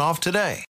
off 0.00 0.20
today. 0.20 0.64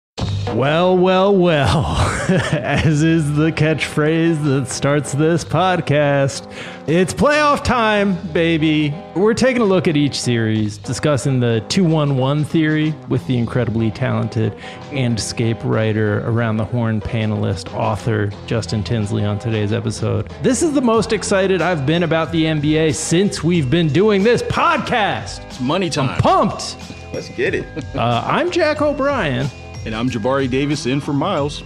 Well, 0.55 0.97
well, 0.97 1.34
well, 1.34 1.97
as 2.52 3.02
is 3.02 3.34
the 3.34 3.50
catchphrase 3.50 4.44
that 4.44 4.69
starts 4.69 5.11
this 5.11 5.44
podcast, 5.44 6.48
it's 6.86 7.12
playoff 7.12 7.64
time, 7.64 8.14
baby. 8.28 8.95
We're 9.17 9.34
taking 9.34 9.62
a 9.62 9.64
look 9.64 9.89
at 9.89 9.96
each 9.96 10.20
series, 10.20 10.78
discussing 10.78 11.40
the 11.40 11.64
211 11.70 12.45
theory 12.45 12.95
with 13.08 13.27
the 13.27 13.36
incredibly 13.36 13.90
talented 13.90 14.56
Andscape 14.90 15.61
writer, 15.64 16.20
around 16.28 16.58
the 16.58 16.64
horn 16.64 17.01
panelist, 17.01 17.74
author 17.74 18.30
Justin 18.46 18.84
Tinsley 18.84 19.24
on 19.24 19.40
today's 19.40 19.73
episode. 19.73 20.30
This 20.45 20.62
is 20.62 20.73
the 20.73 20.80
most 20.80 21.12
excited 21.12 21.62
I've 21.62 21.84
been 21.84 22.05
about 22.05 22.30
the 22.30 22.45
NBA 22.45 22.95
since 22.95 23.42
we've 23.42 23.68
been 23.68 23.89
doing 23.89 24.23
this 24.23 24.40
podcast. 24.45 25.45
It's 25.46 25.58
money 25.58 25.90
time. 25.90 26.11
I'm 26.11 26.18
pumped. 26.20 26.77
Let's 27.12 27.28
get 27.30 27.57
it. 27.57 27.67
Uh, 27.96 28.23
I'm 28.24 28.52
Jack 28.52 28.83
O'Brien. 28.83 29.51
And 29.86 29.95
I'm 29.95 30.08
Jabari 30.08 30.48
Davis 30.48 30.86
in 30.86 31.00
for 31.00 31.12
Miles. 31.12 31.62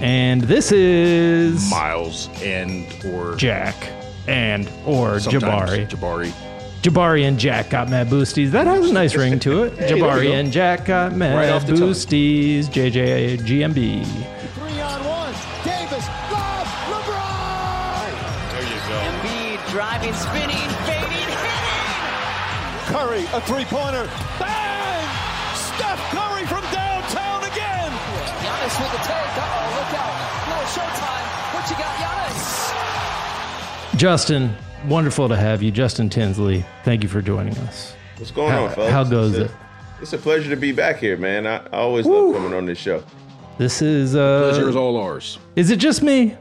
And 0.00 0.42
this 0.42 0.72
is 0.72 1.70
Miles 1.70 2.28
and 2.42 2.86
or 3.06 3.34
Jack 3.36 3.74
and 4.28 4.68
or 4.84 5.18
sometimes 5.20 5.70
Jabari. 5.70 5.88
Jabari. 5.88 6.32
Jabari 6.82 7.26
and 7.26 7.38
Jack 7.38 7.70
got 7.70 7.88
mad 7.88 8.08
boosties. 8.08 8.50
That 8.50 8.66
has 8.66 8.90
a 8.90 8.92
nice 8.92 9.14
ring 9.22 9.38
to 9.40 9.64
it. 9.64 9.76
there 9.76 9.94
we 9.94 10.00
Jabari 10.02 10.24
go. 10.24 10.32
and 10.34 10.52
Jack 10.52 10.84
got 10.84 11.14
mad 11.14 11.34
Right 11.34 11.48
off 11.48 11.66
the 11.66 11.72
tongue. 11.76 11.90
boosties. 11.90 12.66
JJ 12.66 13.38
GMB. 13.38 14.04
Three 14.54 14.80
on 14.80 15.04
one. 15.04 15.32
Davis, 15.64 16.06
lob, 16.30 16.66
LeBron. 16.92 18.12
Embiid 19.00 19.70
driving, 19.70 20.12
spinning, 20.12 20.68
fading, 20.84 21.10
hitting. 21.10 21.34
Curry, 22.92 23.24
a 23.32 23.40
three-pointer. 23.40 24.08
Bang! 24.38 24.55
Justin, 33.96 34.54
wonderful 34.88 35.28
to 35.28 35.36
have 35.36 35.62
you. 35.62 35.70
Justin 35.70 36.08
Tinsley, 36.10 36.64
thank 36.84 37.02
you 37.02 37.08
for 37.08 37.22
joining 37.22 37.56
us. 37.58 37.94
What's 38.18 38.30
going 38.30 38.50
How- 38.52 38.64
on, 38.64 38.70
folks? 38.74 38.92
how 38.92 39.04
goes 39.04 39.34
It's 39.36 39.50
it? 39.50 39.56
a- 39.56 40.02
It's 40.02 40.12
a 40.12 40.18
pleasure 40.18 40.50
to 40.50 40.56
be 40.56 40.72
back 40.72 40.98
here, 40.98 41.16
man. 41.16 41.46
I, 41.46 41.56
I 41.72 41.78
always 41.78 42.04
love 42.04 42.34
coming 42.34 42.52
on 42.52 42.66
this 42.66 42.78
show. 42.78 43.02
This 43.58 43.80
is 43.80 44.14
uh 44.14 44.50
Pleasure 44.50 44.68
is 44.68 44.76
all 44.76 44.98
ours. 44.98 45.38
Is 45.56 45.70
it 45.70 45.78
just 45.78 46.02
me? 46.02 46.36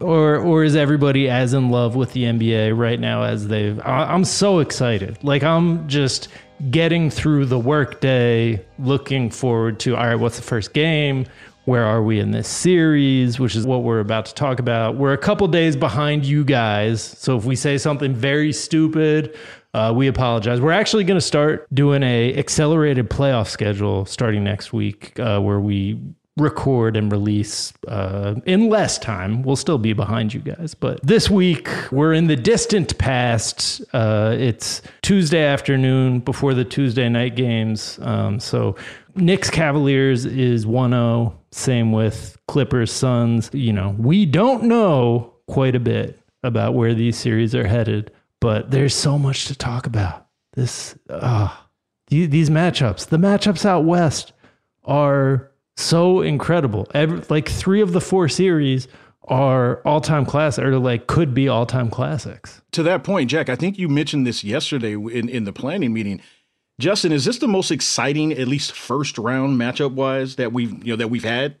Or 0.00 0.38
or 0.38 0.64
is 0.64 0.74
everybody 0.74 1.28
as 1.28 1.52
in 1.52 1.68
love 1.70 1.94
with 1.94 2.14
the 2.14 2.24
NBA 2.24 2.76
right 2.76 2.98
now 2.98 3.22
as 3.22 3.46
they've 3.48 3.78
I- 3.80 4.04
I'm 4.12 4.24
so 4.24 4.60
excited. 4.60 5.18
Like 5.22 5.42
I'm 5.42 5.86
just 5.86 6.28
getting 6.70 7.10
through 7.10 7.44
the 7.46 7.58
workday, 7.58 8.64
looking 8.78 9.28
forward 9.28 9.78
to 9.80 9.94
all 9.96 10.06
right, 10.06 10.14
what's 10.14 10.36
the 10.36 10.42
first 10.42 10.72
game? 10.72 11.26
Where 11.64 11.84
are 11.84 12.02
we 12.02 12.20
in 12.20 12.30
this 12.30 12.46
series? 12.46 13.40
Which 13.40 13.56
is 13.56 13.66
what 13.66 13.84
we're 13.84 14.00
about 14.00 14.26
to 14.26 14.34
talk 14.34 14.58
about. 14.58 14.96
We're 14.96 15.14
a 15.14 15.18
couple 15.18 15.48
days 15.48 15.76
behind 15.76 16.26
you 16.26 16.44
guys. 16.44 17.02
So 17.02 17.38
if 17.38 17.46
we 17.46 17.56
say 17.56 17.78
something 17.78 18.14
very 18.14 18.52
stupid, 18.52 19.34
uh, 19.72 19.92
we 19.96 20.06
apologize. 20.06 20.60
We're 20.60 20.72
actually 20.72 21.04
going 21.04 21.16
to 21.16 21.24
start 21.24 21.66
doing 21.74 22.02
a 22.02 22.36
accelerated 22.36 23.08
playoff 23.08 23.48
schedule 23.48 24.04
starting 24.04 24.44
next 24.44 24.74
week, 24.74 25.18
uh, 25.18 25.40
where 25.40 25.58
we 25.58 25.98
record 26.36 26.96
and 26.96 27.10
release 27.10 27.72
uh, 27.88 28.34
in 28.44 28.68
less 28.68 28.98
time. 28.98 29.42
We'll 29.42 29.56
still 29.56 29.78
be 29.78 29.92
behind 29.92 30.34
you 30.34 30.40
guys, 30.40 30.74
but 30.74 31.00
this 31.02 31.30
week 31.30 31.68
we're 31.92 32.12
in 32.12 32.26
the 32.26 32.36
distant 32.36 32.98
past. 32.98 33.82
Uh, 33.92 34.34
it's 34.38 34.82
Tuesday 35.02 35.44
afternoon 35.44 36.20
before 36.20 36.52
the 36.52 36.64
Tuesday 36.64 37.08
night 37.08 37.36
games. 37.36 37.98
Um, 38.02 38.40
so 38.40 38.76
Knicks 39.14 39.48
Cavaliers 39.48 40.26
is 40.26 40.66
1-0. 40.66 41.34
Same 41.54 41.92
with 41.92 42.36
Clippers 42.48 42.90
Suns. 42.92 43.48
You 43.52 43.72
know, 43.72 43.94
we 43.96 44.26
don't 44.26 44.64
know 44.64 45.34
quite 45.46 45.76
a 45.76 45.80
bit 45.80 46.20
about 46.42 46.74
where 46.74 46.94
these 46.94 47.16
series 47.16 47.54
are 47.54 47.66
headed, 47.66 48.10
but 48.40 48.72
there's 48.72 48.94
so 48.94 49.18
much 49.18 49.46
to 49.46 49.54
talk 49.54 49.86
about. 49.86 50.26
This, 50.54 50.98
uh, 51.08 51.54
these 52.08 52.50
matchups, 52.50 53.06
the 53.06 53.18
matchups 53.18 53.64
out 53.64 53.84
west 53.84 54.32
are 54.84 55.52
so 55.76 56.22
incredible. 56.22 56.88
Every, 56.92 57.22
like 57.30 57.48
three 57.48 57.80
of 57.80 57.92
the 57.92 58.00
four 58.00 58.28
series 58.28 58.88
are 59.28 59.80
all-time 59.86 60.26
class 60.26 60.58
or 60.58 60.78
like 60.78 61.06
could 61.06 61.34
be 61.34 61.48
all-time 61.48 61.88
classics. 61.88 62.62
To 62.72 62.82
that 62.82 63.04
point, 63.04 63.30
Jack, 63.30 63.48
I 63.48 63.54
think 63.54 63.78
you 63.78 63.88
mentioned 63.88 64.26
this 64.26 64.42
yesterday 64.42 64.94
in, 64.94 65.28
in 65.28 65.44
the 65.44 65.52
planning 65.52 65.92
meeting. 65.92 66.20
Justin, 66.80 67.12
is 67.12 67.24
this 67.24 67.38
the 67.38 67.48
most 67.48 67.70
exciting, 67.70 68.32
at 68.32 68.48
least 68.48 68.72
first 68.72 69.16
round 69.18 69.58
matchup 69.60 69.92
wise, 69.92 70.36
that 70.36 70.52
we've 70.52 70.72
you 70.84 70.92
know 70.92 70.96
that 70.96 71.08
we've 71.08 71.24
had, 71.24 71.56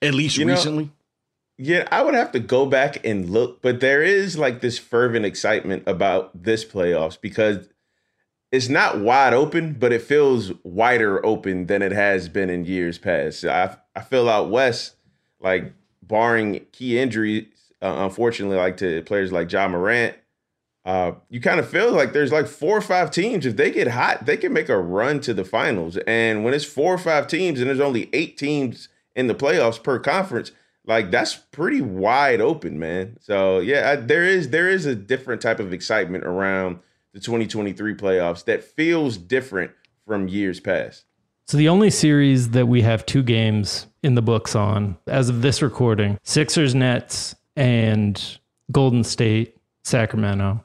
at 0.00 0.14
least 0.14 0.36
You 0.38 0.46
know, 0.46 0.54
recently? 0.54 0.90
Yeah, 1.58 1.88
I 1.90 2.02
would 2.02 2.14
have 2.14 2.32
to 2.32 2.40
go 2.40 2.66
back 2.66 3.04
and 3.04 3.30
look, 3.30 3.62
but 3.62 3.80
there 3.80 4.02
is 4.02 4.38
like 4.38 4.60
this 4.60 4.78
fervent 4.78 5.24
excitement 5.24 5.84
about 5.86 6.42
this 6.42 6.64
playoffs 6.64 7.18
because 7.20 7.68
it's 8.52 8.68
not 8.68 9.00
wide 9.00 9.32
open, 9.32 9.74
but 9.74 9.92
it 9.92 10.02
feels 10.02 10.52
wider 10.62 11.24
open 11.24 11.66
than 11.66 11.82
it 11.82 11.92
has 11.92 12.28
been 12.28 12.50
in 12.50 12.64
years 12.64 12.98
past. 12.98 13.44
I 13.44 13.76
I 13.94 14.00
feel 14.00 14.28
out 14.28 14.50
west, 14.50 14.96
like 15.40 15.72
barring 16.02 16.64
key 16.72 16.98
injuries, 16.98 17.46
uh, 17.82 17.94
unfortunately, 17.98 18.56
like 18.56 18.76
to 18.78 19.02
players 19.02 19.32
like 19.32 19.50
Ja 19.50 19.68
Morant, 19.68 20.16
uh, 20.86 21.16
you 21.28 21.40
kind 21.40 21.58
of 21.58 21.68
feel 21.68 21.90
like 21.90 22.12
there's 22.12 22.30
like 22.30 22.46
four 22.46 22.78
or 22.78 22.80
five 22.80 23.10
teams. 23.10 23.44
If 23.44 23.56
they 23.56 23.72
get 23.72 23.88
hot, 23.88 24.24
they 24.24 24.36
can 24.36 24.52
make 24.52 24.68
a 24.68 24.78
run 24.78 25.18
to 25.22 25.34
the 25.34 25.44
finals. 25.44 25.98
And 26.06 26.44
when 26.44 26.54
it's 26.54 26.64
four 26.64 26.94
or 26.94 26.98
five 26.98 27.26
teams 27.26 27.60
and 27.60 27.68
there's 27.68 27.80
only 27.80 28.08
eight 28.12 28.38
teams 28.38 28.88
in 29.16 29.26
the 29.26 29.34
playoffs 29.34 29.82
per 29.82 29.98
conference, 29.98 30.52
like 30.86 31.10
that's 31.10 31.34
pretty 31.34 31.80
wide 31.80 32.40
open, 32.40 32.78
man. 32.78 33.18
So 33.20 33.58
yeah, 33.58 33.90
I, 33.90 33.96
there 33.96 34.24
is 34.24 34.50
there 34.50 34.68
is 34.68 34.86
a 34.86 34.94
different 34.94 35.42
type 35.42 35.58
of 35.58 35.72
excitement 35.72 36.22
around 36.24 36.78
the 37.12 37.18
2023 37.18 37.94
playoffs 37.94 38.44
that 38.44 38.62
feels 38.62 39.16
different 39.16 39.72
from 40.06 40.28
years 40.28 40.60
past. 40.60 41.04
So 41.48 41.56
the 41.56 41.68
only 41.68 41.90
series 41.90 42.50
that 42.50 42.66
we 42.66 42.82
have 42.82 43.04
two 43.06 43.24
games 43.24 43.88
in 44.04 44.14
the 44.14 44.22
books 44.22 44.54
on 44.54 44.96
as 45.08 45.28
of 45.28 45.42
this 45.42 45.62
recording, 45.62 46.16
Sixers 46.22 46.76
Nets 46.76 47.34
and 47.56 48.38
Golden 48.70 49.02
State 49.02 49.56
Sacramento. 49.82 50.62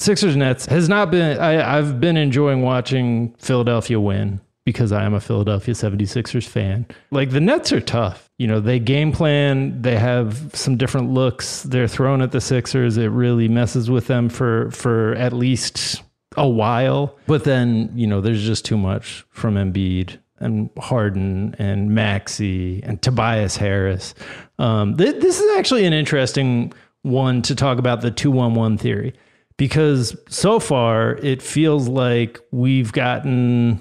Sixers 0.00 0.34
Nets 0.34 0.64
has 0.66 0.88
not 0.88 1.10
been 1.10 1.38
I, 1.38 1.76
I've 1.76 2.00
been 2.00 2.16
enjoying 2.16 2.62
watching 2.62 3.34
Philadelphia 3.38 4.00
win 4.00 4.40
because 4.64 4.92
I 4.92 5.04
am 5.04 5.12
a 5.12 5.20
Philadelphia 5.20 5.74
76ers 5.74 6.46
fan. 6.46 6.86
Like 7.10 7.30
the 7.30 7.40
Nets 7.40 7.70
are 7.70 7.82
tough. 7.82 8.30
You 8.38 8.46
know, 8.46 8.60
they 8.60 8.78
game 8.78 9.12
plan, 9.12 9.82
they 9.82 9.96
have 9.96 10.50
some 10.54 10.78
different 10.78 11.10
looks 11.10 11.64
they're 11.64 11.86
thrown 11.86 12.22
at 12.22 12.32
the 12.32 12.40
Sixers. 12.40 12.96
It 12.96 13.08
really 13.08 13.46
messes 13.46 13.90
with 13.90 14.06
them 14.06 14.30
for 14.30 14.70
for 14.70 15.14
at 15.16 15.34
least 15.34 16.02
a 16.38 16.48
while. 16.48 17.18
But 17.26 17.44
then, 17.44 17.92
you 17.94 18.06
know, 18.06 18.22
there's 18.22 18.42
just 18.42 18.64
too 18.64 18.78
much 18.78 19.26
from 19.28 19.56
Embiid 19.56 20.16
and 20.38 20.70
Harden 20.78 21.54
and 21.58 21.94
Maxey 21.94 22.82
and 22.84 23.02
Tobias 23.02 23.58
Harris. 23.58 24.14
Um, 24.58 24.96
th- 24.96 25.20
this 25.20 25.40
is 25.40 25.58
actually 25.58 25.84
an 25.84 25.92
interesting 25.92 26.72
one 27.02 27.42
to 27.42 27.54
talk 27.54 27.78
about 27.78 28.00
the 28.00 28.10
211 28.10 28.78
theory 28.78 29.12
because 29.60 30.16
so 30.26 30.58
far 30.58 31.16
it 31.22 31.42
feels 31.42 31.86
like 31.86 32.40
we've 32.50 32.92
gotten 32.92 33.78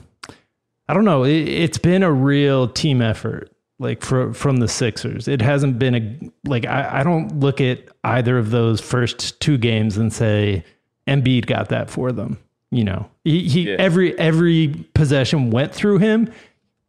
I 0.89 0.93
don't 0.93 1.05
know, 1.05 1.23
it, 1.23 1.47
it's 1.47 1.77
been 1.77 2.03
a 2.03 2.11
real 2.11 2.67
team 2.67 3.01
effort 3.01 3.49
like 3.79 4.03
for, 4.03 4.33
from 4.33 4.57
the 4.57 4.67
Sixers. 4.67 5.29
It 5.29 5.41
hasn't 5.41 5.79
been 5.79 5.95
a 5.95 6.49
like 6.49 6.65
I, 6.65 6.99
I 6.99 7.03
don't 7.03 7.39
look 7.39 7.61
at 7.61 7.79
either 8.03 8.37
of 8.37 8.51
those 8.51 8.81
first 8.81 9.39
two 9.39 9.57
games 9.57 9.95
and 9.95 10.11
say 10.11 10.65
Embiid 11.07 11.45
got 11.45 11.69
that 11.69 11.89
for 11.89 12.11
them. 12.11 12.37
You 12.71 12.83
know, 12.83 13.09
he, 13.23 13.47
he 13.47 13.69
Yeah. 13.69 13.77
every 13.79 14.19
every 14.19 14.85
possession 14.93 15.49
went 15.49 15.73
through 15.73 15.99
him, 15.99 16.29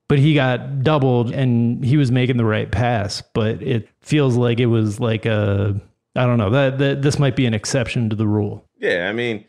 but 0.09 0.19
he 0.19 0.35
got 0.35 0.83
doubled 0.83 1.31
and 1.31 1.85
he 1.85 1.97
was 1.97 2.11
making 2.11 2.39
the 2.39 2.45
right 2.45 2.69
pass. 2.73 3.23
But 3.35 3.63
it 3.63 3.89
feels 4.01 4.37
like 4.37 4.59
it 4.59 4.67
was 4.67 4.99
like 4.99 5.27
a 5.27 5.81
I 6.17 6.27
don't 6.27 6.39
know 6.39 6.51
that, 6.51 6.79
that 6.79 7.03
this 7.03 7.21
might 7.21 7.37
be 7.37 7.47
an 7.47 7.55
exception 7.55 8.11
to 8.11 8.17
the 8.17 8.27
rule. 8.27 8.65
Yeah, 8.81 9.09
I 9.09 9.12
mean, 9.12 9.44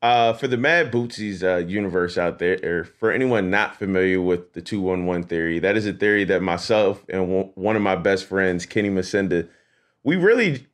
uh, 0.00 0.32
for 0.32 0.46
the 0.46 0.56
Mad 0.56 0.92
Boosties 0.92 1.42
uh, 1.42 1.66
universe 1.66 2.16
out 2.16 2.38
there, 2.38 2.58
or 2.62 2.84
for 2.84 3.10
anyone 3.10 3.50
not 3.50 3.76
familiar 3.76 4.20
with 4.20 4.52
the 4.52 4.62
211 4.62 5.24
theory, 5.28 5.58
that 5.58 5.76
is 5.76 5.86
a 5.86 5.92
theory 5.92 6.24
that 6.24 6.40
myself 6.42 7.04
and 7.08 7.28
one- 7.28 7.50
one 7.56 7.76
of 7.76 7.82
my 7.82 7.96
best 7.96 8.24
friends, 8.26 8.64
Kenny 8.64 8.88
Masenda, 8.88 9.48
we 10.04 10.14
really 10.16 10.66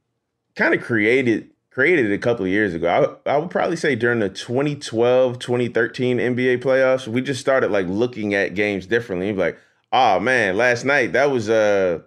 kind 0.54 0.74
of 0.74 0.82
created 0.82 1.48
created 1.70 2.12
a 2.12 2.18
couple 2.18 2.44
of 2.44 2.50
years 2.50 2.74
ago. 2.74 3.18
I, 3.26 3.30
I 3.30 3.38
would 3.38 3.50
probably 3.50 3.76
say 3.76 3.94
during 3.94 4.18
the 4.18 4.28
2012, 4.28 5.38
2013 5.38 6.18
NBA 6.18 6.58
playoffs, 6.62 7.08
we 7.08 7.22
just 7.22 7.40
started 7.40 7.70
like 7.70 7.86
looking 7.86 8.34
at 8.34 8.54
games 8.54 8.84
differently. 8.84 9.32
Like, 9.32 9.58
oh 9.90 10.20
man, 10.20 10.58
last 10.58 10.84
night 10.84 11.14
that 11.14 11.30
was 11.30 11.48
uh 11.48 12.00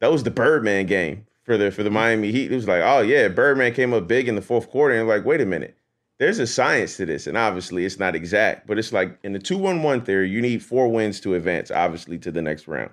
that 0.00 0.10
was 0.10 0.22
the 0.22 0.30
Birdman 0.30 0.86
game 0.86 1.26
for 1.42 1.56
the 1.56 1.70
for 1.70 1.82
the 1.82 1.90
Miami 1.90 2.30
Heat. 2.32 2.52
It 2.52 2.54
was 2.54 2.68
like, 2.68 2.82
oh 2.84 3.00
yeah, 3.00 3.28
Birdman 3.28 3.72
came 3.74 3.92
up 3.92 4.06
big 4.08 4.28
in 4.28 4.34
the 4.34 4.42
fourth 4.42 4.70
quarter, 4.70 4.94
and 4.94 5.08
like, 5.08 5.24
wait 5.24 5.40
a 5.40 5.46
minute, 5.46 5.76
there's 6.18 6.38
a 6.38 6.46
science 6.46 6.96
to 6.98 7.06
this, 7.06 7.26
and 7.26 7.36
obviously 7.36 7.84
it's 7.84 7.98
not 7.98 8.14
exact, 8.14 8.66
but 8.66 8.78
it's 8.78 8.92
like 8.92 9.18
in 9.22 9.32
the 9.32 9.38
two 9.38 9.58
one 9.58 9.82
one 9.82 10.02
theory, 10.02 10.28
you 10.30 10.40
need 10.40 10.62
four 10.62 10.88
wins 10.88 11.20
to 11.20 11.34
advance, 11.34 11.70
obviously 11.70 12.18
to 12.18 12.30
the 12.30 12.42
next 12.42 12.68
round. 12.68 12.90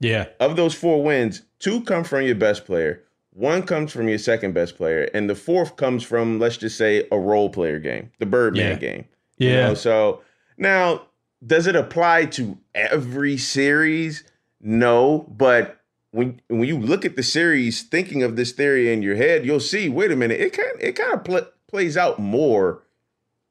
Yeah. 0.00 0.26
Of 0.40 0.56
those 0.56 0.74
four 0.74 1.02
wins, 1.02 1.42
two 1.60 1.80
come 1.82 2.04
from 2.04 2.22
your 2.22 2.34
best 2.34 2.64
player, 2.66 3.02
one 3.34 3.62
comes 3.62 3.92
from 3.92 4.08
your 4.08 4.18
second 4.18 4.52
best 4.52 4.76
player, 4.76 5.08
and 5.14 5.30
the 5.30 5.34
fourth 5.34 5.76
comes 5.76 6.02
from 6.02 6.38
let's 6.38 6.56
just 6.56 6.76
say 6.76 7.06
a 7.12 7.18
role 7.18 7.48
player 7.48 7.78
game, 7.78 8.10
the 8.18 8.26
Birdman 8.26 8.72
Yeah. 8.72 8.76
game. 8.76 9.04
Yeah. 9.38 9.48
You 9.50 9.56
know, 9.56 9.74
so 9.74 10.20
now, 10.58 11.06
does 11.46 11.66
it 11.66 11.74
apply 11.74 12.26
to 12.26 12.58
every 12.74 13.36
series? 13.38 14.24
No, 14.60 15.26
but 15.36 15.80
when 16.12 16.40
when 16.48 16.64
you 16.64 16.78
look 16.78 17.04
at 17.04 17.16
the 17.16 17.22
series, 17.22 17.82
thinking 17.82 18.22
of 18.22 18.36
this 18.36 18.52
theory 18.52 18.92
in 18.92 19.02
your 19.02 19.16
head, 19.16 19.44
you'll 19.44 19.60
see. 19.60 19.88
Wait 19.88 20.12
a 20.12 20.16
minute, 20.16 20.40
it 20.40 20.52
kind 20.52 20.80
it 20.80 20.92
kind 20.92 21.14
of 21.14 21.24
pl- 21.24 21.48
plays 21.66 21.96
out 21.96 22.18
more 22.18 22.82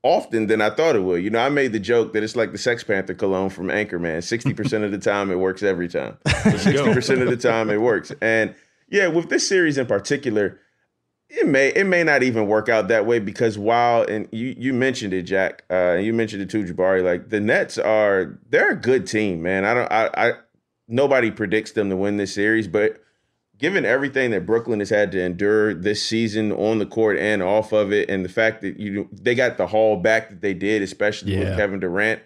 often 0.03 0.47
than 0.47 0.61
I 0.61 0.69
thought 0.69 0.95
it 0.95 1.01
would. 1.01 1.23
You 1.23 1.29
know, 1.29 1.39
I 1.39 1.49
made 1.49 1.73
the 1.73 1.79
joke 1.79 2.13
that 2.13 2.23
it's 2.23 2.35
like 2.35 2.51
the 2.51 2.57
Sex 2.57 2.83
Panther 2.83 3.13
cologne 3.13 3.49
from 3.49 3.67
Anchorman. 3.67 4.23
Sixty 4.23 4.53
percent 4.53 4.83
of 4.83 4.91
the 4.91 4.99
time, 4.99 5.31
it 5.31 5.39
works 5.39 5.63
every 5.63 5.89
time. 5.89 6.17
Sixty 6.43 6.93
percent 6.93 7.21
of 7.21 7.29
the 7.29 7.37
time, 7.37 7.69
it 7.69 7.81
works. 7.81 8.11
And 8.21 8.55
yeah, 8.89 9.07
with 9.07 9.29
this 9.29 9.47
series 9.47 9.79
in 9.79 9.87
particular, 9.87 10.59
it 11.29 11.47
may 11.47 11.69
it 11.69 11.85
may 11.85 12.03
not 12.03 12.21
even 12.21 12.45
work 12.45 12.69
out 12.69 12.89
that 12.89 13.07
way 13.07 13.17
because 13.17 13.57
while 13.57 14.03
and 14.03 14.27
you 14.31 14.53
you 14.55 14.71
mentioned 14.71 15.13
it, 15.13 15.23
Jack, 15.23 15.63
uh, 15.71 15.95
and 15.95 16.05
you 16.05 16.13
mentioned 16.13 16.43
it 16.43 16.49
too, 16.51 16.63
Jabari. 16.63 17.03
Like 17.03 17.29
the 17.29 17.39
Nets 17.39 17.79
are 17.79 18.37
they're 18.49 18.73
a 18.73 18.79
good 18.79 19.07
team, 19.07 19.41
man. 19.41 19.65
I 19.65 19.73
don't 19.73 19.91
I, 19.91 20.09
I 20.15 20.33
nobody 20.91 21.31
predicts 21.31 21.71
them 21.71 21.89
to 21.89 21.95
win 21.95 22.17
this 22.17 22.33
series, 22.33 22.67
but 22.67 23.01
given 23.57 23.85
everything 23.85 24.31
that 24.31 24.45
Brooklyn 24.45 24.79
has 24.79 24.89
had 24.89 25.11
to 25.13 25.21
endure 25.21 25.73
this 25.73 26.01
season 26.03 26.51
on 26.51 26.79
the 26.79 26.85
court 26.85 27.17
and 27.17 27.41
off 27.43 27.71
of 27.71 27.91
it, 27.93 28.09
and 28.09 28.25
the 28.25 28.29
fact 28.29 28.61
that 28.61 28.79
you 28.79 29.07
they 29.11 29.33
got 29.35 29.57
the 29.57 29.67
haul 29.67 29.97
back 29.97 30.29
that 30.29 30.41
they 30.41 30.53
did, 30.53 30.81
especially 30.81 31.33
Yeah. 31.33 31.39
with 31.49 31.57
Kevin 31.57 31.79
Durant, 31.79 32.21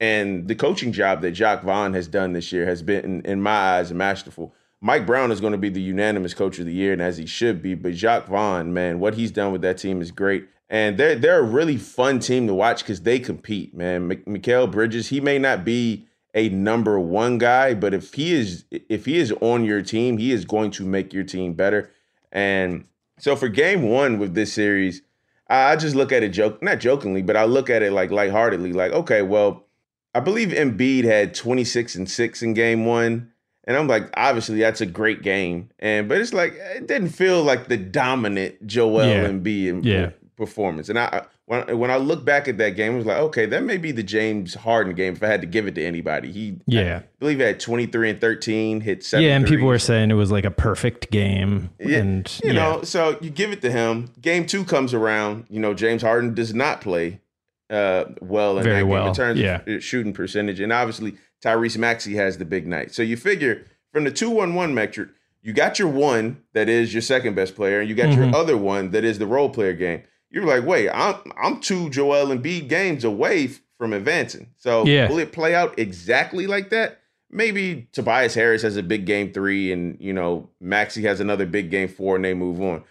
and 0.00 0.48
the 0.48 0.54
coaching 0.54 0.92
job 0.92 1.20
that 1.22 1.32
Jacque 1.32 1.62
Vaughn 1.62 1.92
has 1.94 2.08
done 2.08 2.32
this 2.32 2.52
year 2.52 2.64
has 2.66 2.82
been, 2.82 3.04
in, 3.04 3.20
in 3.22 3.42
my 3.42 3.50
eyes, 3.76 3.92
masterful. 3.92 4.54
Mike 4.80 5.04
Brown 5.06 5.30
is 5.30 5.42
going 5.42 5.52
to 5.52 5.58
be 5.58 5.68
the 5.68 5.80
unanimous 5.82 6.32
coach 6.32 6.58
of 6.58 6.64
the 6.64 6.72
year, 6.72 6.94
and 6.94 7.02
as 7.02 7.18
he 7.18 7.26
should 7.26 7.60
be. 7.62 7.74
But 7.74 7.92
Jacque 7.92 8.26
Vaughn, 8.26 8.72
man, 8.72 8.98
what 8.98 9.14
he's 9.14 9.30
done 9.30 9.52
with 9.52 9.60
that 9.60 9.76
team 9.76 10.00
is 10.00 10.10
great. 10.10 10.46
And 10.70 10.96
they're 10.96 11.16
they're 11.16 11.40
a 11.40 11.42
really 11.42 11.76
fun 11.76 12.20
team 12.20 12.46
to 12.46 12.54
watch 12.54 12.82
because 12.82 13.02
they 13.02 13.18
compete, 13.18 13.74
man. 13.74 14.06
Mik- 14.08 14.24
Mikal 14.24 14.70
Bridges, 14.70 15.08
he 15.08 15.20
may 15.20 15.36
not 15.38 15.64
be 15.64 16.06
a 16.34 16.48
number 16.48 16.98
one 16.98 17.38
guy, 17.38 17.74
but 17.74 17.92
if 17.94 18.14
he 18.14 18.32
is 18.32 18.64
if 18.70 19.04
he 19.06 19.18
is 19.18 19.32
on 19.40 19.64
your 19.64 19.82
team, 19.82 20.18
he 20.18 20.32
is 20.32 20.44
going 20.44 20.70
to 20.72 20.84
make 20.84 21.12
your 21.12 21.24
team 21.24 21.54
better. 21.54 21.90
And 22.32 22.84
so 23.18 23.36
for 23.36 23.48
game 23.48 23.82
one 23.82 24.18
with 24.18 24.34
this 24.34 24.52
series, 24.52 25.02
I 25.48 25.74
just 25.76 25.96
look 25.96 26.12
at 26.12 26.22
it 26.22 26.28
joke 26.30 26.62
not 26.62 26.78
jokingly, 26.78 27.22
but 27.22 27.36
I 27.36 27.44
look 27.44 27.68
at 27.68 27.82
it 27.82 27.92
like 27.92 28.10
lightheartedly, 28.10 28.72
like, 28.72 28.92
okay, 28.92 29.22
well, 29.22 29.66
I 30.14 30.20
believe 30.20 30.48
Embiid 30.48 31.04
had 31.04 31.34
26 31.34 31.94
and 31.96 32.08
6 32.08 32.42
in 32.42 32.54
game 32.54 32.84
one. 32.84 33.32
And 33.64 33.76
I'm 33.76 33.86
like, 33.88 34.08
obviously 34.14 34.58
that's 34.58 34.80
a 34.80 34.86
great 34.86 35.22
game. 35.22 35.70
And 35.78 36.08
but 36.08 36.18
it's 36.18 36.32
like 36.32 36.54
it 36.54 36.86
didn't 36.86 37.10
feel 37.10 37.42
like 37.42 37.68
the 37.68 37.76
dominant 37.76 38.66
Joel 38.66 39.06
Yeah. 39.08 39.28
Embiid 39.28 39.84
Yeah. 39.84 40.10
performance. 40.36 40.88
And 40.88 40.98
I 40.98 41.24
when 41.50 41.78
when 41.78 41.90
I 41.90 41.96
look 41.96 42.24
back 42.24 42.46
at 42.46 42.58
that 42.58 42.76
game, 42.76 42.92
I 42.92 42.96
was 42.96 43.06
like, 43.06 43.16
okay, 43.18 43.44
that 43.46 43.64
may 43.64 43.76
be 43.76 43.90
the 43.90 44.04
James 44.04 44.54
Harden 44.54 44.94
game 44.94 45.14
if 45.14 45.22
I 45.22 45.26
had 45.26 45.40
to 45.40 45.48
give 45.48 45.66
it 45.66 45.74
to 45.74 45.84
anybody. 45.84 46.30
He 46.30 46.58
Yeah. 46.66 46.98
I 47.02 47.08
believe 47.18 47.38
he 47.38 47.42
had 47.42 47.58
23 47.58 48.10
and 48.10 48.20
13, 48.20 48.80
hit 48.82 49.02
seven. 49.04 49.24
yeah, 49.26 49.34
and 49.36 49.44
people 49.44 49.66
were 49.66 49.80
saying 49.80 50.12
it 50.12 50.14
was 50.14 50.30
like 50.30 50.44
a 50.44 50.50
perfect 50.52 51.10
game. 51.10 51.70
Yeah, 51.80 51.98
and 51.98 52.40
you 52.44 52.52
yeah. 52.52 52.60
know, 52.62 52.82
so 52.82 53.18
you 53.20 53.30
give 53.30 53.50
it 53.50 53.62
to 53.62 53.70
him. 53.72 54.10
Game 54.20 54.46
two 54.46 54.64
comes 54.64 54.94
around. 54.94 55.46
You 55.50 55.58
know, 55.58 55.74
James 55.74 56.02
Harden 56.02 56.34
does 56.34 56.54
not 56.54 56.80
play 56.80 57.20
uh, 57.68 58.04
well 58.20 58.56
in 58.58 58.62
Very 58.62 58.76
that 58.76 58.80
game 58.82 58.88
well, 58.88 59.08
in 59.08 59.14
terms 59.14 59.40
yeah. 59.40 59.60
of 59.66 59.82
shooting 59.82 60.12
percentage, 60.12 60.60
and 60.60 60.72
obviously 60.72 61.16
Tyrese 61.44 61.78
Maxey 61.78 62.14
has 62.14 62.38
the 62.38 62.44
big 62.44 62.68
night. 62.68 62.94
So 62.94 63.02
you 63.02 63.16
figure 63.16 63.66
from 63.92 64.04
the 64.04 64.12
two 64.12 64.30
one 64.30 64.54
one 64.54 64.72
metric, 64.72 65.08
you 65.42 65.52
got 65.52 65.80
your 65.80 65.88
one 65.88 66.42
that 66.52 66.68
is 66.68 66.94
your 66.94 67.02
second 67.02 67.34
best 67.34 67.56
player, 67.56 67.80
and 67.80 67.88
you 67.88 67.96
got 67.96 68.10
Mm-hmm. 68.10 68.22
your 68.22 68.36
other 68.36 68.56
one 68.56 68.92
that 68.92 69.02
is 69.04 69.18
the 69.18 69.26
role 69.26 69.48
player 69.50 69.72
game. 69.72 70.02
You're 70.30 70.46
like, 70.46 70.64
wait, 70.64 70.88
I'm 70.90 71.16
I'm 71.36 71.60
two 71.60 71.90
Joel 71.90 72.26
Embiid 72.26 72.68
games 72.68 73.04
away 73.04 73.48
from 73.78 73.92
advancing. 73.92 74.48
So 74.56 74.84
Yeah. 74.84 75.08
will 75.08 75.18
it 75.18 75.32
play 75.32 75.54
out 75.54 75.78
exactly 75.78 76.46
like 76.46 76.70
that? 76.70 77.00
Maybe 77.30 77.88
Tobias 77.92 78.34
Harris 78.34 78.62
has 78.62 78.76
a 78.76 78.82
big 78.82 79.06
game 79.06 79.32
three, 79.32 79.70
and 79.72 79.96
you 80.00 80.12
know 80.12 80.48
Maxey 80.60 81.02
has 81.02 81.20
another 81.20 81.46
big 81.46 81.70
game 81.70 81.88
four, 81.88 82.16
and 82.16 82.24
they 82.24 82.34
move 82.34 82.60
on. 82.60 82.82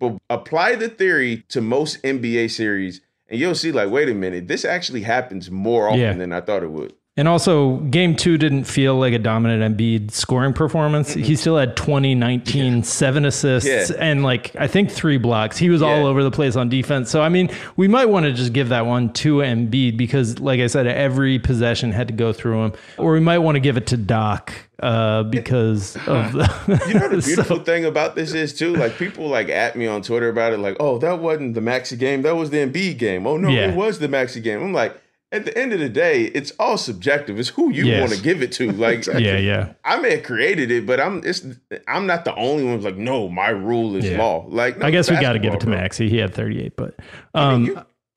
But 0.00 0.16
apply 0.30 0.74
the 0.76 0.88
theory 0.88 1.44
to 1.48 1.60
most 1.60 2.02
NBA 2.02 2.50
series, 2.50 3.00
and 3.28 3.38
you'll 3.38 3.54
see, 3.54 3.70
like, 3.70 3.90
wait 3.90 4.08
a 4.08 4.14
minute, 4.14 4.48
this 4.48 4.64
actually 4.64 5.02
happens 5.02 5.50
more 5.50 5.88
often 5.88 6.00
Yeah. 6.00 6.12
than 6.14 6.32
I 6.32 6.40
thought 6.40 6.62
it 6.62 6.70
would. 6.70 6.94
And 7.14 7.28
also, 7.28 7.76
game 7.76 8.16
two 8.16 8.38
didn't 8.38 8.64
feel 8.64 8.94
like 8.98 9.12
a 9.12 9.18
dominant 9.18 9.76
Embiid 9.76 10.12
scoring 10.12 10.54
performance. 10.54 11.12
He 11.12 11.36
still 11.36 11.58
had 11.58 11.76
20, 11.76 12.14
19, 12.14 12.82
seven 12.84 13.26
assists, 13.26 13.68
Yeah. 13.68 13.84
and 13.98 14.22
like, 14.22 14.56
I 14.56 14.66
think 14.66 14.90
three 14.90 15.18
blocks. 15.18 15.58
He 15.58 15.68
was 15.68 15.82
all 15.82 16.06
over 16.06 16.22
the 16.22 16.30
place 16.30 16.56
on 16.56 16.70
defense. 16.70 17.10
So, 17.10 17.20
I 17.20 17.28
mean, 17.28 17.50
we 17.76 17.86
might 17.86 18.06
want 18.06 18.24
to 18.24 18.32
just 18.32 18.54
give 18.54 18.70
that 18.70 18.86
one 18.86 19.12
to 19.12 19.36
Embiid 19.40 19.98
because, 19.98 20.38
like 20.38 20.60
I 20.60 20.68
said, 20.68 20.86
every 20.86 21.38
possession 21.38 21.92
had 21.92 22.08
to 22.08 22.14
go 22.14 22.32
through 22.32 22.64
him. 22.64 22.72
Or 22.96 23.12
we 23.12 23.20
might 23.20 23.38
want 23.38 23.56
to 23.56 23.60
give 23.60 23.76
it 23.76 23.86
to 23.88 23.98
Doc 23.98 24.54
uh, 24.82 25.24
because 25.24 25.96
of 26.06 26.32
the. 26.32 26.80
You 26.88 26.94
know 26.94 27.08
the 27.10 27.20
So- 27.22 27.26
beautiful 27.26 27.58
thing 27.58 27.84
about 27.84 28.14
this 28.16 28.32
is 28.32 28.54
too, 28.54 28.74
like 28.74 28.96
people 28.96 29.28
like 29.28 29.50
at 29.50 29.76
me 29.76 29.86
on 29.86 30.00
Twitter 30.00 30.30
about 30.30 30.54
it, 30.54 30.60
like, 30.60 30.78
oh, 30.80 30.96
that 31.00 31.18
wasn't 31.18 31.52
the 31.56 31.60
Maxey 31.60 31.96
game, 31.96 32.22
that 32.22 32.36
was 32.36 32.48
the 32.48 32.66
Embiid 32.66 32.96
game. 32.96 33.26
Oh 33.26 33.36
no, 33.36 33.50
Yeah. 33.50 33.68
it 33.70 33.76
was 33.76 33.98
the 33.98 34.08
Maxey 34.08 34.40
game. 34.40 34.62
I'm 34.62 34.72
like, 34.72 34.98
at 35.32 35.44
the 35.46 35.56
end 35.58 35.72
of 35.72 35.80
the 35.80 35.88
day, 35.88 36.24
it's 36.24 36.52
all 36.58 36.76
subjective. 36.76 37.38
It's 37.38 37.48
who 37.48 37.72
you 37.72 37.86
Yes. 37.86 38.00
want 38.00 38.12
to 38.12 38.22
give 38.22 38.42
it 38.42 38.52
to. 38.52 38.70
Like 38.70 39.06
Yeah, 39.06 39.38
yeah. 39.38 39.72
I 39.84 39.98
may 40.00 40.16
have 40.16 40.22
created 40.24 40.70
it, 40.70 40.86
but 40.86 41.00
I'm 41.00 41.22
it's 41.24 41.44
I'm 41.88 42.06
not 42.06 42.24
the 42.24 42.34
only 42.36 42.64
one 42.64 42.76
who's 42.76 42.84
like, 42.84 42.96
no, 42.96 43.28
my 43.28 43.48
rule 43.48 43.96
is 43.96 44.04
Yeah. 44.08 44.18
law. 44.18 44.44
Like 44.48 44.78
no, 44.78 44.86
I 44.86 44.90
guess 44.90 45.10
we 45.10 45.18
got 45.20 45.32
to 45.32 45.38
give 45.38 45.54
it 45.54 45.60
to 45.60 45.66
basketball, 45.66 45.80
Maxey. 45.82 46.08
He 46.08 46.18
had 46.18 46.34
38, 46.34 46.76
but 46.76 46.96
bro. 47.32 47.42
um, 47.42 47.64
You- 47.66 47.82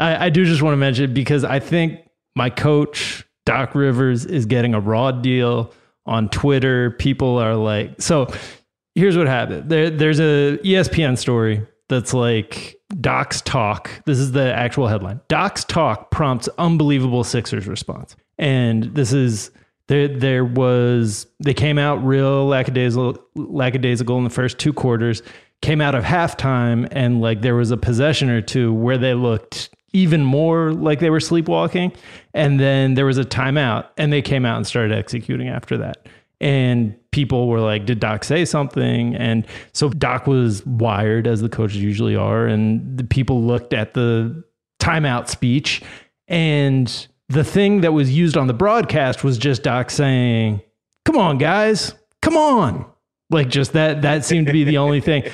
I, 0.00 0.26
I 0.26 0.30
do 0.30 0.44
just 0.44 0.62
want 0.62 0.72
to 0.72 0.78
mention 0.78 1.12
because 1.14 1.44
I 1.44 1.58
think 1.58 2.00
my 2.34 2.50
coach 2.50 3.24
Doc 3.44 3.74
Rivers 3.74 4.24
is 4.24 4.46
getting 4.46 4.74
a 4.74 4.80
raw 4.80 5.12
deal 5.12 5.72
on 6.06 6.28
Twitter. 6.28 6.92
People 6.92 7.38
are 7.38 7.54
like, 7.54 8.00
so 8.00 8.28
here's 8.94 9.16
what 9.16 9.26
happened. 9.26 9.68
There, 9.70 9.90
there's 9.90 10.20
a 10.20 10.58
ESPN 10.64 11.16
story 11.18 11.66
that's 11.88 12.12
like 12.14 12.75
Doc's 13.00 13.40
talk. 13.42 13.90
This 14.06 14.18
is 14.18 14.32
the 14.32 14.54
actual 14.54 14.86
headline. 14.86 15.20
Doc's 15.28 15.64
talk 15.64 16.10
prompts 16.10 16.48
unbelievable 16.58 17.24
Sixers 17.24 17.66
response, 17.66 18.16
and 18.38 18.94
this 18.94 19.12
is. 19.12 19.50
There, 19.88 20.08
there 20.08 20.44
was 20.44 21.28
they 21.38 21.54
came 21.54 21.78
out 21.78 22.04
real 22.04 22.44
lackadaisical, 22.48 23.18
lackadaisical 23.36 24.18
in 24.18 24.24
the 24.24 24.30
first 24.30 24.58
two 24.58 24.72
quarters. 24.72 25.22
Came 25.62 25.80
out 25.80 25.94
of 25.94 26.02
halftime 26.02 26.88
and 26.90 27.20
like 27.20 27.42
there 27.42 27.54
was 27.54 27.70
a 27.70 27.76
possession 27.76 28.28
or 28.28 28.40
two 28.40 28.72
where 28.74 28.98
they 28.98 29.14
looked 29.14 29.70
even 29.92 30.24
more 30.24 30.72
like 30.72 30.98
they 30.98 31.08
were 31.08 31.20
sleepwalking, 31.20 31.92
and 32.34 32.58
then 32.58 32.94
there 32.94 33.06
was 33.06 33.16
a 33.16 33.24
timeout 33.24 33.86
and 33.96 34.12
they 34.12 34.22
came 34.22 34.44
out 34.44 34.56
and 34.56 34.66
started 34.66 34.92
executing 34.92 35.48
after 35.48 35.78
that. 35.78 36.08
And 36.40 36.94
people 37.12 37.48
were 37.48 37.60
like, 37.60 37.86
"Did 37.86 38.00
Doc 38.00 38.24
say 38.24 38.44
something?" 38.44 39.14
And 39.16 39.46
so 39.72 39.88
Doc 39.88 40.26
was 40.26 40.64
wired 40.66 41.26
as 41.26 41.40
the 41.40 41.48
coaches 41.48 41.82
usually 41.82 42.14
are, 42.14 42.46
and 42.46 42.98
the 42.98 43.04
people 43.04 43.42
looked 43.42 43.72
at 43.72 43.94
the 43.94 44.44
timeout 44.80 45.28
speech 45.28 45.82
and 46.28 47.08
the 47.28 47.44
thing 47.44 47.80
that 47.80 47.92
was 47.92 48.16
used 48.16 48.36
on 48.36 48.46
the 48.46 48.54
broadcast 48.54 49.24
was 49.24 49.38
just 49.38 49.62
Doc 49.62 49.90
saying, 49.90 50.60
"Come 51.04 51.16
on, 51.16 51.38
guys, 51.38 51.94
come 52.22 52.36
on." 52.36 52.84
Like 53.30 53.48
just 53.48 53.72
that 53.72 54.02
that 54.02 54.24
seemed 54.24 54.46
to 54.46 54.52
be 54.52 54.64
the 54.64 54.78
only 54.78 55.00
thing. 55.00 55.24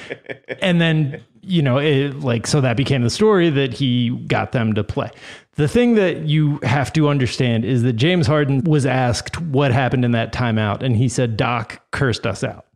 And 0.63 0.81
then, 0.81 1.23
you 1.43 1.61
know, 1.61 1.79
it 1.79 2.21
like 2.21 2.47
so 2.47 2.61
that 2.63 2.77
became 2.77 3.03
the 3.03 3.11
story 3.11 3.51
that 3.51 3.75
he 3.75 4.11
got 4.27 4.53
them 4.53 4.75
to 4.75 4.85
play. 4.85 5.11
The 5.55 5.69
thing 5.69 5.95
that 5.97 6.23
you 6.23 6.59
have 6.63 6.93
to 6.95 7.09
understand 7.09 7.65
is 7.65 7.83
that 7.83 7.95
James 7.95 8.27
Harden 8.27 8.65
was 8.65 8.87
asked 8.87 9.41
what 9.41 9.71
happened 9.71 10.05
in 10.05 10.13
that 10.13 10.33
timeout 10.33 10.83
and 10.83 10.97
he 10.97 11.09
said 11.09 11.37
Doc 11.37 11.81
cursed 11.91 12.27
us 12.27 12.43
out. 12.43 12.67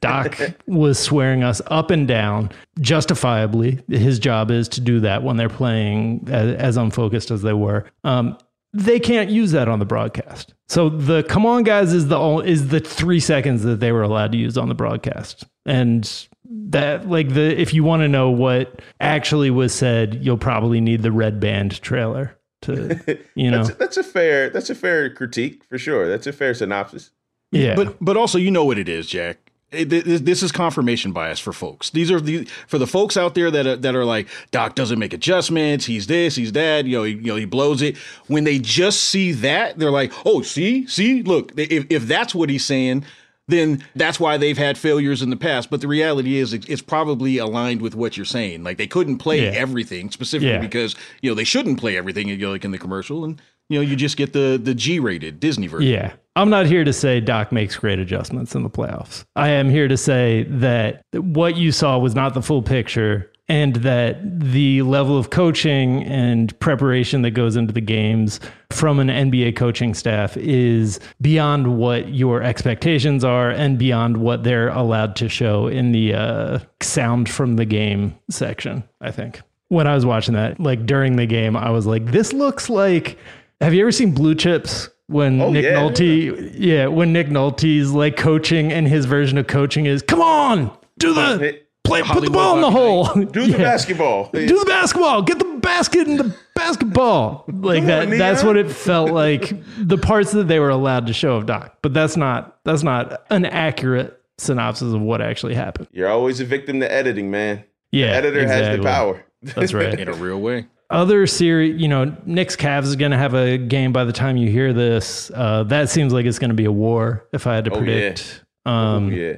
Doc 0.00 0.38
was 0.66 0.98
swearing 0.98 1.44
us 1.44 1.62
up 1.66 1.90
and 1.90 2.08
down, 2.08 2.50
justifiably. 2.80 3.80
His 3.88 4.18
job 4.18 4.50
is 4.50 4.68
to 4.70 4.80
do 4.80 5.00
that 5.00 5.22
when 5.22 5.36
they're 5.36 5.48
playing 5.48 6.26
as, 6.28 6.56
as 6.56 6.76
unfocused 6.76 7.30
as 7.30 7.42
they 7.42 7.52
were. 7.52 7.86
Um, 8.02 8.36
they 8.72 9.00
can't 9.00 9.30
use 9.30 9.52
that 9.52 9.68
on 9.68 9.78
the 9.78 9.84
broadcast. 9.84 10.54
So 10.68 10.88
the 10.88 11.24
"come 11.24 11.44
on, 11.44 11.64
guys" 11.64 11.92
is 11.92 12.06
the 12.06 12.38
is 12.38 12.68
the 12.68 12.78
three 12.78 13.18
seconds 13.18 13.64
that 13.64 13.80
they 13.80 13.90
were 13.90 14.02
allowed 14.02 14.30
to 14.32 14.38
use 14.38 14.56
on 14.56 14.68
the 14.68 14.76
broadcast, 14.76 15.44
and 15.66 16.28
that 16.50 17.08
like 17.08 17.28
the 17.34 17.58
if 17.60 17.72
you 17.72 17.84
want 17.84 18.02
to 18.02 18.08
know 18.08 18.30
what 18.30 18.80
actually 19.00 19.50
was 19.50 19.72
said, 19.72 20.18
you'll 20.24 20.36
probably 20.38 20.80
need 20.80 21.02
the 21.02 21.12
red 21.12 21.38
band 21.40 21.80
trailer 21.80 22.36
to 22.62 23.18
you 23.34 23.50
know 23.50 23.64
That's, 23.64 23.78
that's 23.78 23.96
a 23.96 24.02
fair 24.02 24.50
that's 24.50 24.68
a 24.70 24.74
fair 24.74 25.08
critique 25.14 25.62
for 25.68 25.78
sure. 25.78 26.08
That's 26.08 26.26
a 26.26 26.32
fair 26.32 26.52
synopsis. 26.54 27.10
yeah. 27.52 27.74
But 27.76 27.96
but 28.04 28.16
also 28.16 28.36
you 28.38 28.50
know 28.50 28.64
what 28.64 28.78
it 28.78 28.88
is, 28.88 29.06
Jack. 29.06 29.38
It- 29.72 29.88
This 30.24 30.42
is 30.42 30.50
confirmation 30.50 31.12
bias 31.12 31.38
for 31.38 31.52
folks. 31.52 31.90
These 31.90 32.10
are 32.10 32.20
the 32.20 32.44
for 32.66 32.76
the 32.78 32.88
folks 32.88 33.16
out 33.16 33.36
there 33.36 33.52
that 33.52 33.66
are, 33.68 33.76
that 33.76 33.94
are 33.94 34.04
like 34.04 34.26
Doc 34.50 34.74
doesn't 34.74 34.98
make 34.98 35.12
adjustments. 35.12 35.84
He's 35.86 36.08
this, 36.08 36.34
he's 36.34 36.50
that. 36.52 36.86
You 36.86 36.96
know, 36.98 37.04
he, 37.04 37.12
you 37.12 37.20
know, 37.22 37.36
he 37.36 37.44
blows 37.44 37.80
it. 37.80 37.96
When 38.26 38.42
they 38.42 38.58
just 38.58 39.02
see 39.04 39.30
that, 39.30 39.78
they're 39.78 39.92
like, 39.92 40.12
oh, 40.26 40.42
see, 40.42 40.88
see, 40.88 41.22
look. 41.22 41.52
If 41.56 41.86
if 41.88 42.08
that's 42.08 42.34
what 42.34 42.50
he's 42.50 42.64
saying, 42.64 43.04
then 43.50 43.84
that's 43.94 44.18
why 44.20 44.36
they've 44.36 44.56
had 44.58 44.78
failures 44.78 45.22
in 45.22 45.30
the 45.30 45.36
past. 45.36 45.70
But 45.70 45.80
the 45.80 45.88
reality 45.88 46.36
is, 46.36 46.52
it's 46.54 46.82
probably 46.82 47.38
aligned 47.38 47.82
with 47.82 47.94
what 47.94 48.16
you're 48.16 48.26
saying. 48.26 48.64
Like 48.64 48.78
they 48.78 48.86
couldn't 48.86 49.18
play 49.18 49.42
Yeah. 49.44 49.50
everything 49.50 50.10
specifically 50.10 50.50
Yeah. 50.54 50.58
because 50.60 50.94
you 51.22 51.30
know 51.30 51.34
they 51.34 51.44
shouldn't 51.44 51.78
play 51.78 51.96
everything. 51.96 52.28
You 52.28 52.36
know, 52.36 52.50
like 52.52 52.64
in 52.64 52.70
the 52.70 52.78
commercial, 52.78 53.24
and 53.24 53.40
you 53.68 53.78
know 53.78 53.82
you 53.82 53.96
just 53.96 54.16
get 54.16 54.32
the 54.32 54.60
the 54.62 54.74
G 54.74 54.98
rated 54.98 55.40
Disney 55.40 55.66
version. 55.66 55.90
Yeah. 55.92 56.12
I'm 56.36 56.48
not 56.48 56.66
here 56.66 56.84
to 56.84 56.92
say 56.92 57.20
Doc 57.20 57.50
makes 57.52 57.76
great 57.76 57.98
adjustments 57.98 58.54
in 58.54 58.62
the 58.62 58.70
playoffs. 58.70 59.24
I 59.36 59.48
am 59.50 59.68
here 59.68 59.88
to 59.88 59.96
say 59.96 60.44
that 60.48 61.02
what 61.12 61.56
you 61.56 61.72
saw 61.72 61.98
was 61.98 62.14
not 62.14 62.34
the 62.34 62.40
full 62.42 62.62
picture 62.62 63.30
and 63.50 63.74
that 63.76 64.20
the 64.40 64.80
level 64.82 65.18
of 65.18 65.30
coaching 65.30 66.04
and 66.04 66.56
preparation 66.60 67.22
that 67.22 67.32
goes 67.32 67.56
into 67.56 67.72
the 67.72 67.80
games 67.80 68.38
from 68.70 69.00
an 69.00 69.08
NBA 69.08 69.56
coaching 69.56 69.92
staff 69.92 70.36
is 70.36 71.00
beyond 71.20 71.76
what 71.76 72.14
your 72.14 72.44
expectations 72.44 73.24
are 73.24 73.50
and 73.50 73.76
beyond 73.76 74.18
what 74.18 74.44
they're 74.44 74.68
allowed 74.68 75.16
to 75.16 75.28
show 75.28 75.66
in 75.66 75.90
the 75.90 76.14
uh, 76.14 76.58
sound 76.80 77.28
from 77.28 77.56
the 77.56 77.64
game 77.64 78.16
section, 78.30 78.84
I 79.00 79.10
think. 79.10 79.42
When 79.66 79.88
I 79.88 79.96
was 79.96 80.06
watching 80.06 80.34
that, 80.34 80.60
like 80.60 80.86
during 80.86 81.16
the 81.16 81.26
game, 81.26 81.56
I 81.56 81.70
was 81.70 81.86
like, 81.86 82.06
this 82.06 82.32
looks 82.32 82.70
like. 82.70 83.18
Have 83.60 83.74
you 83.74 83.80
ever 83.82 83.92
seen 83.92 84.14
Blue 84.14 84.36
Chips? 84.36 84.88
when 85.08 85.40
Oh, 85.42 85.50
Nick 85.50 85.64
yeah. 85.64 85.72
Nolte, 85.72 86.52
yeah, 86.56 86.86
when 86.86 87.12
Nick 87.12 87.26
Nolte's 87.26 87.90
like 87.90 88.16
coaching 88.16 88.72
and 88.72 88.86
his 88.86 89.06
version 89.06 89.38
of 89.38 89.48
coaching 89.48 89.86
is, 89.86 90.02
come 90.02 90.22
on, 90.22 90.70
do 90.98 91.12
the 91.12 91.60
play, 91.84 92.02
put 92.02 92.24
the 92.24 92.30
ball 92.30 92.56
in 92.56 92.62
the 92.62 92.70
hole, 92.70 93.04
Do 93.14 93.24
the 93.46 93.52
Yeah. 93.52 93.58
basketball. 93.58 94.30
do 94.32 94.46
the 94.58 94.64
basketball, 94.66 95.22
get 95.22 95.38
the 95.38 95.44
basket 95.60 96.06
in 96.08 96.16
the 96.16 96.34
basketball, 96.54 97.44
like 97.48 97.84
that. 97.86 98.08
on, 98.08 98.18
that's 98.18 98.42
what 98.44 98.56
it 98.56 98.70
felt 98.70 99.10
like. 99.10 99.52
the 99.78 99.98
parts 99.98 100.32
that 100.32 100.48
they 100.48 100.58
were 100.60 100.70
allowed 100.70 101.06
to 101.08 101.12
show 101.12 101.36
of 101.36 101.46
Doc, 101.46 101.76
but 101.82 101.92
that's 101.94 102.16
not 102.16 102.58
that's 102.64 102.82
not 102.82 103.22
an 103.30 103.44
accurate 103.44 104.20
synopsis 104.38 104.92
of 104.94 105.00
what 105.00 105.20
actually 105.20 105.54
happened. 105.54 105.88
You're 105.92 106.08
always 106.08 106.40
a 106.40 106.44
victim 106.44 106.80
to 106.80 106.90
editing, 106.92 107.30
man. 107.30 107.64
Yeah, 107.92 108.08
the 108.08 108.16
editor 108.28 108.46
has 108.46 108.76
the 108.78 108.82
power. 108.82 109.24
That's 109.42 109.72
right. 109.74 109.98
in 109.98 110.08
a 110.08 110.12
real 110.12 110.40
way. 110.40 110.66
other 110.90 111.26
series, 111.26 111.80
you 111.80 111.88
know, 111.88 112.14
Knicks 112.26 112.56
Cavs 112.56 112.84
is 112.84 112.96
going 112.96 113.10
to 113.12 113.16
have 113.16 113.32
a 113.34 113.56
game 113.58 113.92
by 113.92 114.04
the 114.04 114.12
time 114.12 114.36
you 114.36 114.50
hear 114.50 114.72
this. 114.72 115.30
Uh, 115.34 115.62
that 115.64 115.88
seems 115.88 116.12
like 116.12 116.26
it's 116.26 116.38
going 116.38 116.50
to 116.50 116.54
be 116.54 116.64
a 116.66 116.72
war. 116.72 117.26
If 117.32 117.46
I 117.46 117.54
had 117.54 117.64
to 117.66 117.70
Oh, 117.70 117.74
yeah. 117.76 117.80
predict, 117.80 118.44
um, 118.66 119.12
yeah. 119.12 119.34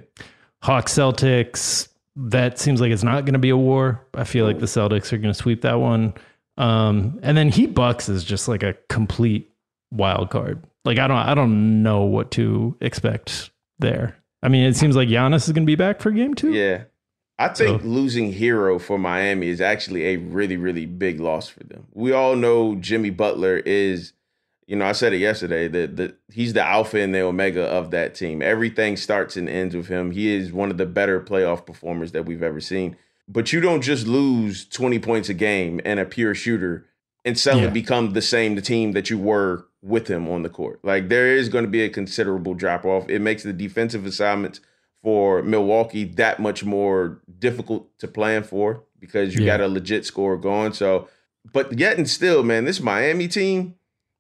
Hawks 0.62 0.92
Celtics, 0.94 1.88
that 2.16 2.58
seems 2.58 2.80
like 2.80 2.90
it's 2.92 3.02
not 3.02 3.24
going 3.24 3.32
to 3.34 3.38
be 3.38 3.50
a 3.50 3.56
war. 3.56 4.04
I 4.14 4.24
feel 4.24 4.44
like 4.46 4.58
the 4.58 4.66
Celtics 4.66 5.12
are 5.12 5.18
going 5.18 5.32
to 5.32 5.38
sweep 5.38 5.62
that 5.62 5.80
one. 5.80 6.14
Um, 6.58 7.18
and 7.22 7.36
then 7.36 7.48
Heat 7.48 7.74
Bucks 7.74 8.08
is 8.08 8.24
just 8.24 8.48
like 8.48 8.62
a 8.62 8.74
complete 8.88 9.50
wild 9.90 10.30
card. 10.30 10.62
Like 10.84 10.98
I 10.98 11.06
don't, 11.08 11.16
I 11.16 11.34
don't 11.34 11.82
know 11.82 12.02
what 12.02 12.30
to 12.32 12.76
expect 12.80 13.50
there. 13.78 14.16
I 14.42 14.48
mean, 14.48 14.64
it 14.64 14.76
seems 14.76 14.96
like 14.96 15.08
Giannis 15.08 15.46
is 15.46 15.52
going 15.52 15.62
to 15.62 15.70
be 15.70 15.76
back 15.76 16.00
for 16.00 16.10
game 16.10 16.34
two. 16.34 16.52
Yeah. 16.52 16.84
I 17.38 17.48
think 17.48 17.80
So- 17.80 17.86
losing 17.88 18.32
Herro 18.32 18.80
for 18.80 18.98
Miami 18.98 19.48
is 19.48 19.60
actually 19.60 20.04
a 20.08 20.16
really, 20.16 20.56
really 20.56 20.86
big 20.86 21.18
loss 21.20 21.48
for 21.48 21.64
them. 21.64 21.86
We 21.92 22.12
all 22.12 22.36
know 22.36 22.74
Jimmy 22.76 23.10
Butler 23.10 23.56
is, 23.58 24.12
you 24.66 24.76
know, 24.76 24.84
I 24.86 24.92
said 24.92 25.12
it 25.12 25.18
yesterday 25.18 25.68
that 25.68 25.96
the, 25.96 26.14
he's 26.32 26.52
the 26.52 26.62
alpha 26.64 26.98
and 27.00 27.14
the 27.14 27.20
omega 27.20 27.62
of 27.64 27.90
that 27.90 28.14
team. 28.14 28.40
Everything 28.42 28.96
starts 28.96 29.36
and 29.36 29.48
ends 29.48 29.74
with 29.74 29.88
him. 29.88 30.12
He 30.12 30.32
is 30.34 30.52
one 30.52 30.70
of 30.70 30.78
the 30.78 30.86
better 30.86 31.20
playoff 31.20 31.66
performers 31.66 32.12
that 32.12 32.24
we've 32.26 32.42
ever 32.42 32.60
seen. 32.60 32.96
But 33.28 33.52
you 33.52 33.60
don't 33.60 33.82
just 33.82 34.06
lose 34.06 34.64
20 34.66 34.98
points 34.98 35.28
a 35.28 35.34
game 35.34 35.80
and 35.84 35.98
a 36.00 36.04
pure 36.04 36.34
shooter 36.34 36.86
and 37.24 37.38
suddenly 37.38 37.66
Yeah. 37.66 37.72
become 37.72 38.12
the 38.12 38.22
same 38.22 38.54
the 38.54 38.62
team 38.62 38.92
that 38.92 39.10
you 39.10 39.18
were 39.18 39.66
with 39.82 40.08
him 40.08 40.28
on 40.28 40.42
the 40.42 40.48
court. 40.48 40.80
Like 40.82 41.08
there 41.08 41.34
is 41.36 41.48
going 41.48 41.64
to 41.64 41.70
be 41.70 41.82
a 41.82 41.88
considerable 41.88 42.54
drop 42.54 42.84
off. 42.84 43.08
It 43.08 43.20
makes 43.20 43.42
the 43.42 43.52
defensive 43.52 44.06
assignments 44.06 44.60
for 45.02 45.42
Milwaukee 45.42 46.04
that 46.04 46.38
much 46.40 46.64
more 46.64 47.20
difficult 47.38 47.96
to 47.98 48.06
plan 48.08 48.44
for 48.44 48.84
because 49.00 49.34
you 49.34 49.40
Yeah. 49.44 49.56
got 49.56 49.60
a 49.60 49.68
legit 49.68 50.04
score 50.04 50.36
going. 50.36 50.72
So, 50.72 51.08
but 51.52 51.76
yet 51.78 51.96
and 51.98 52.08
still, 52.08 52.42
man, 52.44 52.64
this 52.64 52.80
Miami 52.80 53.26
team, 53.26 53.74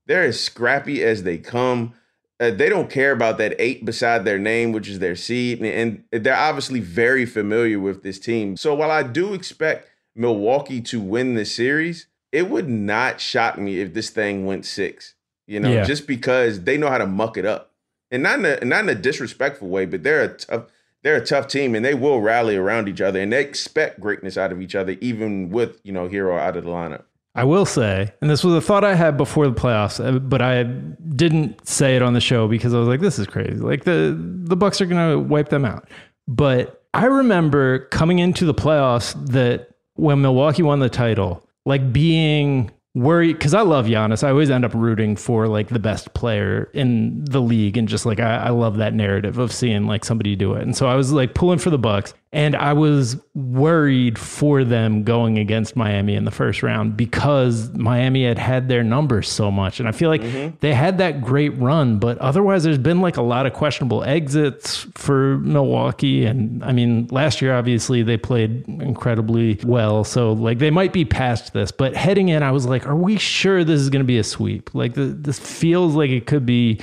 they're 0.06 0.24
as 0.24 0.40
scrappy 0.40 1.02
as 1.02 1.22
they 1.22 1.38
come. 1.38 1.94
Uh, 2.40 2.50
they 2.50 2.68
don't 2.68 2.90
care 2.90 3.12
about 3.12 3.38
that 3.38 3.54
eight 3.58 3.84
beside 3.84 4.24
their 4.24 4.38
name, 4.38 4.72
which 4.72 4.88
is 4.88 4.98
their 4.98 5.14
seed, 5.14 5.60
and, 5.62 6.02
and 6.12 6.24
they're 6.24 6.36
obviously 6.36 6.80
very 6.80 7.24
familiar 7.24 7.78
with 7.78 8.02
this 8.02 8.18
team. 8.18 8.56
So 8.56 8.74
while 8.74 8.90
I 8.90 9.04
do 9.04 9.32
expect 9.32 9.88
Milwaukee 10.16 10.80
to 10.82 11.00
win 11.00 11.34
this 11.34 11.54
series, 11.54 12.06
it 12.32 12.50
would 12.50 12.68
not 12.68 13.20
shock 13.20 13.58
me 13.58 13.80
if 13.80 13.94
this 13.94 14.10
thing 14.10 14.44
went 14.44 14.64
six. 14.66 15.14
You 15.46 15.60
know, 15.60 15.70
Yeah. 15.72 15.84
just 15.84 16.06
because 16.06 16.62
they 16.64 16.76
know 16.76 16.88
how 16.88 16.98
to 16.98 17.06
muck 17.06 17.36
it 17.36 17.44
up, 17.46 17.70
and 18.10 18.22
not 18.22 18.38
in 18.40 18.44
a 18.44 18.64
not 18.64 18.84
in 18.84 18.88
a 18.88 18.94
disrespectful 18.94 19.68
way, 19.68 19.86
but 19.86 20.02
they're 20.02 20.22
a 20.22 20.28
tough 20.28 20.64
they're 21.02 21.16
a 21.16 21.24
tough 21.24 21.48
team, 21.48 21.74
and 21.74 21.84
they 21.84 21.94
will 21.94 22.20
rally 22.20 22.56
around 22.56 22.88
each 22.88 23.00
other, 23.00 23.20
and 23.20 23.32
they 23.32 23.40
expect 23.42 23.98
greatness 24.00 24.36
out 24.38 24.52
of 24.52 24.60
each 24.62 24.74
other, 24.74 24.96
even 25.00 25.50
with 25.50 25.80
you 25.84 25.92
know 25.92 26.08
Herro 26.08 26.38
out 26.38 26.56
of 26.56 26.64
the 26.64 26.70
lineup. 26.70 27.02
I 27.34 27.44
will 27.44 27.64
say, 27.64 28.12
and 28.20 28.28
this 28.28 28.44
was 28.44 28.54
a 28.54 28.60
thought 28.60 28.84
I 28.84 28.94
had 28.94 29.16
before 29.16 29.48
the 29.48 29.54
playoffs, 29.54 30.04
uh, 30.04 30.18
but 30.18 30.42
I 30.42 30.64
didn't 30.64 31.66
say 31.66 31.96
it 31.96 32.02
on 32.02 32.12
the 32.12 32.20
show 32.20 32.46
because 32.46 32.74
I 32.74 32.78
was 32.78 32.88
like, 32.88 33.00
"This 33.00 33.18
is 33.18 33.26
crazy. 33.26 33.54
Like 33.54 33.84
the 33.84 34.14
the 34.18 34.56
Bucks 34.56 34.80
are 34.80 34.86
going 34.86 35.12
to 35.12 35.18
wipe 35.18 35.48
them 35.48 35.64
out." 35.64 35.88
But 36.28 36.84
I 36.92 37.06
remember 37.06 37.86
coming 37.86 38.18
into 38.18 38.44
the 38.44 38.54
playoffs 38.54 39.14
that 39.28 39.70
when 39.94 40.20
Milwaukee 40.20 40.62
won 40.62 40.80
the 40.80 40.90
title, 40.90 41.46
like 41.64 41.92
being 41.92 42.70
worried 42.94 43.34
because 43.34 43.54
I 43.54 43.62
love 43.62 43.86
Giannis. 43.86 44.22
I 44.22 44.28
always 44.28 44.50
end 44.50 44.66
up 44.66 44.74
rooting 44.74 45.16
for 45.16 45.48
like 45.48 45.68
the 45.68 45.78
best 45.78 46.12
player 46.12 46.70
in 46.74 47.24
the 47.24 47.40
league, 47.40 47.78
and 47.78 47.88
just 47.88 48.04
like 48.04 48.20
I, 48.20 48.36
I 48.36 48.48
love 48.50 48.76
that 48.76 48.92
narrative 48.92 49.38
of 49.38 49.52
seeing 49.52 49.86
like 49.86 50.04
somebody 50.04 50.36
do 50.36 50.52
it. 50.52 50.62
And 50.62 50.76
so 50.76 50.86
I 50.86 50.96
was 50.96 51.12
like 51.12 51.34
pulling 51.34 51.58
for 51.58 51.70
the 51.70 51.78
Bucks, 51.78 52.12
and 52.34 52.56
I 52.56 52.72
was 52.72 53.16
worried 53.34 54.18
for 54.18 54.64
them 54.64 55.02
going 55.04 55.38
against 55.38 55.76
Miami 55.76 56.14
in 56.14 56.24
the 56.24 56.30
first 56.30 56.62
round 56.62 56.96
because 56.96 57.70
Miami 57.74 58.24
had 58.24 58.38
had 58.38 58.68
their 58.68 58.82
numbers 58.82 59.28
so 59.28 59.50
much, 59.50 59.80
and 59.80 59.88
I 59.88 59.92
feel 59.92 60.08
like 60.08 60.22
mm-hmm. 60.22 60.56
they 60.60 60.72
had 60.72 60.98
that 60.98 61.20
great 61.20 61.50
run, 61.58 61.98
but 61.98 62.16
otherwise 62.18 62.64
there's 62.64 62.78
been 62.78 63.02
like 63.02 63.18
a 63.18 63.22
lot 63.22 63.44
of 63.44 63.52
questionable 63.52 64.02
exits 64.04 64.86
for 64.94 65.38
Milwaukee, 65.38 66.24
and 66.24 66.64
I 66.64 66.72
mean 66.72 67.06
last 67.10 67.42
year 67.42 67.54
obviously 67.54 68.02
they 68.02 68.16
played 68.16 68.66
incredibly 68.66 69.60
well, 69.64 70.02
so 70.02 70.32
like 70.32 70.58
they 70.58 70.70
might 70.70 70.94
be 70.94 71.04
past 71.04 71.52
this, 71.52 71.70
but 71.70 71.94
heading 71.94 72.30
in 72.30 72.42
I 72.42 72.50
was 72.50 72.64
like, 72.64 72.86
are 72.86 72.96
we 72.96 73.18
sure 73.18 73.62
this 73.62 73.80
is 73.80 73.90
going 73.90 74.00
to 74.00 74.06
be 74.06 74.18
a 74.18 74.24
sweep? 74.24 74.74
Like 74.74 74.94
the, 74.94 75.04
this 75.04 75.38
feels 75.38 75.94
like 75.94 76.10
it 76.10 76.26
could 76.26 76.46
be 76.46 76.80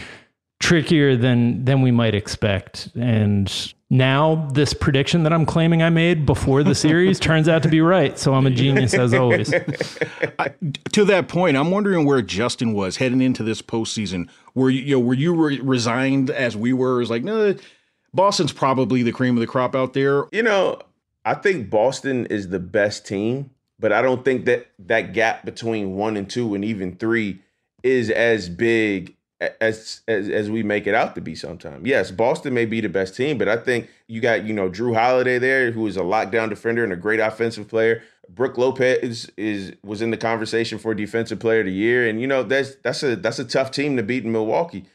trickier 0.59 1.15
than 1.15 1.65
than 1.65 1.81
we 1.81 1.89
might 1.89 2.13
expect. 2.13 2.89
And 2.95 3.73
now 3.89 4.47
this 4.53 4.73
prediction 4.73 5.23
that 5.23 5.33
i'm 5.33 5.45
claiming 5.45 5.81
i 5.81 5.89
made 5.89 6.25
before 6.25 6.63
the 6.63 6.75
series 6.75 7.19
turns 7.19 7.47
out 7.47 7.63
to 7.63 7.69
be 7.69 7.81
right 7.81 8.19
so 8.19 8.33
i'm 8.33 8.45
a 8.45 8.51
genius 8.51 8.93
as 8.93 9.13
always 9.13 9.53
to 10.91 11.05
that 11.05 11.27
point, 11.27 11.57
I'm 11.57 11.71
wondering 11.71 12.05
where 12.05 12.21
Justin 12.21 12.73
was 12.73 12.97
heading 12.97 13.21
into 13.21 13.43
this 13.43 13.61
postseason. 13.61 14.29
Were 14.53 14.69
you, 14.69 14.81
you 14.81 14.95
know, 14.95 14.99
were 14.99 15.13
you 15.13 15.33
re- 15.33 15.59
resigned 15.59 16.29
as 16.29 16.55
we 16.55 16.73
were? 16.73 16.97
It 16.97 16.99
was 16.99 17.09
like, 17.09 17.23
no, 17.23 17.55
Boston's 18.13 18.51
probably 18.51 19.03
the 19.03 19.11
cream 19.11 19.35
of 19.35 19.41
the 19.41 19.47
crop 19.47 19.75
out 19.75 19.93
there. 19.93 20.25
You 20.31 20.43
know, 20.43 20.79
I 21.25 21.35
think 21.35 21.69
Boston 21.69 22.25
is 22.27 22.49
the 22.49 22.59
best 22.59 23.05
team, 23.05 23.51
but 23.79 23.91
I 23.91 24.01
don't 24.01 24.25
think 24.25 24.45
that 24.45 24.67
that 24.79 25.13
gap 25.13 25.45
between 25.45 25.95
one 25.95 26.17
and 26.17 26.29
two 26.29 26.55
and 26.55 26.65
even 26.65 26.95
three 26.95 27.39
is 27.83 28.09
as 28.09 28.49
big 28.49 29.15
as 29.39 30.01
as 30.07 30.27
as 30.29 30.49
we 30.49 30.63
make 30.63 30.85
it 30.87 30.93
out 30.93 31.15
to 31.15 31.21
be 31.21 31.35
sometimes. 31.35 31.87
Yes, 31.87 32.11
Boston 32.11 32.53
may 32.53 32.65
be 32.65 32.81
the 32.81 32.89
best 32.89 33.15
team, 33.15 33.37
but 33.37 33.47
I 33.47 33.57
think 33.57 33.89
you 34.07 34.21
got, 34.21 34.45
you 34.45 34.53
know, 34.53 34.69
Jrue 34.69 34.95
Holiday 34.95 35.39
there, 35.39 35.71
who 35.71 35.87
is 35.87 35.97
a 35.97 36.01
lockdown 36.01 36.49
defender 36.49 36.83
and 36.83 36.91
a 36.91 36.97
great 36.97 37.19
offensive 37.19 37.67
player. 37.67 38.03
Brook 38.27 38.57
Lopez 38.57 38.99
is, 39.01 39.31
is 39.37 39.73
was 39.83 40.01
in 40.01 40.11
the 40.11 40.17
conversation 40.17 40.77
for 40.77 40.93
defensive 40.93 41.39
player 41.39 41.61
of 41.61 41.67
the 41.67 41.71
year. 41.71 42.07
And 42.07 42.19
you 42.19 42.27
know, 42.27 42.43
that's 42.43 42.75
that's 42.75 43.01
a 43.03 43.15
that's 43.15 43.39
a 43.39 43.45
tough 43.45 43.71
team 43.71 43.95
to 43.97 44.03
beat 44.03 44.25
in 44.25 44.31
Milwaukee. 44.31 44.85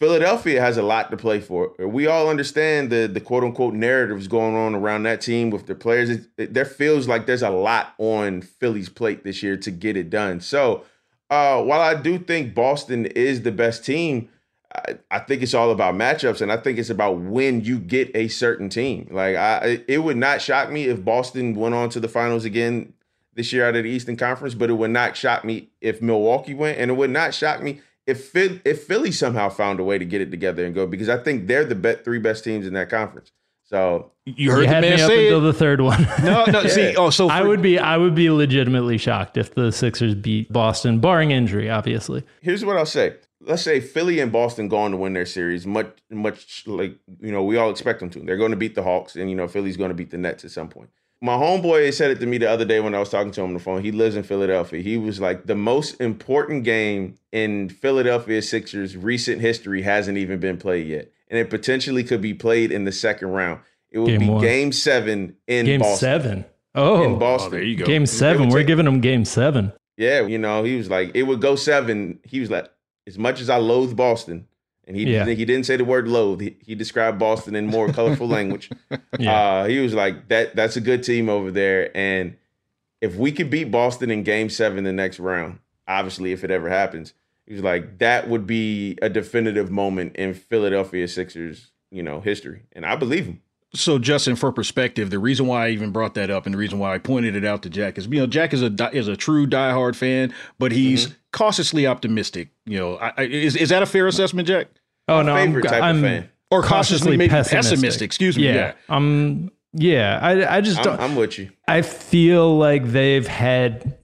Philadelphia 0.00 0.62
has 0.62 0.78
a 0.78 0.82
lot 0.82 1.10
to 1.10 1.16
play 1.18 1.40
for. 1.40 1.74
We 1.78 2.06
all 2.06 2.30
understand 2.30 2.90
the 2.90 3.06
the 3.06 3.20
quote 3.20 3.44
unquote 3.44 3.74
narratives 3.74 4.28
going 4.28 4.56
on 4.56 4.74
around 4.74 5.02
that 5.02 5.20
team 5.20 5.50
with 5.50 5.66
their 5.66 5.76
players. 5.76 6.08
It, 6.08 6.26
it, 6.38 6.54
there 6.54 6.64
feels 6.64 7.06
like 7.06 7.26
there's 7.26 7.42
a 7.42 7.50
lot 7.50 7.94
on 7.98 8.40
Philly's 8.40 8.88
plate 8.88 9.24
this 9.24 9.42
year 9.42 9.58
to 9.58 9.70
get 9.70 9.98
it 9.98 10.08
done. 10.08 10.40
So 10.40 10.84
uh, 11.30 11.62
while 11.62 11.80
I 11.80 11.94
do 11.94 12.18
think 12.18 12.54
Boston 12.54 13.06
is 13.06 13.42
the 13.42 13.52
best 13.52 13.84
team, 13.84 14.28
I, 14.74 14.98
I, 15.10 15.18
think 15.20 15.42
it's 15.42 15.54
all 15.54 15.70
about 15.70 15.94
matchups, 15.94 16.40
and 16.40 16.50
I 16.50 16.56
think 16.56 16.78
it's 16.78 16.90
about 16.90 17.18
when 17.20 17.60
you 17.62 17.78
get 17.78 18.10
a 18.14 18.28
certain 18.28 18.68
team. 18.68 19.08
Like 19.10 19.36
I, 19.36 19.82
it 19.86 19.98
would 19.98 20.16
not 20.16 20.42
shock 20.42 20.70
me 20.70 20.84
if 20.84 21.04
Boston 21.04 21.54
went 21.54 21.74
on 21.74 21.88
to 21.90 22.00
the 22.00 22.08
finals 22.08 22.44
again 22.44 22.92
this 23.34 23.52
year 23.52 23.66
out 23.66 23.76
of 23.76 23.84
the 23.84 23.90
Eastern 23.90 24.16
Conference, 24.16 24.54
but 24.54 24.70
it 24.70 24.74
would 24.74 24.90
not 24.90 25.16
shock 25.16 25.44
me 25.44 25.70
if 25.80 26.02
Milwaukee 26.02 26.54
went, 26.54 26.78
and 26.78 26.90
it 26.90 26.94
would 26.94 27.10
not 27.10 27.32
shock 27.32 27.62
me 27.62 27.80
if 28.06 28.28
Philly, 28.28 28.60
if 28.64 28.84
Philly 28.84 29.12
somehow 29.12 29.48
found 29.48 29.78
a 29.78 29.84
way 29.84 29.98
to 29.98 30.04
get 30.04 30.20
it 30.20 30.30
together 30.30 30.64
and 30.64 30.74
go 30.74 30.86
because 30.86 31.08
I 31.08 31.18
think 31.18 31.46
they're 31.46 31.64
the 31.64 31.74
bet 31.74 32.04
three 32.04 32.18
best 32.18 32.44
teams 32.44 32.66
in 32.66 32.74
that 32.74 32.90
conference. 32.90 33.32
So 33.70 34.10
you 34.26 34.50
heard 34.50 34.62
you 34.62 34.66
the 34.66 34.74
had 34.74 34.80
man 34.80 34.96
me 34.96 35.02
up 35.02 35.08
say 35.08 35.26
until 35.28 35.40
the 35.40 35.52
third 35.52 35.80
one. 35.80 36.04
No, 36.24 36.44
no. 36.46 36.66
See, 36.66 36.96
oh, 36.96 37.10
so 37.10 37.28
I 37.28 37.42
would 37.42 37.62
be 37.62 37.78
I 37.78 37.96
would 37.96 38.16
be 38.16 38.28
legitimately 38.28 38.98
shocked 38.98 39.36
if 39.36 39.54
the 39.54 39.70
Sixers 39.70 40.16
beat 40.16 40.52
Boston, 40.52 40.98
barring 40.98 41.30
injury, 41.30 41.70
obviously. 41.70 42.24
here's 42.40 42.64
what 42.64 42.76
I'll 42.76 42.84
say. 42.84 43.14
Let's 43.40 43.62
say 43.62 43.78
Philly 43.78 44.18
and 44.18 44.32
Boston 44.32 44.66
go 44.66 44.78
on 44.78 44.90
to 44.90 44.96
win 44.96 45.12
their 45.12 45.24
series, 45.24 45.68
much 45.68 45.96
much 46.10 46.66
like 46.66 46.96
you 47.20 47.30
know 47.30 47.44
we 47.44 47.58
all 47.58 47.70
expect 47.70 48.00
them 48.00 48.10
to. 48.10 48.18
They're 48.18 48.36
going 48.36 48.50
to 48.50 48.56
beat 48.56 48.74
the 48.74 48.82
Hawks, 48.82 49.14
and 49.14 49.30
you 49.30 49.36
know 49.36 49.46
Philly's 49.46 49.76
going 49.76 49.90
to 49.90 49.94
beat 49.94 50.10
the 50.10 50.18
Nets 50.18 50.44
at 50.44 50.50
some 50.50 50.68
point. 50.68 50.90
My 51.22 51.34
homeboy 51.34 51.94
said 51.94 52.10
it 52.10 52.18
to 52.20 52.26
me 52.26 52.38
the 52.38 52.50
other 52.50 52.64
day 52.64 52.80
when 52.80 52.94
I 52.94 52.98
was 52.98 53.10
talking 53.10 53.30
to 53.32 53.42
him 53.42 53.48
on 53.48 53.54
the 53.54 53.60
phone. 53.60 53.82
He 53.82 53.92
lives 53.92 54.16
in 54.16 54.24
Philadelphia. 54.24 54.82
He 54.82 54.96
was 54.96 55.20
like, 55.20 55.44
the 55.44 55.54
most 55.54 56.00
important 56.00 56.64
game 56.64 57.18
in 57.30 57.68
Philadelphia 57.68 58.40
Sixers 58.40 58.96
recent 58.96 59.42
history 59.42 59.82
hasn't 59.82 60.16
even 60.16 60.40
been 60.40 60.56
played 60.56 60.86
yet, 60.86 61.12
and 61.30 61.38
it 61.38 61.48
potentially 61.48 62.04
could 62.04 62.20
be 62.20 62.34
played 62.34 62.70
in 62.72 62.84
the 62.84 62.92
second 62.92 63.28
round. 63.28 63.60
It 63.90 63.98
would 64.00 64.06
Game 64.08 64.18
be 64.20 64.28
one. 64.28 64.42
Game 64.42 64.72
Seven 64.72 65.36
in 65.46 65.64
Game 65.66 65.80
Boston. 65.80 65.98
seven. 65.98 66.44
Oh, 66.74 67.02
In 67.02 67.18
Boston. 67.18 67.48
Oh, 67.48 67.50
there 67.52 67.62
you 67.62 67.76
go. 67.76 67.84
game 67.86 68.04
seven. 68.06 68.48
We're 68.50 68.58
take- 68.58 68.66
giving 68.68 68.84
them 68.84 69.00
game 69.00 69.24
seven. 69.24 69.72
Yeah, 69.96 70.26
you 70.26 70.38
know, 70.38 70.62
he 70.62 70.76
was 70.76 70.88
like, 70.88 71.10
it 71.14 71.24
would 71.24 71.40
go 71.40 71.56
seven. 71.56 72.20
He 72.24 72.38
was 72.40 72.50
like, 72.50 72.70
as 73.06 73.18
much 73.18 73.40
as 73.40 73.50
I 73.50 73.56
loathe 73.56 73.96
Boston, 73.96 74.46
and 74.86 74.96
he 74.96 75.04
Yeah. 75.12 75.24
he 75.26 75.44
didn't 75.44 75.66
say 75.66 75.76
the 75.76 75.84
word 75.84 76.06
loathe. 76.08 76.40
He, 76.40 76.56
he 76.64 76.74
described 76.74 77.18
Boston 77.18 77.54
in 77.56 77.66
more 77.66 77.92
colorful 77.92 78.28
language. 78.38 78.70
Yeah. 79.18 79.32
Uh, 79.40 79.66
he 79.66 79.78
was 79.80 79.92
like, 79.94 80.28
that 80.28 80.54
that's 80.56 80.76
a 80.76 80.80
good 80.80 81.02
team 81.02 81.28
over 81.28 81.50
there, 81.50 81.94
and 81.96 82.36
if 83.00 83.16
we 83.16 83.32
could 83.32 83.50
beat 83.50 83.70
Boston 83.70 84.10
in 84.10 84.22
Game 84.22 84.48
Seven 84.50 84.84
the 84.84 84.92
next 84.92 85.18
round, 85.18 85.58
obviously, 85.88 86.32
if 86.32 86.44
it 86.44 86.50
ever 86.50 86.68
happens, 86.68 87.12
he 87.50 87.54
was 87.54 87.64
like, 87.64 87.98
that 87.98 88.28
would 88.28 88.46
be 88.46 88.96
a 89.02 89.08
definitive 89.08 89.72
moment 89.72 90.14
in 90.14 90.34
Philadelphia 90.34 91.08
Sixers, 91.08 91.72
you 91.90 92.00
know, 92.00 92.20
history, 92.20 92.62
and 92.72 92.86
I 92.86 92.94
believe 92.94 93.26
him. 93.26 93.40
So, 93.74 93.98
Justin, 93.98 94.36
for 94.36 94.52
perspective, 94.52 95.10
the 95.10 95.18
reason 95.18 95.46
why 95.48 95.66
I 95.66 95.70
even 95.70 95.90
brought 95.90 96.14
that 96.14 96.30
up 96.30 96.46
and 96.46 96.54
the 96.54 96.58
reason 96.58 96.78
why 96.78 96.94
I 96.94 96.98
pointed 96.98 97.34
it 97.34 97.44
out 97.44 97.62
to 97.62 97.70
Jack 97.70 97.98
is, 97.98 98.06
you 98.06 98.20
know, 98.20 98.26
Jack 98.28 98.52
is 98.52 98.62
a 98.62 98.70
di- 98.70 98.90
is 98.92 99.08
a 99.08 99.16
true 99.16 99.46
diehard 99.48 99.96
fan, 99.96 100.32
but 100.60 100.70
he's 100.70 101.06
Mm-hmm. 101.06 101.14
cautiously 101.32 101.86
optimistic. 101.88 102.50
You 102.66 102.78
know, 102.78 102.96
I, 102.98 103.12
I, 103.16 103.22
is 103.24 103.56
is 103.56 103.68
that 103.70 103.82
a 103.82 103.86
fair 103.86 104.06
assessment, 104.06 104.46
Jack? 104.46 104.68
oh 105.08 105.22
no, 105.22 105.34
I'm, 105.34 105.48
favorite 105.48 105.68
type 105.68 105.82
I'm 105.82 106.00
fan. 106.02 106.30
Or 106.52 106.62
cautiously, 106.62 107.16
maybe 107.16 107.30
pessimistic. 107.30 108.06
Excuse 108.06 108.36
me. 108.36 108.44
Yeah, 108.46 108.54
Yeah. 108.54 108.72
um, 108.88 109.50
yeah. 109.72 110.18
I 110.20 110.56
I 110.56 110.60
just 110.60 110.78
I'm, 110.78 110.84
don't. 110.84 111.00
I'm 111.00 111.14
with 111.16 111.38
you. 111.38 111.50
I 111.68 111.82
feel 111.82 112.56
like 112.58 112.86
they've 112.86 113.26
had 113.26 113.98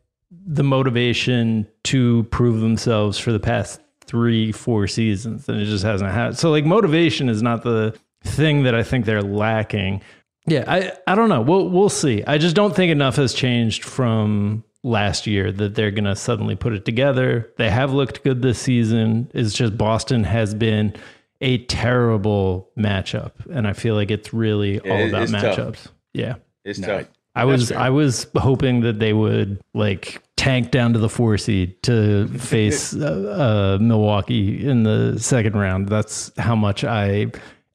the 0.46 0.62
motivation 0.62 1.66
to 1.84 2.22
prove 2.24 2.60
themselves 2.60 3.18
for 3.18 3.32
the 3.32 3.40
past 3.40 3.80
three, 4.04 4.52
four 4.52 4.86
seasons, 4.86 5.48
and 5.48 5.60
it 5.60 5.64
just 5.64 5.82
hasn't 5.84 6.10
happened. 6.12 6.38
So, 6.38 6.50
like, 6.50 6.64
motivation 6.64 7.28
is 7.28 7.42
not 7.42 7.62
the 7.64 7.98
thing 8.22 8.62
that 8.62 8.74
I 8.74 8.82
think 8.84 9.04
they're 9.04 9.22
lacking. 9.22 10.02
Yeah, 10.46 10.64
I, 10.68 10.92
I 11.08 11.14
don't 11.16 11.28
know. 11.28 11.40
We'll 11.40 11.68
we'll 11.68 11.88
see. 11.88 12.22
I 12.24 12.38
just 12.38 12.54
don't 12.54 12.74
think 12.74 12.92
enough 12.92 13.16
has 13.16 13.34
changed 13.34 13.82
from 13.84 14.62
last 14.84 15.26
year 15.26 15.50
that 15.50 15.74
they're 15.74 15.90
gonna 15.90 16.14
suddenly 16.14 16.54
put 16.54 16.72
it 16.72 16.84
together. 16.84 17.52
They 17.58 17.68
have 17.68 17.92
looked 17.92 18.22
good 18.22 18.42
this 18.42 18.60
season. 18.60 19.28
It's 19.34 19.52
just 19.52 19.76
Boston 19.76 20.22
has 20.22 20.54
been 20.54 20.94
a 21.40 21.58
terrible 21.64 22.70
matchup, 22.78 23.32
and 23.50 23.66
I 23.66 23.72
feel 23.72 23.96
like 23.96 24.12
it's 24.12 24.32
really 24.32 24.78
all 24.80 24.96
it- 24.98 25.08
about 25.08 25.22
it's 25.22 25.32
tough. 25.32 25.56
matchups. 25.56 25.86
Yeah. 26.14 26.34
It's 26.64 26.78
No, 26.78 26.86
tough. 26.98 27.08
I 27.36 27.44
was 27.44 27.70
I 27.70 27.90
was 27.90 28.26
hoping 28.36 28.80
that 28.80 28.98
they 28.98 29.12
would 29.12 29.60
like 29.74 30.22
tank 30.36 30.70
down 30.70 30.94
to 30.94 30.98
the 30.98 31.08
four 31.08 31.36
seed 31.36 31.82
to 31.82 32.28
face 32.38 32.94
uh, 32.94 33.76
uh, 33.78 33.82
Milwaukee 33.82 34.66
in 34.66 34.84
the 34.84 35.18
second 35.18 35.54
round. 35.54 35.88
That's 35.88 36.32
how 36.38 36.56
much 36.56 36.82
I 36.82 37.26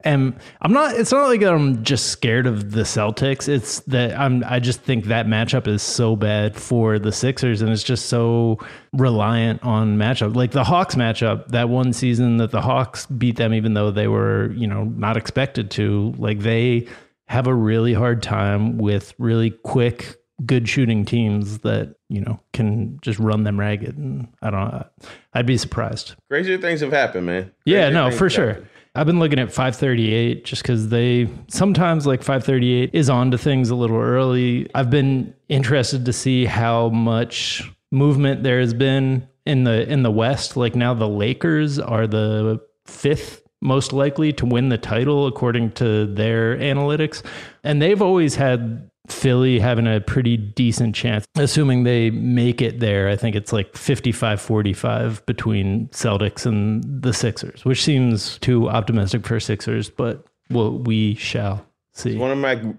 am. 0.04 0.36
I'm 0.64 0.74
not. 0.74 0.96
It's 0.96 1.12
not 1.12 1.28
like 1.28 1.44
I'm 1.44 1.84
just 1.84 2.08
scared 2.08 2.48
of 2.48 2.72
the 2.72 2.82
Celtics. 2.82 3.48
It's 3.48 3.82
that 3.82 4.18
I'm. 4.20 4.44
I 4.48 4.60
just 4.60 4.82
think 4.82 5.06
that 5.06 5.28
matchup 5.28 5.68
is 5.68 5.84
so 5.84 6.16
bad 6.16 6.56
for 6.56 6.98
the 6.98 7.12
Sixers, 7.12 7.62
and 7.62 7.72
it's 7.72 7.84
just 7.84 8.08
so 8.08 8.58
reliant 8.94 9.64
on 9.64 9.98
matchup. 9.98 10.36
Like 10.36 10.52
the 10.52 10.64
Hawks 10.64 10.96
matchup, 10.96 11.50
that 11.50 11.70
one 11.70 11.94
season 11.94 12.38
that 12.38 12.50
the 12.50 12.62
Hawks 12.62 13.06
beat 13.06 13.36
them, 13.36 13.54
even 13.54 13.76
though 13.76 13.92
they 13.92 14.08
were 14.08 14.52
you 14.54 14.66
know 14.66 14.86
not 14.86 15.18
expected 15.18 15.70
to. 15.72 16.16
Like 16.18 16.40
they 16.40 16.88
have 17.32 17.48
a 17.48 17.54
really 17.54 17.94
hard 17.94 18.22
time 18.22 18.78
with 18.78 19.14
really 19.18 19.52
quick, 19.52 20.18
good 20.46 20.68
shooting 20.68 21.06
teams 21.06 21.60
that 21.60 21.96
you 22.10 22.20
know 22.20 22.38
can 22.52 23.00
just 23.02 23.20
run 23.20 23.46
them 23.46 23.58
ragged. 23.58 23.98
And 23.98 24.28
I 24.42 24.50
don't 24.50 24.72
know. 24.72 24.86
I'd 25.34 25.46
be 25.46 25.58
surprised. 25.58 26.16
Crazier 26.30 26.58
things 26.58 26.82
have 26.82 26.92
happened, 26.92 27.28
man. 27.28 27.52
Yeah, 27.66 27.90
no, 27.90 28.12
for 28.12 28.30
sure. 28.30 28.48
happened. 28.50 28.68
I've 28.96 29.06
been 29.06 29.20
looking 29.20 29.40
at 29.40 29.48
538 29.48 30.44
just 30.44 30.62
because 30.62 30.90
they 30.90 31.30
sometimes 31.48 32.06
like 32.06 32.20
538 32.22 32.90
is 32.92 33.10
on 33.10 33.32
to 33.32 33.38
things 33.38 33.70
a 33.70 33.76
little 33.76 33.96
early. 33.96 34.70
I've 34.76 34.90
been 34.90 35.34
interested 35.48 36.04
to 36.04 36.12
see 36.12 36.44
how 36.44 36.90
much 36.90 37.72
movement 37.92 38.44
there 38.44 38.60
has 38.60 38.74
been 38.74 39.26
in 39.46 39.64
the 39.64 39.90
in 39.90 40.04
the 40.04 40.12
West. 40.12 40.58
Like 40.58 40.76
now 40.76 40.94
the 40.94 41.08
Lakers 41.08 41.80
are 41.80 42.08
the 42.08 42.60
fifth 42.86 43.41
most 43.62 43.94
likely 43.94 44.34
to 44.34 44.46
win 44.46 44.70
the 44.70 44.78
title 44.78 45.28
according 45.28 45.72
to 45.74 46.06
their 46.08 46.58
analytics. 46.58 47.22
And 47.64 47.82
they've 47.82 48.02
always 48.02 48.36
had 48.36 48.90
Philly 49.08 49.60
having 49.60 49.88
a 49.88 50.00
pretty 50.00 50.38
decent 50.38 50.96
chance, 50.96 51.26
assuming 51.36 51.84
they 51.84 52.10
make 52.12 52.62
it 52.62 52.80
there. 52.80 53.10
I 53.10 53.16
think 53.16 53.36
it's 53.36 53.52
like 53.54 53.76
55 53.76 54.42
45 54.42 55.26
between 55.26 55.88
Celtics 55.90 56.46
and 56.46 56.84
the 57.02 57.14
Sixers, 57.14 57.66
which 57.66 57.84
seems 57.84 58.38
too 58.40 58.70
optimistic 58.70 59.26
for 59.26 59.40
Sixers, 59.40 59.90
but 59.90 60.26
well, 60.50 60.78
we 60.78 61.16
shall 61.16 61.66
see. 61.94 62.18
One 62.18 62.32
of 62.32 62.38
my 62.38 62.74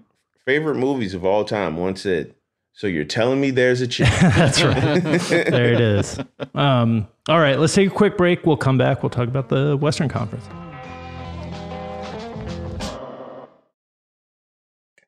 favorite 0.45 0.75
movies 0.75 1.13
of 1.13 1.25
all 1.25 1.43
time 1.45 1.77
once 1.77 2.01
said, 2.01 2.33
So 2.73 2.87
you're 2.87 3.05
telling 3.05 3.41
me 3.41 3.51
there's 3.51 3.81
a 3.81 3.87
chance? 3.87 4.19
That's 4.21 4.63
right. 4.63 5.01
there 5.49 5.73
it 5.73 5.81
is. 5.81 6.19
Um, 6.55 7.07
all 7.29 7.39
right, 7.39 7.57
let's 7.57 7.73
take 7.73 7.87
a 7.87 7.93
quick 7.93 8.15
break. 8.15 8.45
We'll 8.45 8.57
come 8.57 8.77
back. 8.77 9.01
We'll 9.01 9.09
talk 9.09 9.27
about 9.27 9.49
the 9.49 9.75
Western 9.75 10.07
Conference. 10.07 10.45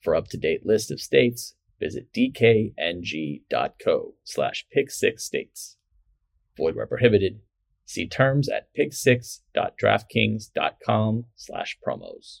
For 0.00 0.14
up-to-date 0.14 0.64
list 0.64 0.90
of 0.90 1.00
states, 1.00 1.54
visit 1.78 2.10
dkng.co 2.12 4.14
slash 4.24 4.66
pick6states. 4.76 5.76
Void 6.56 6.74
where 6.76 6.86
prohibited. 6.86 7.40
See 7.84 8.06
terms 8.06 8.48
at 8.48 8.68
pick6.draftkings.com 8.78 11.24
slash 11.36 11.78
promos. 11.86 12.40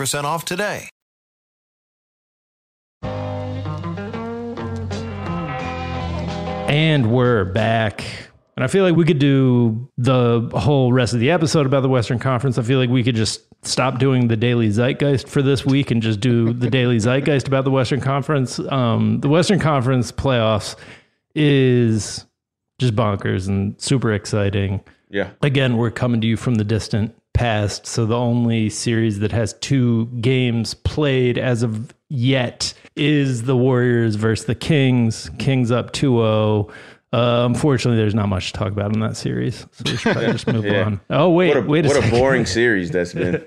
off 0.00 0.46
today. 0.46 0.88
And 6.70 7.12
we're 7.12 7.44
back. 7.44 8.02
And 8.56 8.64
I 8.64 8.68
feel 8.68 8.82
like 8.82 8.96
we 8.96 9.04
could 9.04 9.18
do 9.18 9.90
the 9.98 10.50
whole 10.54 10.90
rest 10.90 11.12
of 11.12 11.20
the 11.20 11.30
episode 11.30 11.66
about 11.66 11.82
the 11.82 11.90
Western 11.90 12.18
Conference. 12.18 12.56
I 12.56 12.62
feel 12.62 12.78
like 12.78 12.88
we 12.88 13.04
could 13.04 13.14
just 13.14 13.42
stop 13.62 13.98
doing 13.98 14.28
the 14.28 14.38
daily 14.38 14.70
zeitgeist 14.70 15.28
for 15.28 15.42
this 15.42 15.66
week 15.66 15.90
and 15.90 16.00
just 16.00 16.20
do 16.20 16.54
the 16.54 16.70
daily 16.78 16.98
zeitgeist 16.98 17.46
about 17.46 17.64
the 17.64 17.70
Western 17.70 18.00
Conference. 18.00 18.58
Um, 18.58 19.20
the 19.20 19.28
Western 19.28 19.58
Conference 19.58 20.10
playoffs 20.12 20.76
is 21.34 22.24
just 22.78 22.96
bonkers 22.96 23.48
and 23.48 23.78
super 23.78 24.14
exciting. 24.14 24.80
Yeah. 25.10 25.32
Again, 25.42 25.76
we're 25.76 25.90
coming 25.90 26.22
to 26.22 26.26
you 26.26 26.38
from 26.38 26.54
the 26.54 26.64
distant 26.64 27.14
past. 27.40 27.86
So 27.86 28.04
the 28.06 28.16
only 28.16 28.68
series 28.68 29.18
that 29.20 29.32
has 29.32 29.54
two 29.54 30.06
games 30.20 30.74
played 30.74 31.38
as 31.38 31.62
of 31.62 31.92
yet 32.10 32.74
is 32.96 33.44
the 33.44 33.56
Warriors 33.56 34.16
versus 34.16 34.44
the 34.46 34.54
Kings. 34.54 35.30
Kings 35.38 35.70
up 35.70 35.92
2 35.92 36.16
0. 36.18 36.68
Uh, 37.12 37.46
unfortunately, 37.48 37.96
there's 38.00 38.14
not 38.14 38.28
much 38.28 38.52
to 38.52 38.58
talk 38.58 38.68
about 38.72 38.92
in 38.94 39.00
that 39.00 39.16
series, 39.16 39.66
so 39.72 39.82
we 39.86 39.96
should 39.96 40.12
probably 40.12 40.32
just 40.32 40.46
move 40.46 40.64
Yeah. 40.66 40.84
on. 40.84 41.00
Oh 41.10 41.30
wait, 41.30 41.48
what 41.48 41.56
a, 41.56 41.62
wait 41.62 41.84
a 41.86 41.88
what 41.88 42.04
a 42.06 42.10
boring 42.10 42.46
series 42.58 42.90
that's 42.90 43.14
been. 43.14 43.44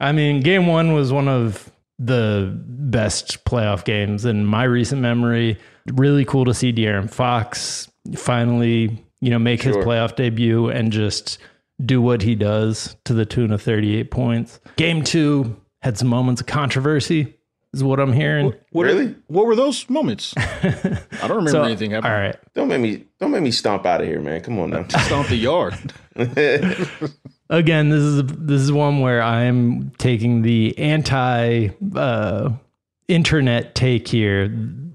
I 0.00 0.12
mean, 0.12 0.42
game 0.42 0.66
one 0.66 0.92
was 0.92 1.12
one 1.12 1.26
of 1.28 1.72
the 1.98 2.52
best 2.54 3.44
playoff 3.46 3.84
games 3.84 4.24
in 4.26 4.44
my 4.44 4.64
recent 4.64 5.00
memory. 5.00 5.58
Really 5.94 6.24
cool 6.24 6.44
to 6.44 6.54
see 6.54 6.72
De'Aaron 6.72 7.10
Fox 7.10 7.88
finally, 8.16 9.02
you 9.20 9.30
know, 9.30 9.38
make 9.38 9.62
his 9.62 9.76
playoff 9.78 10.14
debut 10.14 10.68
and 10.68 10.92
just 10.92 11.38
do 11.84 12.00
what 12.02 12.22
he 12.22 12.34
does 12.34 12.96
to 13.04 13.14
the 13.14 13.24
tune 13.26 13.52
of 13.52 13.62
38 13.62 14.10
points. 14.10 14.60
Game 14.76 15.02
two 15.02 15.56
had 15.82 15.98
some 15.98 16.08
moments 16.08 16.40
of 16.40 16.46
controversy, 16.46 17.34
is 17.72 17.82
what 17.82 17.98
I'm 17.98 18.12
hearing. 18.12 18.52
What, 18.70 18.84
Really? 18.86 19.14
What 19.28 19.46
were 19.46 19.56
those 19.56 19.88
moments? 19.90 20.34
I 20.38 20.98
don't 21.22 21.30
remember 21.30 21.50
So, 21.50 21.62
anything 21.62 21.94
all 21.94 22.02
happening. 22.02 22.26
right. 22.26 22.36
Don't 22.54 22.68
make 22.68 22.80
me 22.80 23.04
don't 23.18 23.30
make 23.30 23.42
me 23.42 23.50
stomp 23.50 23.86
out 23.86 24.00
of 24.00 24.06
here, 24.06 24.20
man. 24.20 24.40
Come 24.42 24.58
on 24.58 24.70
now. 24.70 24.86
Stomp 24.88 25.28
the 25.28 25.36
yard. 25.36 25.74
Again, 27.50 27.88
this 27.90 28.00
is 28.02 28.22
this 28.26 28.60
is 28.60 28.72
one 28.72 29.00
where 29.00 29.22
I'm 29.22 29.90
taking 29.98 30.42
the 30.42 30.76
anti 30.78 31.68
uh, 31.96 32.50
internet 33.08 33.74
take 33.74 34.08
here, 34.08 34.48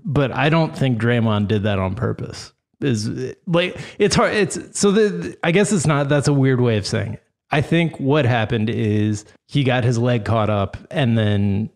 but 0.05 0.31
I 0.31 0.49
don't 0.49 0.75
think 0.75 0.99
Draymond 0.99 1.47
did 1.49 1.63
that 1.63 1.79
on 1.79 1.95
purpose. 1.95 2.53
Is 2.79 3.35
like 3.47 3.79
it's 3.97 4.15
hard. 4.15 4.33
It's 4.33 4.79
so 4.79 4.91
the 4.91 5.37
I 5.43 5.51
guess 5.51 5.71
it's 5.71 5.87
not. 5.87 6.09
That's 6.09 6.27
a 6.27 6.33
weird 6.33 6.61
way 6.61 6.77
of 6.77 6.85
saying 6.85 7.15
it. 7.15 7.23
I 7.49 7.61
think 7.61 7.99
what 7.99 8.25
happened 8.25 8.69
is 8.69 9.25
he 9.47 9.63
got 9.63 9.83
his 9.83 9.97
leg 9.97 10.25
caught 10.25 10.49
up 10.49 10.77
and 10.91 11.17
then 11.17 11.69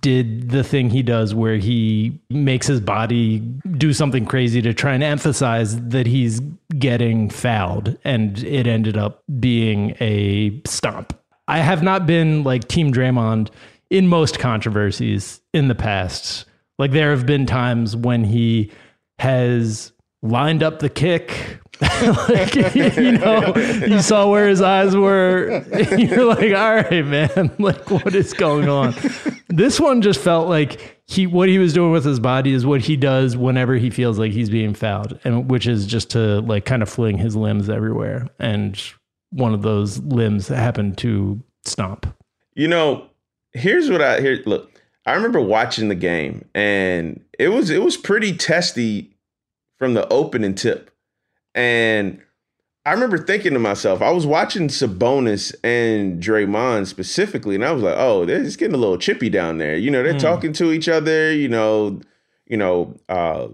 did 0.00 0.50
the 0.50 0.64
thing 0.64 0.90
he 0.90 1.02
does 1.02 1.34
where 1.34 1.56
he 1.56 2.18
makes 2.30 2.66
his 2.66 2.80
body 2.80 3.38
do 3.76 3.92
something 3.92 4.26
crazy 4.26 4.60
to 4.62 4.74
try 4.74 4.94
and 4.94 5.02
emphasize 5.02 5.80
that 5.80 6.06
he's 6.06 6.40
getting 6.78 7.30
fouled 7.30 7.96
and 8.04 8.42
it 8.42 8.66
ended 8.66 8.96
up 8.96 9.22
being 9.38 9.96
a 10.00 10.60
stomp. 10.66 11.12
I 11.48 11.58
have 11.58 11.82
not 11.82 12.06
been 12.06 12.42
like 12.42 12.66
team 12.66 12.92
Draymond 12.92 13.50
in 13.90 14.08
most 14.08 14.40
controversies 14.40 15.40
in 15.54 15.68
the 15.68 15.74
past. 15.76 16.46
Like 16.78 16.90
there 16.90 17.10
have 17.10 17.26
been 17.26 17.46
times 17.46 17.94
when 17.94 18.24
he 18.24 18.72
has 19.18 19.92
lined 20.22 20.62
up 20.62 20.78
the 20.78 20.90
kick. 20.90 21.60
Like 22.00 22.54
you 22.74 23.12
know 23.12 23.52
you 23.54 24.00
saw 24.00 24.30
where 24.30 24.48
his 24.48 24.62
eyes 24.62 24.96
were. 24.96 25.62
You're 25.98 26.24
like 26.24 26.54
all 26.54 26.76
right 26.76 27.04
man 27.04 27.54
like 27.58 27.90
what 27.90 28.14
is 28.14 28.32
going 28.32 28.66
on? 28.66 28.94
This 29.48 29.78
one 29.78 30.00
just 30.00 30.18
felt 30.18 30.48
like 30.48 31.02
he 31.06 31.26
what 31.26 31.50
he 31.50 31.58
was 31.58 31.74
doing 31.74 31.92
with 31.92 32.06
his 32.06 32.18
body 32.18 32.54
is 32.54 32.64
what 32.64 32.80
he 32.80 32.96
does 32.96 33.36
whenever 33.36 33.74
he 33.74 33.90
feels 33.90 34.18
like 34.18 34.32
he's 34.32 34.48
being 34.48 34.72
fouled 34.72 35.20
and 35.22 35.50
which 35.50 35.66
is 35.66 35.86
just 35.86 36.08
to 36.12 36.40
like 36.40 36.64
kind 36.64 36.82
of 36.82 36.88
fling 36.88 37.18
his 37.18 37.36
limbs 37.36 37.68
everywhere 37.68 38.26
and 38.38 38.82
one 39.30 39.52
of 39.52 39.62
those 39.62 39.98
limbs 39.98 40.48
happened 40.48 40.96
to 40.98 41.42
stomp. 41.64 42.06
You 42.54 42.68
know, 42.68 43.06
here's 43.52 43.90
what 43.90 44.02
I 44.02 44.20
here. 44.20 44.42
Look, 44.46 44.80
I 45.04 45.12
remember 45.12 45.40
watching 45.40 45.88
the 45.88 45.94
game, 45.94 46.48
and 46.54 47.22
it 47.38 47.48
was 47.48 47.70
it 47.70 47.82
was 47.82 47.96
pretty 47.96 48.36
testy 48.36 49.15
from 49.78 49.94
the 49.94 50.08
opening 50.12 50.54
tip, 50.54 50.90
and 51.54 52.20
I 52.84 52.92
remember 52.92 53.18
thinking 53.18 53.52
to 53.54 53.58
myself, 53.58 54.00
I 54.00 54.10
was 54.10 54.26
watching 54.26 54.68
Sabonis 54.68 55.52
and 55.64 56.22
Draymond 56.22 56.86
specifically, 56.86 57.56
and 57.56 57.64
I 57.64 57.72
was 57.72 57.82
like, 57.82 57.96
oh, 57.98 58.24
they're 58.24 58.44
just 58.44 58.58
getting 58.58 58.74
a 58.76 58.78
little 58.78 58.96
chippy 58.98 59.28
down 59.28 59.58
there. 59.58 59.76
You 59.76 59.90
know, 59.90 60.02
they're 60.04 60.12
Hmm. 60.12 60.18
talking 60.18 60.52
to 60.54 60.70
each 60.70 60.88
other. 60.88 61.32
You 61.32 61.48
know, 61.48 62.00
you 62.46 62.56
know, 62.56 62.94
uh, 63.08 63.48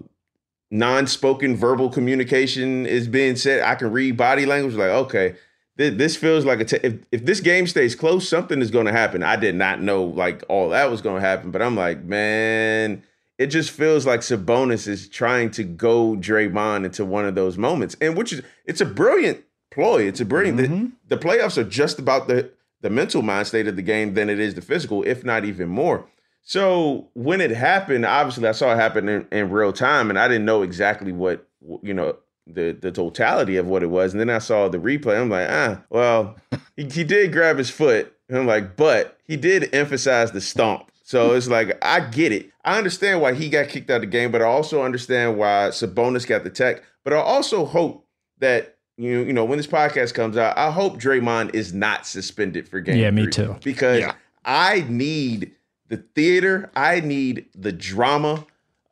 non-spoken 0.71 1.55
verbal 1.55 1.89
communication 1.89 2.85
is 2.85 3.07
being 3.07 3.35
said. 3.35 3.61
I 3.63 3.75
can 3.75 3.91
read 3.91 4.17
body 4.17 4.45
language. 4.45 4.75
Like, 4.75 4.89
okay, 4.89 5.35
th- 5.77 5.97
this 5.97 6.15
feels 6.15 6.45
like 6.45 6.59
a 6.59 6.65
t- 6.65 6.79
if 6.83 6.95
if 7.11 7.25
this 7.25 7.39
game 7.39 7.65
stays 7.67 7.95
close, 7.95 8.27
something 8.29 8.61
is 8.61 8.71
going 8.71 8.85
to 8.85 8.91
happen. 8.91 9.23
I 9.23 9.35
did 9.35 9.55
not 9.55 9.81
know 9.81 10.03
like 10.03 10.43
all 10.49 10.69
that 10.69 10.91
was 10.91 11.01
going 11.01 11.21
to 11.21 11.27
happen, 11.27 11.51
but 11.51 11.61
I'm 11.61 11.75
like, 11.75 12.03
man, 12.03 13.03
it 13.37 13.47
just 13.47 13.71
feels 13.71 14.05
like 14.05 14.21
Sabonis 14.21 14.87
is 14.87 15.07
trying 15.07 15.51
to 15.51 15.63
go 15.63 16.15
Draymond 16.15 16.85
into 16.85 17.05
one 17.05 17.25
of 17.25 17.35
those 17.35 17.57
moments, 17.57 17.95
and 17.99 18.15
which 18.15 18.33
is 18.33 18.41
it's 18.65 18.81
a 18.81 18.85
brilliant 18.85 19.43
ploy. 19.71 20.03
It's 20.03 20.21
a 20.21 20.25
brilliant. 20.25 20.59
Mm-hmm. 20.59 20.85
The, 21.07 21.15
the 21.15 21.17
playoffs 21.17 21.57
are 21.57 21.63
just 21.63 21.99
about 21.99 22.27
the 22.27 22.51
the 22.81 22.89
mental 22.89 23.21
mind 23.21 23.47
state 23.47 23.67
of 23.67 23.75
the 23.75 23.81
game 23.81 24.13
than 24.13 24.29
it 24.29 24.39
is 24.39 24.55
the 24.55 24.61
physical, 24.61 25.03
if 25.03 25.23
not 25.23 25.45
even 25.45 25.69
more. 25.69 26.05
So 26.41 27.07
when 27.13 27.39
it 27.39 27.51
happened, 27.51 28.05
obviously 28.05 28.47
I 28.47 28.51
saw 28.51 28.73
it 28.73 28.75
happen 28.75 29.07
in, 29.07 29.25
in 29.31 29.49
real 29.49 29.71
time, 29.71 30.09
and 30.09 30.19
I 30.19 30.27
didn't 30.27 30.45
know 30.45 30.61
exactly 30.61 31.11
what 31.11 31.47
you 31.81 31.93
know 31.93 32.17
the 32.45 32.77
the 32.79 32.91
totality 32.91 33.57
of 33.57 33.65
what 33.67 33.83
it 33.83 33.87
was. 33.89 34.13
And 34.13 34.19
then 34.19 34.29
I 34.29 34.39
saw 34.39 34.67
the 34.67 34.77
replay. 34.77 35.19
I'm 35.19 35.29
like, 35.29 35.47
ah, 35.49 35.81
well, 35.89 36.35
he, 36.75 36.83
he 36.85 37.03
did 37.03 37.31
grab 37.31 37.57
his 37.57 37.69
foot. 37.69 38.13
And 38.29 38.37
I'm 38.37 38.47
like, 38.47 38.75
but 38.75 39.17
he 39.25 39.37
did 39.37 39.73
emphasize 39.73 40.31
the 40.31 40.41
stomp. 40.41 40.91
So 41.03 41.33
it's 41.33 41.49
like 41.49 41.77
I 41.83 41.99
get 41.99 42.31
it. 42.31 42.51
I 42.63 42.77
understand 42.77 43.21
why 43.21 43.33
he 43.33 43.49
got 43.49 43.67
kicked 43.67 43.89
out 43.89 43.97
of 43.97 44.01
the 44.01 44.07
game, 44.07 44.31
but 44.31 44.41
I 44.41 44.45
also 44.45 44.81
understand 44.81 45.37
why 45.37 45.67
Sabonis 45.69 46.25
got 46.25 46.43
the 46.45 46.49
tech. 46.49 46.81
But 47.03 47.13
I 47.13 47.17
also 47.17 47.65
hope 47.65 48.07
that 48.39 48.77
you 48.97 49.19
you 49.19 49.33
know 49.33 49.43
when 49.43 49.57
this 49.57 49.67
podcast 49.67 50.13
comes 50.13 50.37
out, 50.37 50.57
I 50.57 50.71
hope 50.71 50.99
Draymond 50.99 51.53
is 51.53 51.73
not 51.73 52.07
suspended 52.07 52.69
for 52.69 52.79
game. 52.79 52.97
Yeah, 52.97 53.11
me 53.11 53.27
too. 53.27 53.57
Because 53.63 53.99
Yeah. 53.99 54.13
I 54.45 54.85
need 54.87 55.51
the 55.89 55.97
theater. 55.97 56.71
I 56.75 57.01
need 57.01 57.47
the 57.53 57.71
drama. 57.73 58.45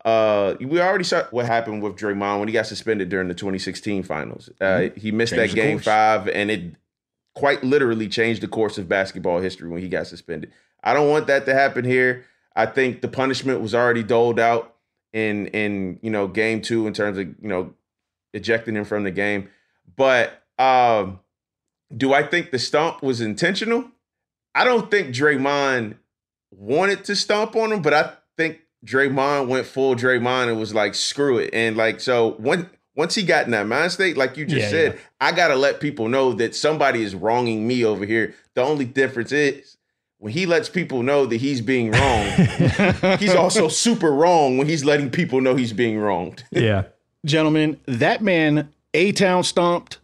Uh, 0.04 0.56
we 0.60 0.82
already 0.82 1.04
saw 1.04 1.24
what 1.32 1.45
happened 1.45 1.82
with 1.82 1.95
Draymond 1.95 2.39
when 2.39 2.47
he 2.47 2.54
got 2.54 2.65
suspended 2.65 3.10
during 3.10 3.28
the 3.28 3.36
2016 3.36 4.04
finals. 4.04 4.50
Uh, 4.60 4.89
he 4.95 5.12
missed 5.12 5.34
Changed 5.34 5.54
that 5.54 5.56
game 5.56 5.80
five, 5.80 6.28
and 6.28 6.50
it 6.50 6.76
quite 7.36 7.63
literally 7.63 8.10
changed 8.10 8.41
the 8.41 8.47
course 8.47 8.78
of 8.78 8.89
basketball 8.89 9.39
history 9.39 9.69
when 9.69 9.82
he 9.82 9.88
got 9.88 10.08
suspended. 10.08 10.52
I 10.84 10.94
don't 10.94 11.10
want 11.10 11.28
that 11.28 11.46
to 11.46 11.54
happen 11.54 11.86
here. 11.86 12.26
I 12.56 12.65
think 12.65 13.02
the 13.02 13.08
punishment 13.08 13.62
was 13.62 13.74
already 13.76 14.04
doled 14.04 14.39
out 14.39 14.76
in 15.13 15.48
in 15.48 16.00
you 16.02 16.10
know 16.10 16.28
game 16.28 16.62
two 16.62 16.88
in 16.88 16.94
terms 16.94 17.17
of 17.17 17.28
you 17.28 17.36
know 17.48 17.74
ejecting 18.34 18.76
him 18.76 18.86
from 18.86 19.04
the 19.04 19.12
game. 19.12 19.50
But 19.96 20.41
um, 20.58 21.20
do 21.96 22.13
I 22.13 22.24
think 22.24 22.52
the 22.52 22.60
stomp 22.60 23.02
was 23.04 23.22
intentional? 23.22 23.86
I 24.56 24.63
don't 24.63 24.89
think 24.91 25.13
Draymond 25.15 25.96
wanted 26.52 27.06
to 27.06 27.15
stomp 27.15 27.56
on 27.56 27.72
him, 27.72 27.82
but 27.82 27.94
I 27.94 28.13
think 28.38 28.60
Draymond 28.86 29.48
went 29.48 29.65
full 29.65 29.96
Draymond 29.96 30.50
and 30.50 30.60
was 30.60 30.74
like, 30.74 30.96
screw 30.96 31.38
it. 31.38 31.54
And 31.54 31.78
like, 31.78 32.00
so 32.00 32.32
when 32.32 32.70
once 32.96 33.15
he 33.15 33.24
got 33.24 33.46
in 33.46 33.52
that 33.52 33.67
mind 33.67 33.91
state, 33.91 34.17
like 34.17 34.36
you 34.38 34.46
just 34.46 34.63
Yeah, 34.63 34.70
said, 34.70 34.94
yeah. 34.96 35.00
I 35.22 35.32
gotta 35.32 35.56
let 35.56 35.80
people 35.80 36.10
know 36.10 36.34
that 36.34 36.56
somebody 36.56 37.04
is 37.04 37.15
wronging 37.15 37.65
me 37.67 37.86
over 37.86 38.06
here. 38.06 38.36
The 38.56 38.62
only 38.62 38.86
difference 38.86 39.32
is 39.32 39.78
when 40.22 40.32
he 40.32 40.46
lets 40.46 40.70
people 40.70 41.02
know 41.02 41.26
that 41.26 41.38
he's 41.38 41.62
being 41.62 41.90
wrong, 41.90 42.26
he's 43.18 43.34
also 43.34 43.68
super 43.68 44.12
wrong 44.12 44.60
when 44.60 44.68
he's 44.68 44.86
letting 44.86 45.10
people 45.10 45.42
know 45.42 45.56
he's 45.56 45.74
being 45.74 46.00
wronged. 46.00 46.44
Yeah. 46.52 46.84
Gentlemen, 47.26 47.80
that 47.88 48.22
man 48.22 48.72
A 48.94 49.12
Town 49.14 49.44
stomped, 49.44 49.98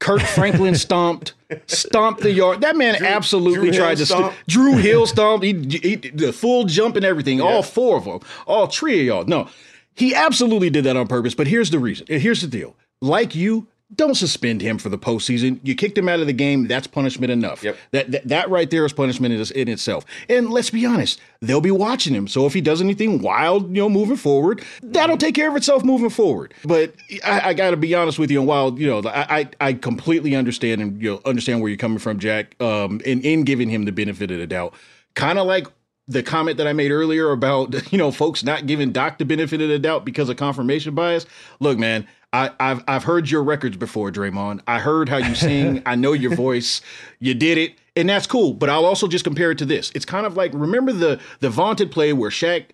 Kirk 0.00 0.22
Franklin 0.22 0.74
stomped, 0.86 1.34
stomped 1.66 2.22
the 2.22 2.32
yard. 2.32 2.62
That 2.62 2.76
man 2.76 3.04
absolutely 3.04 3.70
Drew 3.70 3.78
tried 3.78 3.98
Hill 3.98 4.06
to 4.06 4.06
st- 4.06 4.32
Drew 4.48 4.76
Hill 4.76 5.06
stomped. 5.06 5.44
He, 5.44 5.52
he 5.52 5.96
the 5.96 6.32
full 6.32 6.64
jump 6.64 6.96
and 6.96 7.04
everything. 7.04 7.40
All 7.40 7.62
four 7.62 7.96
of 7.96 8.04
them, 8.04 8.20
all 8.46 8.66
three 8.66 9.00
of 9.00 9.06
y'all. 9.06 9.24
No, 9.24 9.48
he 9.94 10.14
absolutely 10.14 10.70
did 10.70 10.84
that 10.84 10.96
on 10.96 11.06
purpose. 11.06 11.34
But 11.34 11.46
here's 11.46 11.70
the 11.70 11.78
reason. 11.78 12.06
Here's 12.08 12.40
the 12.40 12.48
deal. 12.48 12.76
Like 13.00 13.34
you, 13.36 13.68
don't 13.94 14.14
suspend 14.14 14.60
him 14.60 14.78
for 14.78 14.88
the 14.88 14.98
postseason. 14.98 15.58
You 15.62 15.74
kicked 15.74 15.98
him 15.98 16.08
out 16.08 16.20
of 16.20 16.26
the 16.26 16.32
game. 16.32 16.68
That's 16.68 16.86
punishment 16.86 17.32
enough. 17.32 17.62
Yep. 17.62 17.76
That, 17.90 18.10
that 18.12 18.28
that 18.28 18.50
right 18.50 18.70
there 18.70 18.84
is 18.84 18.92
punishment 18.92 19.34
in, 19.34 19.60
in 19.60 19.68
itself. 19.68 20.04
And 20.28 20.50
let's 20.50 20.70
be 20.70 20.86
honest, 20.86 21.20
they'll 21.40 21.60
be 21.60 21.70
watching 21.70 22.14
him. 22.14 22.28
So 22.28 22.46
if 22.46 22.54
he 22.54 22.60
does 22.60 22.80
anything 22.80 23.20
wild, 23.20 23.68
you 23.68 23.82
know, 23.82 23.88
moving 23.88 24.16
forward, 24.16 24.62
that'll 24.82 25.16
take 25.16 25.34
care 25.34 25.48
of 25.48 25.56
itself 25.56 25.84
moving 25.84 26.10
forward. 26.10 26.54
But 26.64 26.94
I, 27.24 27.50
I 27.50 27.54
got 27.54 27.70
to 27.70 27.76
be 27.76 27.94
honest 27.94 28.18
with 28.18 28.30
you. 28.30 28.38
And 28.38 28.48
while 28.48 28.78
you 28.78 28.86
know, 28.86 29.08
I, 29.08 29.40
I 29.40 29.48
I 29.60 29.72
completely 29.72 30.36
understand 30.36 30.80
and 30.80 31.02
you 31.02 31.10
know 31.10 31.20
understand 31.24 31.60
where 31.60 31.68
you're 31.68 31.78
coming 31.78 31.98
from, 31.98 32.18
Jack. 32.18 32.60
Um, 32.60 33.00
in 33.04 33.20
in 33.22 33.42
giving 33.42 33.68
him 33.68 33.84
the 33.84 33.92
benefit 33.92 34.30
of 34.30 34.38
the 34.38 34.46
doubt, 34.46 34.74
kind 35.14 35.38
of 35.38 35.46
like 35.46 35.66
the 36.06 36.22
comment 36.24 36.56
that 36.56 36.66
I 36.66 36.72
made 36.72 36.90
earlier 36.90 37.30
about 37.30 37.92
you 37.92 37.98
know 37.98 38.10
folks 38.10 38.44
not 38.44 38.66
giving 38.66 38.92
Doc 38.92 39.18
the 39.18 39.24
benefit 39.24 39.60
of 39.60 39.68
the 39.68 39.78
doubt 39.78 40.04
because 40.04 40.28
of 40.28 40.36
confirmation 40.36 40.94
bias. 40.94 41.26
Look, 41.60 41.78
man, 41.78 42.06
I, 42.32 42.50
I've 42.60 42.84
I've 42.86 43.04
heard 43.04 43.30
your 43.30 43.42
records 43.42 43.76
before, 43.76 44.10
Draymond. 44.12 44.60
I 44.66 44.78
heard 44.78 45.08
how 45.08 45.16
you 45.16 45.34
sing. 45.34 45.82
I 45.86 45.96
know 45.96 46.12
your 46.12 46.34
voice. 46.34 46.80
You 47.18 47.34
did 47.34 47.58
it, 47.58 47.74
and 47.96 48.08
that's 48.08 48.26
cool. 48.26 48.54
But 48.54 48.70
I'll 48.70 48.84
also 48.84 49.08
just 49.08 49.24
compare 49.24 49.50
it 49.50 49.58
to 49.58 49.64
this. 49.64 49.90
It's 49.94 50.04
kind 50.04 50.26
of 50.26 50.36
like 50.36 50.52
remember 50.54 50.92
the 50.92 51.20
the 51.40 51.50
vaunted 51.50 51.90
play 51.90 52.12
where 52.12 52.30
Shaq 52.30 52.66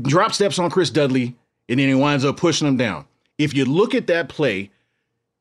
drop 0.00 0.32
steps 0.32 0.58
on 0.58 0.70
Chris 0.70 0.90
Dudley 0.90 1.36
and 1.70 1.78
then 1.78 1.88
he 1.88 1.94
winds 1.94 2.24
up 2.24 2.36
pushing 2.36 2.66
him 2.66 2.76
down. 2.76 3.06
If 3.38 3.54
you 3.54 3.64
look 3.64 3.94
at 3.94 4.08
that 4.08 4.28
play, 4.28 4.70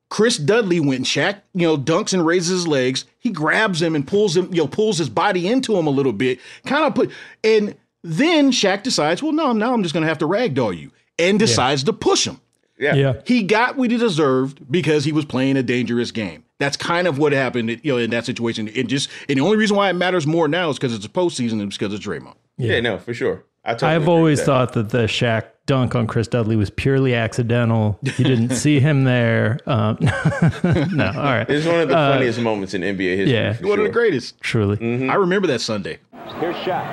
Chris 0.10 0.38
Dudley, 0.38 0.80
when 0.80 1.04
Shaq, 1.04 1.42
you 1.54 1.68
know, 1.68 1.78
dunks 1.78 2.14
and 2.14 2.26
raises 2.26 2.50
his 2.50 2.68
legs, 2.68 3.06
he 3.20 3.32
grabs 3.32 3.82
him 3.82 3.96
and 3.96 4.08
pulls 4.08 4.38
him, 4.38 4.54
you 4.54 4.62
know, 4.62 4.68
pulls 4.68 5.00
his 5.00 5.10
body 5.10 5.48
into 5.48 5.76
him 5.76 5.88
a 5.88 5.92
little 5.92 6.14
bit, 6.14 6.40
kind 6.66 6.86
of 6.86 6.96
put, 6.96 7.12
and 7.44 7.76
then 8.04 8.52
Shaq 8.52 8.84
decides, 8.84 9.22
well, 9.22 9.34
no, 9.34 9.52
now 9.54 9.74
I'm 9.74 9.84
just 9.84 9.94
going 9.94 10.04
to 10.04 10.08
have 10.08 10.20
to 10.20 10.28
ragdoll 10.28 10.78
you, 10.78 10.92
and 11.18 11.38
decides 11.38 11.84
to 11.84 11.94
push 11.94 12.26
him. 12.26 12.40
Yeah. 12.80 12.96
Yeah. 12.96 13.14
He 13.26 13.44
got 13.44 13.76
what 13.78 13.92
he 13.92 13.98
deserved 13.98 14.72
because 14.72 15.04
he 15.06 15.12
was 15.12 15.26
playing 15.26 15.58
a 15.58 15.64
dangerous 15.64 16.12
game. 16.12 16.46
That's 16.60 16.78
kind 16.78 17.08
of 17.08 17.18
what 17.18 17.32
happened, 17.34 17.70
you 17.84 17.94
know, 17.94 17.98
in 17.98 18.10
that 18.12 18.26
situation. 18.26 18.68
And 18.70 18.90
just, 18.90 19.10
and 19.28 19.38
the 19.38 19.42
only 19.44 19.58
reason 19.58 19.78
why 19.78 19.90
it 19.90 19.94
matters 19.94 20.26
more 20.26 20.48
now 20.48 20.70
is 20.70 20.78
because 20.78 20.94
it's 20.94 21.06
a 21.06 21.10
postseason 21.10 21.54
and 21.54 21.64
it's 21.64 21.78
because 21.78 21.94
it's 21.94 22.06
Draymond. 22.06 22.36
Yeah, 22.58 22.80
no, 22.82 22.98
for 22.98 23.14
sure. 23.14 23.44
I 23.64 23.74
totally 23.74 23.92
I've 23.94 24.08
always 24.10 24.40
that. 24.40 24.46
thought 24.46 24.74
that 24.74 24.90
the 24.90 25.04
Shaq 25.04 25.46
dunk 25.66 25.94
on 25.94 26.08
Chris 26.08 26.28
Dudley 26.28 26.56
was 26.56 26.70
purely 26.70 27.14
accidental. 27.14 28.00
You 28.02 28.24
didn't 28.26 28.52
see 28.56 28.80
him 28.80 29.04
there. 29.04 29.60
Um, 29.68 29.98
no, 30.02 31.12
all 31.16 31.24
right. 31.24 31.46
it's 31.50 31.66
one 31.68 31.80
of 31.82 31.88
the 31.90 31.94
funniest 31.94 32.40
moments 32.40 32.74
in 32.74 32.82
NBA 32.82 33.18
history. 33.18 33.34
yeah. 33.34 33.54
for 33.54 33.68
One 33.68 33.80
of 33.80 33.86
the 33.86 33.92
greatest. 33.92 34.40
Truly. 34.42 35.10
I 35.10 35.16
remember 35.16 35.48
that 35.48 35.62
Sunday. 35.62 36.00
Here's 36.40 36.56
Shaq. 36.58 36.86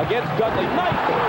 Against 0.00 0.32
Dudley. 0.40 0.64
Nice 0.74 1.00
move. 1.06 1.20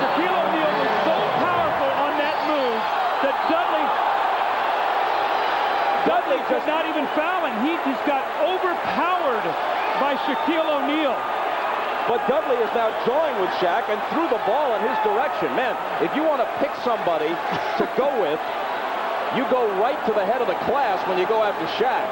Shaquille 0.00 0.36
O'Neal 0.40 0.72
was 0.78 0.94
so 1.04 1.16
powerful 1.42 1.90
on 2.00 2.12
that 2.22 2.38
move 2.48 2.80
that 3.26 3.36
Dudley 3.50 3.86
Dudley 6.06 6.40
could 6.48 6.64
not 6.70 6.86
even 6.88 7.04
foul 7.18 7.44
him. 7.44 7.66
He 7.66 7.69
just 7.84 8.04
got 8.06 8.24
overpowered 8.44 9.44
by 10.00 10.14
Shaquille 10.26 10.68
O'Neal. 10.68 11.16
But 12.08 12.26
Dudley 12.26 12.56
is 12.56 12.70
now 12.74 12.90
joined 13.06 13.40
with 13.40 13.50
Shaq 13.60 13.88
and 13.88 14.00
threw 14.10 14.26
the 14.28 14.42
ball 14.46 14.74
in 14.74 14.82
his 14.82 14.98
direction. 15.04 15.54
Man, 15.54 15.76
if 16.02 16.14
you 16.16 16.22
want 16.24 16.42
to 16.42 16.48
pick 16.58 16.70
somebody 16.82 17.28
to 17.28 17.88
go 17.96 18.08
with, 18.20 18.40
you 19.36 19.44
go 19.50 19.68
right 19.80 19.98
to 20.06 20.12
the 20.12 20.24
head 20.24 20.40
of 20.40 20.48
the 20.48 20.58
class 20.66 21.06
when 21.08 21.18
you 21.18 21.26
go 21.26 21.42
after 21.42 21.66
Shaq. 21.82 22.08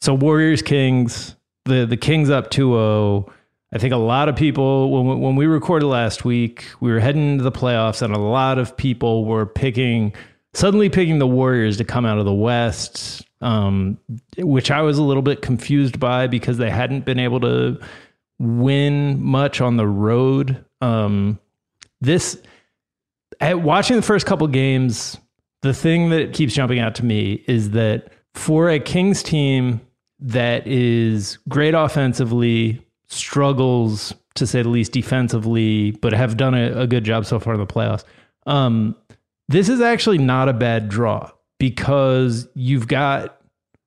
So 0.00 0.14
Warriors 0.14 0.62
Kings, 0.62 1.34
the 1.64 1.84
the 1.86 1.96
Kings 1.96 2.30
up 2.30 2.50
2-0. 2.50 3.26
I 3.72 3.78
think 3.78 3.92
a 3.92 3.98
lot 3.98 4.28
of 4.28 4.36
people 4.36 4.90
when 4.90 5.06
we- 5.06 5.26
when 5.26 5.36
we 5.36 5.46
recorded 5.46 5.86
last 5.86 6.24
week, 6.24 6.66
we 6.80 6.90
were 6.92 7.00
heading 7.00 7.32
into 7.32 7.44
the 7.44 7.52
playoffs 7.52 8.02
and 8.02 8.14
a 8.14 8.18
lot 8.18 8.58
of 8.58 8.76
people 8.76 9.24
were 9.24 9.46
picking 9.46 10.12
suddenly 10.54 10.88
picking 10.88 11.18
the 11.18 11.26
Warriors 11.26 11.76
to 11.78 11.84
come 11.84 12.04
out 12.04 12.18
of 12.18 12.24
the 12.24 12.34
West, 12.34 13.26
um, 13.40 13.98
which 14.38 14.70
I 14.70 14.82
was 14.82 14.98
a 14.98 15.02
little 15.02 15.22
bit 15.22 15.42
confused 15.42 16.00
by 16.00 16.26
because 16.26 16.58
they 16.58 16.70
hadn't 16.70 17.04
been 17.04 17.18
able 17.18 17.40
to 17.40 17.78
win 18.38 19.22
much 19.22 19.60
on 19.60 19.76
the 19.76 19.86
road. 19.86 20.64
Um, 20.80 21.38
this 22.00 22.40
at 23.40 23.60
watching 23.60 23.96
the 23.96 24.02
first 24.02 24.26
couple 24.26 24.46
games, 24.48 25.18
the 25.62 25.74
thing 25.74 26.10
that 26.10 26.32
keeps 26.32 26.54
jumping 26.54 26.78
out 26.78 26.94
to 26.96 27.04
me 27.04 27.44
is 27.46 27.70
that 27.70 28.12
for 28.34 28.70
a 28.70 28.80
Kings 28.80 29.22
team 29.22 29.80
that 30.20 30.66
is 30.66 31.38
great 31.48 31.74
offensively, 31.74 32.84
struggles 33.06 34.14
to 34.34 34.46
say 34.46 34.62
the 34.62 34.68
least 34.68 34.92
defensively, 34.92 35.92
but 35.92 36.12
have 36.12 36.36
done 36.36 36.54
a, 36.54 36.80
a 36.80 36.86
good 36.86 37.04
job 37.04 37.26
so 37.26 37.38
far 37.38 37.54
in 37.54 37.60
the 37.60 37.66
playoffs. 37.66 38.04
Um, 38.46 38.96
this 39.50 39.68
is 39.68 39.80
actually 39.80 40.18
not 40.18 40.48
a 40.48 40.52
bad 40.52 40.88
draw 40.88 41.28
because 41.58 42.48
you've 42.54 42.86
got 42.86 43.36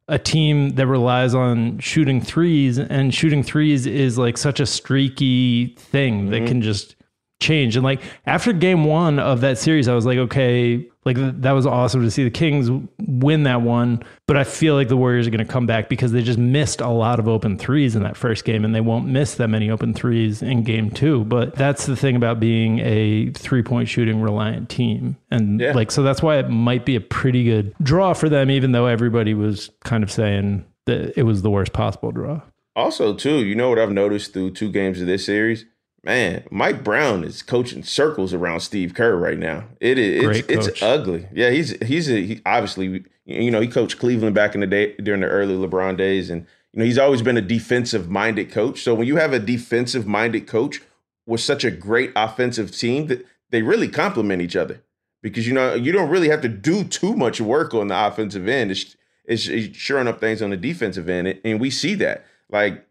a 0.10 0.20
team 0.20 0.72
that 0.72 0.88
relies 0.88 1.34
on 1.34 1.80
shooting 1.80 2.20
threes, 2.20 2.78
and 2.78 3.14
shooting 3.14 3.42
threes 3.42 3.86
is 3.86 4.18
like 4.18 4.38
such 4.38 4.60
a 4.60 4.66
streaky 4.66 5.74
thing 5.80 6.30
that 6.32 6.40
mm-hmm. 6.40 6.48
can 6.48 6.62
just 6.62 6.98
changed. 7.40 7.76
And 7.76 7.84
like 7.84 8.02
after 8.26 8.54
game 8.54 8.86
one 8.86 9.20
of 9.20 9.42
that 9.42 9.58
series, 9.58 9.88
I 9.88 9.94
was 9.96 10.06
like, 10.06 10.18
okay, 10.18 10.88
like 11.06 11.18
that 11.42 11.52
was 11.52 11.66
awesome 11.66 12.02
to 12.04 12.10
see 12.12 12.24
the 12.24 12.30
Kings 12.32 12.70
win 13.00 13.44
that 13.44 13.62
one. 13.62 14.02
But 14.28 14.38
I 14.38 14.46
feel 14.46 14.76
like 14.76 14.88
the 14.88 14.96
Warriors 14.96 15.28
are 15.28 15.32
going 15.32 15.46
to 15.46 15.52
come 15.52 15.66
back 15.66 15.90
because 15.90 16.14
they 16.14 16.22
just 16.22 16.40
missed 16.40 16.80
a 16.80 16.88
lot 16.88 17.20
of 17.20 17.28
open 17.28 17.58
threes 17.58 17.96
in 17.96 18.04
that 18.04 18.16
first 18.16 18.46
game, 18.46 18.64
and 18.64 18.74
they 18.74 18.80
won't 18.80 19.06
miss 19.08 19.36
that 19.36 19.50
many 19.50 19.70
open 19.70 19.94
threes 19.94 20.42
in 20.42 20.64
game 20.64 20.90
two. 20.90 21.26
But 21.26 21.56
that's 21.56 21.86
the 21.86 21.96
thing 21.98 22.16
about 22.16 22.40
being 22.40 22.80
a 22.80 23.32
three 23.32 23.64
point 23.64 23.90
shooting 23.90 24.22
reliant 24.22 24.70
team. 24.70 25.18
And 25.30 25.60
Yeah. 25.60 25.74
like, 25.74 25.92
so 25.92 26.04
that's 26.04 26.24
why 26.24 26.38
it 26.38 26.50
might 26.50 26.86
be 26.86 26.96
a 26.96 27.02
pretty 27.02 27.44
good 27.44 27.74
draw 27.82 28.14
for 28.14 28.30
them, 28.30 28.50
even 28.50 28.72
though 28.72 28.86
everybody 28.86 29.34
was 29.34 29.70
kind 29.84 30.04
of 30.04 30.12
saying 30.12 30.64
that 30.86 31.18
it 31.18 31.24
was 31.24 31.42
the 31.42 31.50
worst 31.52 31.74
possible 31.74 32.12
draw. 32.12 32.42
Also, 32.76 33.14
too, 33.14 33.44
you 33.46 33.54
know 33.56 33.70
what 33.70 33.78
I've 33.78 33.92
noticed 33.92 34.34
through 34.34 34.52
two 34.52 34.72
games 34.72 35.00
of 35.02 35.08
this 35.08 35.26
series? 35.26 35.66
Man, 36.04 36.44
Mike 36.52 36.84
Brown 36.84 37.24
is 37.24 37.42
coaching 37.42 37.82
circles 37.82 38.34
around 38.34 38.60
Steve 38.60 38.94
Kerr 38.94 39.16
right 39.16 39.38
now. 39.38 39.66
It 39.80 39.98
is 39.98 40.24
Great 40.24 40.50
it's, 40.50 40.68
coach. 40.68 40.68
it's 40.68 40.82
ugly. 40.82 41.28
Yeah, 41.34 41.52
he's 41.52 41.82
he's 41.82 42.10
a, 42.10 42.22
he, 42.22 42.42
obviously 42.46 43.06
you 43.26 43.50
know 43.50 43.62
he 43.62 43.68
coached 43.68 44.00
Cleveland 44.00 44.36
back 44.36 44.54
in 44.54 44.62
the 44.62 44.68
day 44.68 44.96
during 44.96 45.22
the 45.22 45.28
early 45.28 45.56
LeBron 45.56 45.96
days, 45.96 46.30
and 46.30 46.46
you 46.74 46.80
know 46.80 46.86
he's 46.86 46.98
always 46.98 47.22
been 47.22 47.38
a 47.38 47.42
defensive 47.42 48.10
minded 48.10 48.52
coach. 48.52 48.82
So 48.82 48.94
when 48.94 49.08
you 49.08 49.16
have 49.16 49.32
a 49.32 49.40
defensive 49.40 50.06
minded 50.06 50.46
coach 50.46 50.82
with 51.26 51.40
such 51.40 51.64
a 51.64 51.72
great 51.72 52.12
offensive 52.18 52.76
team, 52.78 53.08
that 53.08 53.26
they 53.50 53.62
really 53.62 53.88
complement 53.88 54.42
each 54.42 54.58
other 54.58 54.84
because 55.22 55.48
you 55.48 55.54
know 55.54 55.74
you 55.74 55.94
don't 55.94 56.10
really 56.10 56.28
have 56.28 56.42
to 56.42 56.50
do 56.50 56.84
too 56.84 57.16
much 57.16 57.40
work 57.40 57.74
on 57.74 57.88
the 57.88 58.06
offensive 58.08 58.50
end. 58.50 58.72
It's 58.72 58.98
it's, 59.24 59.48
it's 59.48 59.78
shoring 59.78 60.10
up 60.10 60.20
things 60.20 60.42
on 60.42 60.50
the 60.50 60.58
defensive 60.58 61.08
end, 61.08 61.40
and 61.46 61.62
we 61.62 61.70
see 61.70 61.96
that. 61.96 62.26
Like 62.50 62.86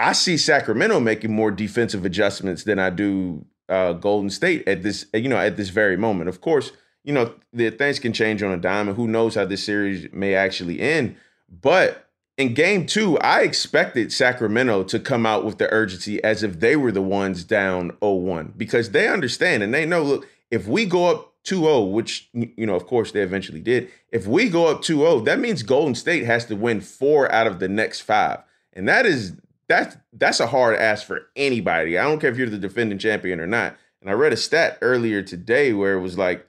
I 0.00 0.12
see 0.12 0.38
Sacramento 0.38 0.98
making 0.98 1.32
more 1.32 1.50
defensive 1.50 2.06
adjustments 2.06 2.64
than 2.64 2.78
I 2.78 2.88
do 2.88 3.44
uh, 3.68 3.92
Golden 3.92 4.30
State 4.30 4.66
at 4.66 4.82
this 4.82 5.06
you 5.12 5.28
know 5.28 5.36
at 5.36 5.58
this 5.58 5.68
very 5.68 5.96
moment. 5.96 6.28
Of 6.30 6.40
course, 6.40 6.72
you 7.04 7.12
know 7.12 7.34
the 7.52 7.70
things 7.70 7.98
can 7.98 8.14
change 8.14 8.42
on 8.42 8.50
a 8.50 8.56
dime, 8.56 8.88
and 8.88 8.96
who 8.96 9.06
knows 9.06 9.34
how 9.34 9.44
this 9.44 9.62
series 9.62 10.10
may 10.10 10.34
actually 10.34 10.80
end. 10.80 11.16
But 11.48 12.08
in 12.38 12.54
game 12.54 12.86
two, 12.86 13.18
I 13.18 13.42
expected 13.42 14.10
Sacramento 14.10 14.84
to 14.84 14.98
come 14.98 15.26
out 15.26 15.44
with 15.44 15.58
the 15.58 15.70
urgency 15.70 16.24
as 16.24 16.42
if 16.42 16.60
they 16.60 16.76
were 16.76 16.92
the 16.92 17.02
ones 17.02 17.44
down 17.44 17.90
0-1 18.00 18.56
because 18.56 18.92
they 18.92 19.08
understand 19.08 19.62
and 19.62 19.74
they 19.74 19.84
know, 19.84 20.02
look, 20.02 20.28
if 20.50 20.66
we 20.66 20.86
go 20.86 21.06
up 21.06 21.34
2-0, 21.44 21.92
which 21.92 22.30
you 22.32 22.64
know, 22.66 22.76
of 22.76 22.86
course 22.86 23.12
they 23.12 23.20
eventually 23.20 23.60
did, 23.60 23.90
if 24.10 24.26
we 24.26 24.48
go 24.48 24.68
up 24.68 24.80
2-0, 24.80 25.26
that 25.26 25.38
means 25.38 25.62
Golden 25.62 25.94
State 25.94 26.24
has 26.24 26.46
to 26.46 26.56
win 26.56 26.80
four 26.80 27.30
out 27.30 27.46
of 27.46 27.58
the 27.58 27.68
next 27.68 28.00
five. 28.00 28.38
And 28.72 28.88
that 28.88 29.04
is 29.04 29.34
that's 29.70 29.96
that's 30.12 30.40
a 30.40 30.48
hard 30.48 30.76
ask 30.76 31.06
for 31.06 31.22
anybody. 31.36 31.96
I 31.96 32.02
don't 32.02 32.18
care 32.20 32.30
if 32.30 32.36
you're 32.36 32.50
the 32.50 32.58
defending 32.58 32.98
champion 32.98 33.40
or 33.40 33.46
not. 33.46 33.76
And 34.02 34.10
I 34.10 34.14
read 34.14 34.32
a 34.32 34.36
stat 34.36 34.76
earlier 34.82 35.22
today 35.22 35.72
where 35.72 35.94
it 35.94 36.00
was 36.00 36.18
like 36.18 36.46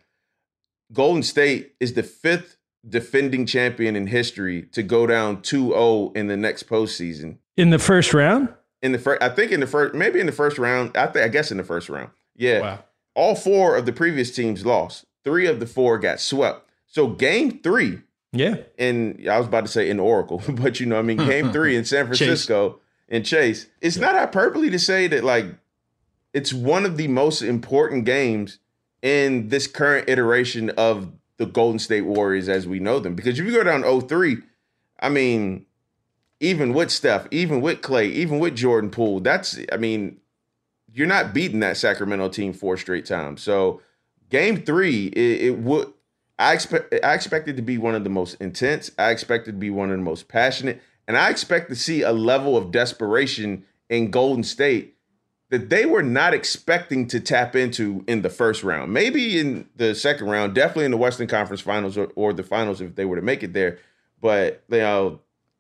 Golden 0.91 1.23
State 1.23 1.73
is 1.79 1.93
the 1.93 2.03
fifth 2.03 2.57
defending 2.88 3.45
champion 3.45 3.95
in 3.95 4.07
history 4.07 4.63
to 4.71 4.81
go 4.81 5.05
down 5.05 5.38
2-0 5.38 6.15
in 6.17 6.27
the 6.27 6.36
next 6.38 6.67
postseason. 6.67 7.38
In 7.55 7.69
the 7.69 7.77
first 7.79 8.13
round? 8.13 8.49
In 8.81 8.91
the 8.91 8.97
first, 8.99 9.21
I 9.21 9.29
think 9.29 9.51
in 9.51 9.60
the 9.60 9.67
first, 9.67 9.93
maybe 9.93 10.19
in 10.19 10.25
the 10.25 10.31
first 10.31 10.57
round. 10.57 10.97
I 10.97 11.05
think, 11.07 11.23
I 11.23 11.27
guess 11.27 11.51
in 11.51 11.57
the 11.57 11.63
first 11.63 11.89
round. 11.89 12.10
Yeah. 12.36 12.60
Wow. 12.62 12.84
All 13.13 13.36
four 13.36 13.75
of 13.75 13.86
the 13.86 13.93
previous 13.93 14.34
teams 14.36 14.65
lost. 14.65 15.05
Three 15.23 15.45
of 15.45 15.60
the 15.60 15.67
four 15.67 15.99
got 15.99 16.19
swept. 16.19 16.67
So 16.88 17.07
game 17.07 17.60
three, 17.60 17.99
Yeah. 18.34 18.55
and 18.79 19.29
I 19.29 19.38
was 19.38 19.47
about 19.47 19.65
to 19.65 19.71
say 19.71 19.89
in 19.89 19.99
Oracle, 19.99 20.41
but 20.49 20.79
you 20.79 20.86
know, 20.88 20.97
I 20.97 21.03
mean, 21.03 21.17
game 21.17 21.51
three 21.51 21.75
in 21.75 21.86
San 21.86 22.05
Francisco 22.07 22.79
and 23.12 23.24
Chase. 23.26 23.67
It's 23.82 23.97
not 23.97 24.15
hyperbole 24.15 24.71
to 24.71 24.80
say 24.80 25.06
that 25.08 25.24
like 25.24 25.45
it's 26.34 26.54
one 26.54 26.86
of 26.86 26.97
the 26.97 27.10
most 27.10 27.43
important 27.43 28.06
games 28.06 28.58
in 29.04 29.50
this 29.50 29.67
current 29.67 30.10
iteration 30.10 30.71
of 30.71 31.12
the 31.38 31.45
Golden 31.45 31.78
State 31.78 32.02
Warriors 32.02 32.47
as 32.50 32.65
we 32.65 32.80
know 32.80 33.00
them. 33.00 33.13
Because 33.13 33.38
if 33.38 33.45
you 33.45 33.52
go 33.52 33.63
down 33.63 33.84
0-3, 33.84 34.41
I 35.00 35.10
mean, 35.10 35.65
even 36.39 36.74
with 36.74 36.89
Steph, 36.89 37.28
even 37.32 37.62
with 37.62 37.82
Clay, 37.82 38.08
even 38.08 38.39
with 38.39 38.56
Jordan 38.56 38.89
Poole, 38.89 39.19
that's 39.19 39.60
I 39.71 39.78
mean, 39.78 40.17
you're 40.91 41.08
not 41.08 41.34
beating 41.34 41.60
that 41.60 41.78
Sacramento 41.78 42.30
team 42.30 42.54
four 42.54 42.78
straight 42.78 43.06
times. 43.06 43.43
So 43.43 43.82
game 44.30 44.63
three, 44.63 45.08
it, 45.08 45.41
it 45.41 45.58
would 45.60 45.93
I 46.39 46.54
expect 46.54 46.93
I 47.04 47.13
expect 47.13 47.47
it 47.47 47.56
to 47.58 47.62
be 47.62 47.78
one 47.78 47.93
of 47.93 48.04
the 48.04 48.10
most 48.10 48.36
intense. 48.41 48.91
I 48.97 49.12
expect 49.12 49.47
it 49.47 49.52
to 49.52 49.58
be 49.58 49.69
one 49.69 49.91
of 49.91 49.97
the 49.97 50.04
most 50.04 50.28
passionate, 50.28 50.82
and 51.12 51.17
I 51.17 51.30
expect 51.30 51.67
to 51.67 51.76
see 51.76 52.04
a 52.04 52.13
level 52.13 52.56
of 52.56 52.71
desperation 52.71 53.65
in 53.89 54.12
Golden 54.12 54.45
State 54.45 54.95
that 55.50 55.69
they 55.69 55.86
were 55.86 56.02
not 56.02 56.34
expecting 56.34 57.06
to 57.08 57.19
tap 57.19 57.54
into 57.54 58.06
in 58.08 58.21
the 58.21 58.30
first 58.30 58.63
round. 58.63 58.93
Maybe 58.93 59.38
in 59.38 59.67
the 59.76 59.93
second 59.93 60.28
round, 60.30 60.56
definitely 60.56 60.86
in 60.86 60.91
the 60.91 60.97
Western 60.97 61.28
Conference 61.28 61.60
Finals 61.60 61.97
or, 61.97 62.13
or 62.15 62.32
the 62.32 62.43
finals 62.43 62.80
if 62.80 62.95
they 62.95 63.04
were 63.04 63.17
to 63.17 63.21
make 63.21 63.43
it 63.43 63.52
there. 63.52 63.78
But 64.21 64.63
you 64.69 64.78
know, 64.78 65.19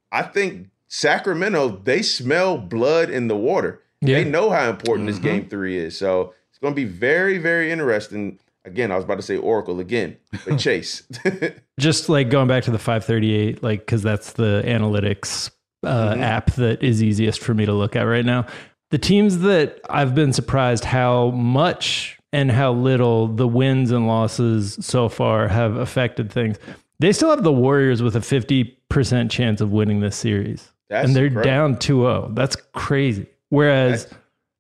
I 0.09 0.21
think 0.21 0.69
Sacramento 0.87 1.81
they 1.83 2.01
smell 2.01 2.57
blood 2.57 3.09
in 3.09 3.27
the 3.27 3.35
water. 3.35 3.81
Yeah. 3.99 4.19
They 4.19 4.29
know 4.29 4.51
how 4.51 4.69
important 4.69 5.07
this 5.07 5.17
mm-hmm. 5.17 5.25
game 5.25 5.49
three 5.49 5.77
is. 5.77 5.97
So 5.97 6.33
it's 6.49 6.59
going 6.59 6.73
to 6.73 6.81
be 6.81 6.85
very, 6.85 7.39
very 7.39 7.73
interesting. 7.73 8.39
Again, 8.63 8.91
I 8.91 8.95
was 8.95 9.05
about 9.05 9.15
to 9.15 9.23
say 9.23 9.37
Oracle 9.37 9.79
again, 9.79 10.17
but 10.45 10.57
Chase. 10.59 11.03
just 11.79 12.09
like 12.09 12.29
going 12.29 12.47
back 12.47 12.63
to 12.65 12.71
the 12.71 12.79
538 12.79 13.63
like 13.63 13.79
because 13.79 14.03
that's 14.03 14.33
the 14.33 14.63
analytics 14.65 15.49
uh, 15.83 16.15
app 16.19 16.51
that 16.53 16.83
is 16.83 17.01
easiest 17.01 17.39
for 17.41 17.53
me 17.53 17.65
to 17.65 17.73
look 17.73 17.95
at 17.95 18.03
right 18.03 18.25
now. 18.25 18.45
The 18.91 18.97
teams 18.97 19.39
that 19.39 19.79
i've 19.89 20.13
been 20.13 20.33
surprised 20.33 20.83
how 20.83 21.29
much 21.29 22.19
and 22.33 22.51
how 22.51 22.73
little 22.73 23.27
the 23.27 23.47
wins 23.47 23.89
and 23.91 24.05
losses 24.05 24.77
so 24.81 25.07
far 25.09 25.47
have 25.47 25.77
affected 25.77 26.31
things 26.31 26.57
they 27.01 27.11
still 27.11 27.31
have 27.31 27.41
the 27.41 27.51
warriors 27.51 28.03
with 28.03 28.15
a 28.15 28.19
50% 28.19 29.31
chance 29.31 29.59
of 29.59 29.71
winning 29.71 30.01
this 30.01 30.15
series. 30.15 30.71
That's 30.87 31.07
and 31.07 31.15
they're 31.15 31.25
incredible. 31.25 31.51
down 31.51 31.75
2-0 31.77 32.35
that's 32.35 32.55
crazy. 32.73 33.25
Whereas 33.49 34.07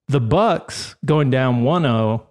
the 0.07 0.19
bucks 0.19 0.95
going 1.05 1.29
down 1.29 1.61
1-0 1.63 2.25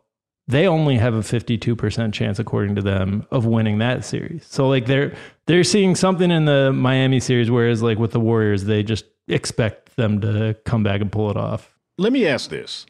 they 0.51 0.67
only 0.67 0.97
have 0.97 1.15
a 1.15 1.21
52% 1.21 2.13
chance 2.13 2.39
according 2.39 2.75
to 2.75 2.83
them 2.83 3.27
of 3.31 3.47
winning 3.47 3.79
that 3.79 4.05
series. 4.05 4.47
So 4.47 4.69
like 4.69 4.87
they're 4.87 5.15
they're 5.47 5.65
seeing 5.65 5.95
something 5.95 6.31
in 6.31 6.45
the 6.45 6.73
Miami 6.73 7.21
series 7.21 7.51
whereas 7.51 7.83
like 7.83 7.99
with 7.99 8.13
the 8.13 8.21
Warriors 8.21 8.65
they 8.65 8.83
just 8.83 9.05
expect 9.29 9.97
them 9.97 10.21
to 10.21 10.57
come 10.65 10.83
back 10.83 11.01
and 11.01 11.11
pull 11.11 11.31
it 11.31 11.37
off. 11.37 11.75
Let 11.99 12.13
me 12.13 12.27
ask 12.27 12.51
this: 12.51 12.87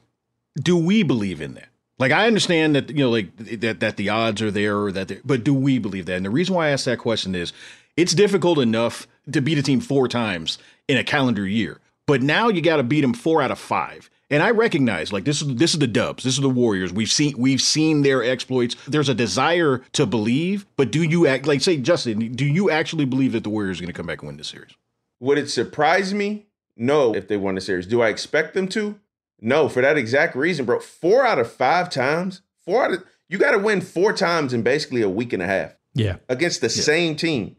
Do 0.57 0.77
we 0.77 1.03
believe 1.03 1.41
in 1.41 1.55
that? 1.55 1.69
Like, 1.99 2.13
I 2.13 2.27
understand 2.27 2.75
that 2.77 2.89
you 2.89 2.97
know, 2.97 3.11
like 3.11 3.37
that 3.37 3.81
that 3.81 3.97
the 3.99 4.09
odds 4.09 4.41
are 4.41 4.51
there, 4.51 4.79
or 4.79 4.93
that, 4.93 5.21
but 5.25 5.45
do 5.45 5.53
we 5.53 5.79
believe 5.79 6.07
that? 6.07 6.17
And 6.17 6.25
the 6.25 6.31
reason 6.31 6.55
why 6.55 6.69
I 6.69 6.71
ask 6.71 6.87
that 6.87 6.99
question 6.99 7.35
is, 7.35 7.53
it's 7.97 8.15
difficult 8.15 8.59
enough 8.59 9.07
to 9.31 9.43
beat 9.43 9.59
a 9.59 9.63
team 9.63 9.81
four 9.81 10.09
times 10.09 10.59
in 10.89 10.97
a 10.97 11.05
calendar 11.05 11.47
year, 11.47 11.79
but 12.07 12.23
now 12.23 12.49
you 12.49 12.63
got 12.63 12.79
to 12.79 12.83
beat 12.83 13.03
them 13.03 13.13
four 13.13 13.43
out 13.43 13.51
of 13.51 13.59
five. 13.59 14.09
And 14.33 14.43
I 14.45 14.51
recognize, 14.51 15.13
like 15.13 15.25
this 15.25 15.43
is 15.43 15.57
this 15.57 15.73
is 15.75 15.81
the 15.81 15.87
Dubs, 15.89 16.23
this 16.23 16.35
is 16.35 16.41
the 16.41 16.49
Warriors. 16.49 16.93
We've 16.93 17.11
seen 17.11 17.35
we've 17.37 17.61
seen 17.61 18.03
their 18.03 18.23
exploits. 18.23 18.77
There's 18.87 19.09
a 19.09 19.15
desire 19.15 19.83
to 19.93 20.07
believe, 20.07 20.67
but 20.77 20.93
do 20.93 21.03
you 21.03 21.27
act 21.27 21.47
like 21.47 21.61
say 21.61 21.77
Justin? 21.79 22.33
Do 22.35 22.45
you 22.45 22.71
actually 22.71 23.05
believe 23.07 23.33
that 23.33 23.43
the 23.43 23.51
Warriors 23.51 23.79
are 23.79 23.83
going 23.83 23.93
to 23.93 23.97
come 23.97 24.07
back 24.07 24.21
and 24.21 24.29
win 24.29 24.37
this 24.37 24.49
series? 24.49 24.71
Would 25.19 25.39
it 25.39 25.51
surprise 25.51 26.15
me? 26.15 26.47
No, 26.77 27.15
if 27.15 27.27
they 27.29 27.37
won 27.37 27.57
the 27.57 27.61
series. 27.61 27.87
Do 27.87 28.01
I 28.01 28.09
expect 28.09 28.55
them 28.55 28.69
to? 28.69 28.99
No, 29.41 29.69
for 29.69 29.83
that 29.83 29.99
exact 29.99 30.37
reason, 30.37 30.65
bro. 30.65 30.79
Four 30.81 31.27
out 31.27 31.39
of 31.39 31.51
five 31.51 31.91
times, 31.91 32.41
four 32.65 32.85
out 32.85 32.93
of 32.93 33.05
you 33.29 33.37
got 33.37 33.51
to 33.53 33.59
win 33.59 33.81
four 33.81 34.13
times 34.13 34.53
in 34.53 34.63
basically 34.63 35.03
a 35.03 35.09
week 35.09 35.33
and 35.33 35.43
a 35.43 35.47
half 35.47 35.75
Yeah. 35.95 36.17
against 36.29 36.61
the 36.61 36.69
same 36.69 37.17
team, 37.17 37.57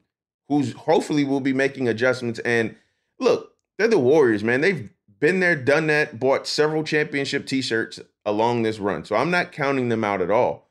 who's 0.48 0.72
hopefully 0.74 1.24
will 1.24 1.40
be 1.42 1.54
making 1.54 1.88
adjustments. 1.90 2.40
And 2.40 2.76
look, 3.20 3.56
they're 3.78 3.88
the 3.88 4.00
Warriors, 4.00 4.44
man. 4.44 4.62
They've 4.62 4.90
been 5.22 5.40
there, 5.40 5.56
done 5.56 5.88
that, 5.88 6.20
bought 6.20 6.46
several 6.46 6.84
championship 6.84 7.46
T-shirts 7.46 8.02
along 8.26 8.64
this 8.64 8.80
run, 8.80 9.06
so 9.06 9.16
I'm 9.16 9.32
not 9.32 9.54
counting 9.54 9.88
them 9.88 10.04
out 10.04 10.22
at 10.22 10.30
all. 10.30 10.68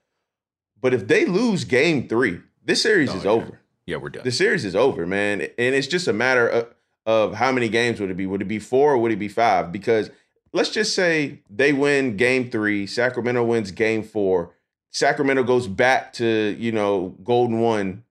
But 0.78 0.92
if 0.92 1.08
they 1.08 1.24
lose 1.24 1.64
Game 1.64 2.06
Three, 2.08 2.40
this 2.62 2.82
series 2.82 3.10
oh, 3.10 3.16
is 3.16 3.26
over. 3.26 3.60
Yeah, 3.86 3.96
we're 3.96 4.10
done. 4.10 4.24
The 4.24 4.32
series 4.32 4.64
is 4.64 4.76
over, 4.76 5.06
man. 5.06 5.40
And 5.40 5.74
it's 5.74 5.86
just 5.86 6.06
a 6.06 6.12
matter 6.12 6.46
of, 6.48 6.74
of 7.06 7.34
how 7.34 7.50
many 7.50 7.68
games 7.68 8.00
would 8.00 8.10
it 8.10 8.16
be? 8.16 8.26
Would 8.26 8.42
it 8.42 8.46
be 8.48 8.58
four 8.58 8.92
or 8.92 8.98
would 8.98 9.12
it 9.12 9.18
be 9.18 9.28
five? 9.28 9.72
Because 9.72 10.10
let's 10.52 10.70
just 10.70 10.94
say 10.94 11.40
they 11.50 11.72
win 11.72 12.16
game 12.16 12.50
three, 12.50 12.86
Sacramento 12.86 13.44
wins 13.44 13.70
game 13.72 14.02
four, 14.02 14.54
Sacramento 14.90 15.42
goes 15.44 15.68
back 15.68 16.12
to, 16.14 16.56
you 16.58 16.72
know, 16.72 17.16
Golden 17.25 17.60
One 17.60 18.04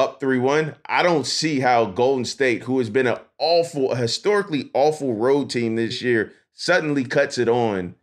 up 0.00 0.20
3 0.20 0.38
1. 0.38 0.74
I 0.86 1.02
don't 1.02 1.26
see 1.26 1.60
how 1.60 1.84
Golden 1.86 2.24
State, 2.24 2.62
who 2.64 2.78
has 2.78 2.90
been 2.90 3.06
an 3.06 3.18
awful, 3.38 3.94
historically 3.94 4.70
awful 4.74 5.14
road 5.14 5.50
team 5.50 5.76
this 5.76 6.00
year, 6.02 6.32
suddenly 6.52 7.04
cuts 7.04 7.38
it 7.38 7.48
on 7.48 7.94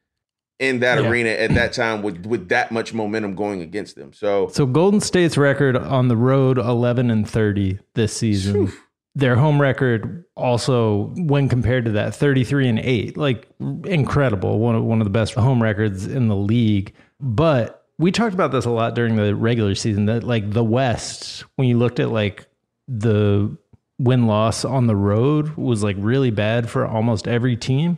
in 0.60 0.80
that 0.80 1.02
Yeah. 1.02 1.10
arena 1.10 1.30
at 1.30 1.54
that 1.54 1.74
time 1.74 2.02
with, 2.02 2.26
with 2.26 2.50
that 2.50 2.72
much 2.72 2.94
momentum 2.94 3.36
going 3.36 3.62
against 3.62 3.96
them. 3.96 4.12
So, 4.14 4.48
So 4.52 4.66
Golden 4.66 5.00
State's 5.02 5.38
record 5.38 5.76
on 5.78 6.08
the 6.08 6.18
road 6.18 6.58
11 6.58 7.12
and 7.12 7.28
30 7.30 7.80
this 7.94 8.14
season. 8.14 8.72
their 9.16 9.36
home 9.36 9.60
record 9.60 10.24
also 10.36 11.12
when 11.18 11.50
compared 11.50 11.86
to 11.86 11.92
that 11.92 12.14
33 12.16 12.68
and 12.70 12.78
8 12.80 13.18
like 13.18 13.48
incredible 13.86 14.60
one 14.60 14.76
of 14.76 14.84
one 14.84 15.02
of 15.02 15.06
the 15.06 15.10
best 15.12 15.34
home 15.34 15.62
records 15.62 16.06
in 16.06 16.28
the 16.28 16.36
league 16.36 16.94
but 17.20 17.77
we 18.00 18.12
talked 18.12 18.34
about 18.34 18.52
this 18.52 18.66
a 18.66 18.70
lot 18.70 18.96
during 18.96 19.16
the 19.16 19.36
regular 19.36 19.76
season 19.76 20.06
that 20.06 20.24
like 20.24 20.52
the 20.52 20.64
west 20.64 21.44
when 21.56 21.68
you 21.68 21.78
looked 21.78 22.00
at 22.00 22.10
like 22.10 22.48
the 22.88 23.56
win 24.00 24.28
loss 24.28 24.64
on 24.64 24.88
the 24.88 24.96
road 24.96 25.56
was 25.56 25.84
like 25.84 25.96
really 26.00 26.32
bad 26.32 26.70
for 26.70 26.86
almost 26.86 27.28
every 27.28 27.56
team 27.56 27.98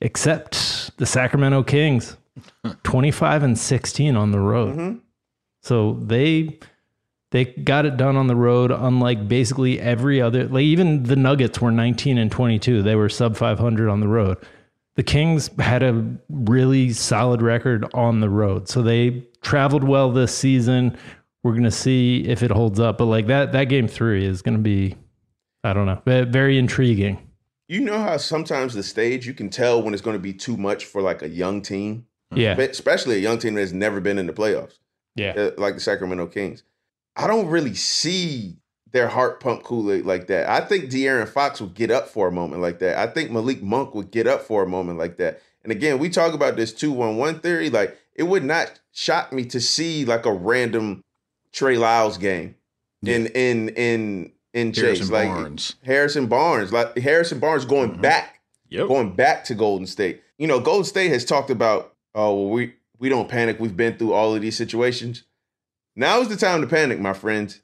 except 0.00 0.96
the 0.98 1.06
Sacramento 1.06 1.62
Kings 1.62 2.16
25 2.84 3.42
and 3.42 3.58
16 3.58 4.16
on 4.16 4.30
the 4.30 4.38
road 4.38 4.76
mm-hmm. 4.76 4.98
so 5.62 5.94
they 6.00 6.58
they 7.30 7.44
got 7.44 7.86
it 7.86 7.96
done 7.96 8.16
on 8.16 8.26
the 8.26 8.36
road, 8.36 8.72
unlike 8.72 9.28
basically 9.28 9.80
every 9.80 10.20
other. 10.20 10.48
Like 10.48 10.64
even 10.64 11.04
the 11.04 11.16
Nuggets 11.16 11.60
were 11.60 11.70
19 11.70 12.18
and 12.18 12.30
22. 12.30 12.82
They 12.82 12.96
were 12.96 13.08
sub 13.08 13.36
500 13.36 13.88
on 13.88 14.00
the 14.00 14.08
road. 14.08 14.38
The 14.96 15.04
Kings 15.04 15.48
had 15.58 15.82
a 15.82 16.16
really 16.28 16.92
solid 16.92 17.40
record 17.40 17.86
on 17.94 18.20
the 18.20 18.28
road, 18.28 18.68
so 18.68 18.82
they 18.82 19.24
traveled 19.42 19.84
well 19.84 20.10
this 20.10 20.34
season. 20.34 20.96
We're 21.42 21.54
gonna 21.54 21.70
see 21.70 22.24
if 22.28 22.42
it 22.42 22.50
holds 22.50 22.78
up, 22.80 22.98
but 22.98 23.06
like 23.06 23.26
that 23.28 23.52
that 23.52 23.64
game 23.64 23.88
three 23.88 24.24
is 24.26 24.42
gonna 24.42 24.58
be, 24.58 24.96
I 25.64 25.72
don't 25.72 25.86
know, 25.86 26.00
very 26.26 26.58
intriguing. 26.58 27.26
You 27.68 27.80
know 27.80 27.98
how 27.98 28.16
sometimes 28.16 28.74
the 28.74 28.82
stage 28.82 29.26
you 29.26 29.32
can 29.34 29.48
tell 29.48 29.80
when 29.80 29.94
it's 29.94 30.02
going 30.02 30.16
to 30.16 30.20
be 30.20 30.32
too 30.32 30.56
much 30.56 30.86
for 30.86 31.00
like 31.00 31.22
a 31.22 31.28
young 31.28 31.62
team, 31.62 32.04
Yeah, 32.34 32.58
especially 32.58 33.14
a 33.14 33.18
young 33.20 33.38
team 33.38 33.54
that's 33.54 33.70
never 33.70 34.00
been 34.00 34.18
in 34.18 34.26
the 34.26 34.32
playoffs. 34.32 34.80
yeah, 35.14 35.30
uh, 35.36 35.50
like 35.56 35.74
the 35.74 35.80
Sacramento 35.80 36.26
Kings. 36.26 36.64
I 37.14 37.28
don't 37.28 37.46
really 37.46 37.74
see 37.76 38.56
their 38.90 39.06
heart 39.06 39.38
pump 39.38 39.62
Kool 39.62 39.92
Aid 39.92 40.04
like 40.04 40.26
that. 40.26 40.48
I 40.50 40.62
think 40.66 40.86
De'Aaron 40.90 41.28
Fox 41.28 41.60
would 41.60 41.74
get 41.74 41.92
up 41.92 42.08
for 42.08 42.26
a 42.26 42.32
moment 42.32 42.60
like 42.60 42.80
that. 42.80 42.98
I 42.98 43.06
think 43.06 43.30
Malik 43.30 43.62
Monk 43.62 43.94
would 43.94 44.10
get 44.10 44.26
up 44.26 44.42
for 44.42 44.64
a 44.64 44.68
moment 44.68 44.98
like 44.98 45.16
that. 45.18 45.40
And 45.62 45.70
again, 45.70 46.00
we 46.00 46.10
talk 46.10 46.34
about 46.34 46.56
this 46.56 46.72
two 46.72 46.90
one 46.90 47.18
one 47.18 47.38
theory. 47.38 47.70
Like 47.70 47.96
it 48.20 48.24
would 48.28 48.44
not 48.44 48.78
shock 48.92 49.32
me 49.32 49.44
to 49.46 49.60
see 49.60 50.04
like 50.04 50.26
a 50.26 50.32
random 50.32 51.02
Trey 51.52 51.78
Lyles 51.78 52.18
game 52.18 52.54
in 53.02 53.26
in 53.28 53.70
in 53.70 54.32
in 54.52 54.72
Chase, 54.72 54.82
Harrison 54.98 55.08
like 55.10 55.28
Barnes. 55.28 55.74
Harrison 55.84 56.26
Barnes, 56.26 56.70
like 56.72 56.96
Harrison 56.98 57.38
Barnes 57.38 57.64
going 57.64 57.92
Mhm. 57.96 58.02
back 58.02 58.40
Yep. 58.68 58.88
going 58.88 59.14
back 59.16 59.44
to 59.44 59.54
Golden 59.54 59.86
State. 59.86 60.20
You 60.38 60.46
know, 60.46 60.60
Golden 60.60 60.84
State 60.84 61.08
has 61.08 61.24
talked 61.24 61.50
about, 61.50 61.94
oh, 62.14 62.34
well, 62.34 62.50
we 62.50 62.74
we 62.98 63.08
don't 63.08 63.28
panic. 63.28 63.58
We've 63.58 63.76
been 63.76 63.96
through 63.96 64.12
all 64.12 64.34
of 64.34 64.42
these 64.42 64.56
situations. 64.56 65.22
Now 65.96 66.20
is 66.20 66.28
the 66.28 66.36
time 66.36 66.60
to 66.60 66.66
panic, 66.66 67.00
my 67.00 67.14
friends, 67.14 67.60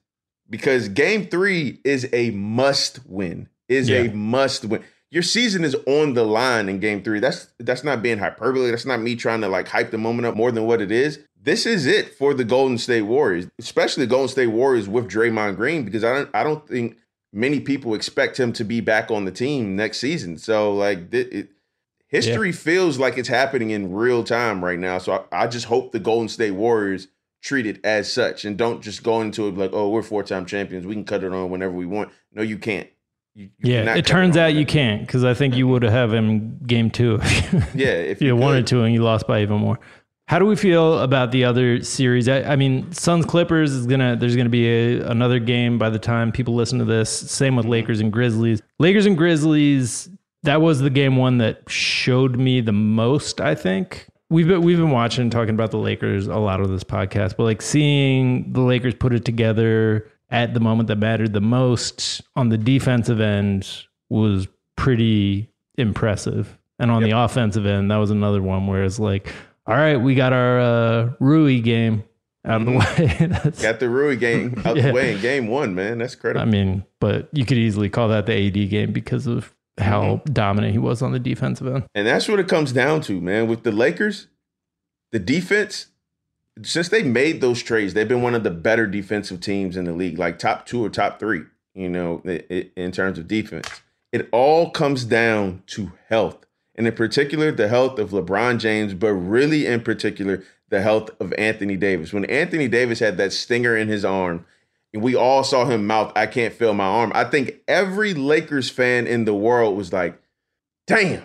because 0.48 0.88
Game 0.88 1.26
Three 1.26 1.80
is 1.84 2.08
a 2.14 2.30
must 2.30 3.00
win. 3.06 3.48
Is 3.68 3.90
a 3.90 4.08
must 4.08 4.64
win. 4.64 4.82
Your 5.10 5.22
season 5.22 5.64
is 5.64 5.76
on 5.86 6.14
the 6.14 6.24
line 6.24 6.68
in 6.68 6.80
Game 6.80 7.02
Three. 7.02 7.20
That's 7.20 7.48
that's 7.58 7.84
not 7.84 8.02
being 8.02 8.18
hyperbole. 8.18 8.70
That's 8.70 8.86
not 8.86 9.00
me 9.00 9.14
trying 9.16 9.40
to 9.42 9.48
like 9.48 9.68
hype 9.68 9.90
the 9.90 9.98
moment 9.98 10.26
up 10.26 10.34
more 10.34 10.50
than 10.50 10.66
what 10.66 10.82
it 10.82 10.90
is. 10.90 11.20
This 11.40 11.64
is 11.64 11.86
it 11.86 12.12
for 12.14 12.34
the 12.34 12.44
Golden 12.44 12.76
State 12.76 13.02
Warriors, 13.02 13.46
especially 13.60 14.04
the 14.04 14.10
Golden 14.10 14.28
State 14.28 14.48
Warriors 14.48 14.88
with 14.88 15.08
Draymond 15.08 15.56
Green, 15.56 15.84
because 15.84 16.02
I 16.02 16.12
don't 16.12 16.30
I 16.34 16.42
don't 16.42 16.66
think 16.66 16.96
many 17.32 17.60
people 17.60 17.94
expect 17.94 18.40
him 18.40 18.52
to 18.54 18.64
be 18.64 18.80
back 18.80 19.10
on 19.10 19.24
the 19.24 19.30
team 19.30 19.76
next 19.76 19.98
season. 19.98 20.38
So 20.38 20.74
like 20.74 21.14
it, 21.14 21.32
it, 21.32 21.48
history 22.08 22.50
feels 22.50 22.98
like 22.98 23.16
it's 23.16 23.28
happening 23.28 23.70
in 23.70 23.92
real 23.92 24.24
time 24.24 24.64
right 24.64 24.78
now. 24.78 24.98
So 24.98 25.24
I, 25.30 25.44
I 25.44 25.46
just 25.46 25.66
hope 25.66 25.92
the 25.92 26.00
Golden 26.00 26.28
State 26.28 26.52
Warriors 26.52 27.08
treat 27.42 27.66
it 27.66 27.78
as 27.84 28.12
such 28.12 28.44
and 28.44 28.58
don't 28.58 28.82
just 28.82 29.04
go 29.04 29.20
into 29.20 29.46
it 29.46 29.56
like, 29.56 29.72
oh, 29.72 29.88
we're 29.90 30.02
four 30.02 30.24
time 30.24 30.46
champions. 30.46 30.84
We 30.84 30.94
can 30.94 31.04
cut 31.04 31.22
it 31.22 31.32
on 31.32 31.50
whenever 31.50 31.74
we 31.74 31.86
want. 31.86 32.10
No, 32.32 32.42
you 32.42 32.58
can't. 32.58 32.88
You, 33.36 33.50
you 33.58 33.74
yeah. 33.74 33.94
It 33.94 34.06
turns 34.06 34.38
out 34.38 34.54
you 34.54 34.64
can't 34.64 35.06
because 35.06 35.22
I 35.22 35.34
think 35.34 35.54
you 35.54 35.68
would 35.68 35.82
have 35.82 36.12
him 36.12 36.58
game 36.66 36.90
two. 36.90 37.20
Yeah, 37.74 37.88
if 37.88 38.16
if 38.16 38.22
you 38.22 38.28
you 38.28 38.36
wanted 38.36 38.66
to 38.68 38.82
and 38.82 38.94
you 38.94 39.02
lost 39.02 39.26
by 39.26 39.42
even 39.42 39.58
more. 39.58 39.78
How 40.28 40.38
do 40.38 40.46
we 40.46 40.56
feel 40.56 41.00
about 41.00 41.32
the 41.32 41.44
other 41.44 41.82
series? 41.82 42.28
I, 42.28 42.42
I 42.42 42.56
mean, 42.56 42.90
Suns 42.92 43.26
Clippers 43.26 43.72
is 43.72 43.86
gonna. 43.86 44.16
There's 44.16 44.36
gonna 44.36 44.48
be 44.48 44.66
a, 44.66 45.10
another 45.10 45.38
game 45.38 45.76
by 45.76 45.90
the 45.90 45.98
time 45.98 46.32
people 46.32 46.54
listen 46.54 46.78
to 46.78 46.86
this. 46.86 47.10
Same 47.10 47.56
with 47.56 47.64
mm-hmm. 47.64 47.72
Lakers 47.72 48.00
and 48.00 48.10
Grizzlies. 48.10 48.62
Lakers 48.78 49.04
and 49.04 49.18
Grizzlies. 49.18 50.08
That 50.44 50.62
was 50.62 50.80
the 50.80 50.90
game 50.90 51.16
one 51.16 51.38
that 51.38 51.68
showed 51.68 52.36
me 52.36 52.62
the 52.62 52.72
most. 52.72 53.40
I 53.42 53.54
think 53.54 54.08
we've 54.30 54.48
been 54.48 54.62
we've 54.62 54.78
been 54.78 54.90
watching 54.90 55.22
and 55.22 55.32
talking 55.32 55.54
about 55.54 55.72
the 55.72 55.78
Lakers 55.78 56.26
a 56.26 56.36
lot 56.36 56.60
of 56.60 56.70
this 56.70 56.84
podcast, 56.84 57.36
but 57.36 57.44
like 57.44 57.60
seeing 57.60 58.50
the 58.52 58.62
Lakers 58.62 58.94
put 58.94 59.12
it 59.12 59.26
together 59.26 60.10
at 60.30 60.54
the 60.54 60.60
moment 60.60 60.88
that 60.88 60.96
mattered 60.96 61.32
the 61.32 61.40
most 61.40 62.22
on 62.34 62.48
the 62.48 62.58
defensive 62.58 63.20
end 63.20 63.84
was 64.08 64.48
pretty 64.76 65.50
impressive. 65.78 66.58
And 66.78 66.90
on 66.90 67.02
the 67.02 67.12
offensive 67.12 67.64
end, 67.66 67.90
that 67.90 67.96
was 67.96 68.10
another 68.10 68.42
one 68.42 68.66
where 68.66 68.84
it's 68.84 68.98
like, 68.98 69.32
all 69.66 69.74
right, 69.76 69.96
we 69.96 70.14
got 70.14 70.32
our 70.32 70.60
uh, 70.60 71.10
Rui 71.20 71.60
game 71.60 72.04
out 72.44 72.60
of 72.60 72.66
the 72.66 72.72
way. 72.72 73.26
That's, 73.42 73.62
Got 73.62 73.80
the 73.80 73.88
Rui 73.88 74.16
game 74.16 74.60
out 74.64 74.76
Yeah. 74.76 74.88
the 74.88 74.92
way 74.92 75.14
in 75.14 75.20
game 75.20 75.46
one, 75.48 75.74
man. 75.74 75.98
That's 75.98 76.14
credible. 76.14 76.42
I 76.42 76.50
mean, 76.50 76.84
but 77.00 77.28
you 77.32 77.44
could 77.46 77.56
easily 77.58 77.88
call 77.88 78.08
that 78.08 78.26
the 78.26 78.34
AD 78.46 78.68
game 78.70 78.92
because 78.92 79.26
of 79.26 79.52
how 79.78 80.02
Mm-hmm. 80.16 80.32
dominant 80.32 80.72
he 80.72 80.78
was 80.78 81.02
on 81.02 81.12
the 81.12 81.18
defensive 81.18 81.66
end. 81.66 81.84
And 81.94 82.06
that's 82.06 82.28
what 82.28 82.38
it 82.40 82.48
comes 82.48 82.72
down 82.72 83.00
to, 83.02 83.20
man. 83.20 83.46
With 83.48 83.62
the 83.62 83.72
Lakers, 83.72 84.28
the 85.12 85.18
defense, 85.18 85.86
since 86.62 86.88
they 86.88 87.02
made 87.02 87.40
those 87.40 87.62
trades, 87.62 87.94
they've 87.94 88.08
been 88.08 88.22
one 88.22 88.34
of 88.34 88.42
the 88.42 88.50
better 88.50 88.86
defensive 88.86 89.40
teams 89.40 89.76
in 89.76 89.84
the 89.84 89.92
league, 89.92 90.18
like 90.18 90.38
top 90.38 90.66
two 90.66 90.84
or 90.84 90.88
top 90.88 91.18
three, 91.18 91.42
you 91.74 91.88
know, 91.88 92.20
in 92.24 92.92
terms 92.92 93.18
of 93.18 93.28
defense. 93.28 93.68
It 94.12 94.28
all 94.32 94.70
comes 94.70 95.04
down 95.04 95.62
to 95.68 95.92
health, 96.08 96.46
and 96.74 96.86
in 96.86 96.94
particular, 96.94 97.52
the 97.52 97.68
health 97.68 97.98
of 97.98 98.10
LeBron 98.10 98.58
James, 98.58 98.94
but 98.94 99.12
really 99.12 99.66
in 99.66 99.82
particular, 99.82 100.42
the 100.68 100.80
health 100.80 101.10
of 101.20 101.32
Anthony 101.34 101.76
Davis. 101.76 102.12
When 102.12 102.24
Anthony 102.26 102.68
Davis 102.68 103.00
had 103.00 103.16
that 103.18 103.32
stinger 103.32 103.76
in 103.76 103.88
his 103.88 104.04
arm, 104.04 104.46
and 104.94 105.02
we 105.02 105.14
all 105.14 105.44
saw 105.44 105.66
him 105.66 105.86
mouth, 105.86 106.12
I 106.16 106.26
can't 106.26 106.54
feel 106.54 106.72
my 106.72 106.86
arm. 106.86 107.12
I 107.14 107.24
think 107.24 107.56
every 107.68 108.14
Lakers 108.14 108.70
fan 108.70 109.06
in 109.06 109.26
the 109.26 109.34
world 109.34 109.76
was 109.76 109.92
like, 109.92 110.18
damn, 110.86 111.24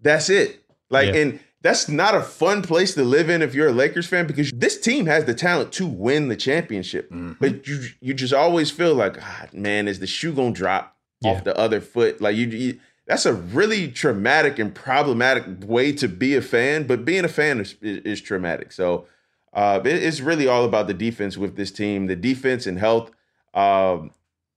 that's 0.00 0.30
it. 0.30 0.64
Like, 0.88 1.14
Yeah. 1.14 1.20
and 1.20 1.40
that's 1.62 1.88
not 1.88 2.14
a 2.14 2.20
fun 2.22 2.60
place 2.62 2.94
to 2.94 3.02
live 3.04 3.30
in 3.30 3.40
if 3.40 3.54
you're 3.54 3.68
a 3.68 3.72
Lakers 3.72 4.06
fan 4.06 4.26
because 4.26 4.50
this 4.52 4.78
team 4.80 5.06
has 5.06 5.24
the 5.24 5.34
talent 5.34 5.72
to 5.72 5.86
win 5.86 6.28
the 6.28 6.36
championship. 6.36 7.08
But 7.40 7.66
you 7.66 7.80
you 8.00 8.14
just 8.14 8.34
always 8.34 8.70
feel 8.70 8.94
like, 8.94 9.16
ah, 9.22 9.46
man, 9.52 9.88
is 9.88 9.98
the 10.00 10.06
shoe 10.06 10.32
gonna 10.32 10.52
drop 10.52 10.96
Yeah. 11.20 11.30
off 11.30 11.44
the 11.44 11.56
other 11.56 11.80
foot? 11.80 12.20
Like 12.20 12.36
you, 12.36 12.46
you 12.48 12.78
that's 13.06 13.26
a 13.26 13.32
really 13.34 13.88
traumatic 13.88 14.58
and 14.58 14.74
problematic 14.74 15.44
way 15.64 15.92
to 15.92 16.08
be 16.08 16.34
a 16.36 16.42
fan. 16.42 16.86
But 16.86 17.04
being 17.04 17.24
a 17.24 17.28
fan 17.28 17.60
is, 17.60 17.74
is, 17.80 17.98
is 18.04 18.20
traumatic. 18.20 18.72
So 18.72 19.06
uh, 19.52 19.80
it- 19.84 20.02
it's 20.02 20.20
really 20.20 20.46
all 20.46 20.64
about 20.64 20.86
the 20.86 20.94
defense 20.94 21.36
with 21.36 21.56
this 21.56 21.70
team, 21.70 22.06
the 22.06 22.16
defense 22.16 22.66
and 22.66 22.78
health. 22.78 23.10
Um, 23.54 24.12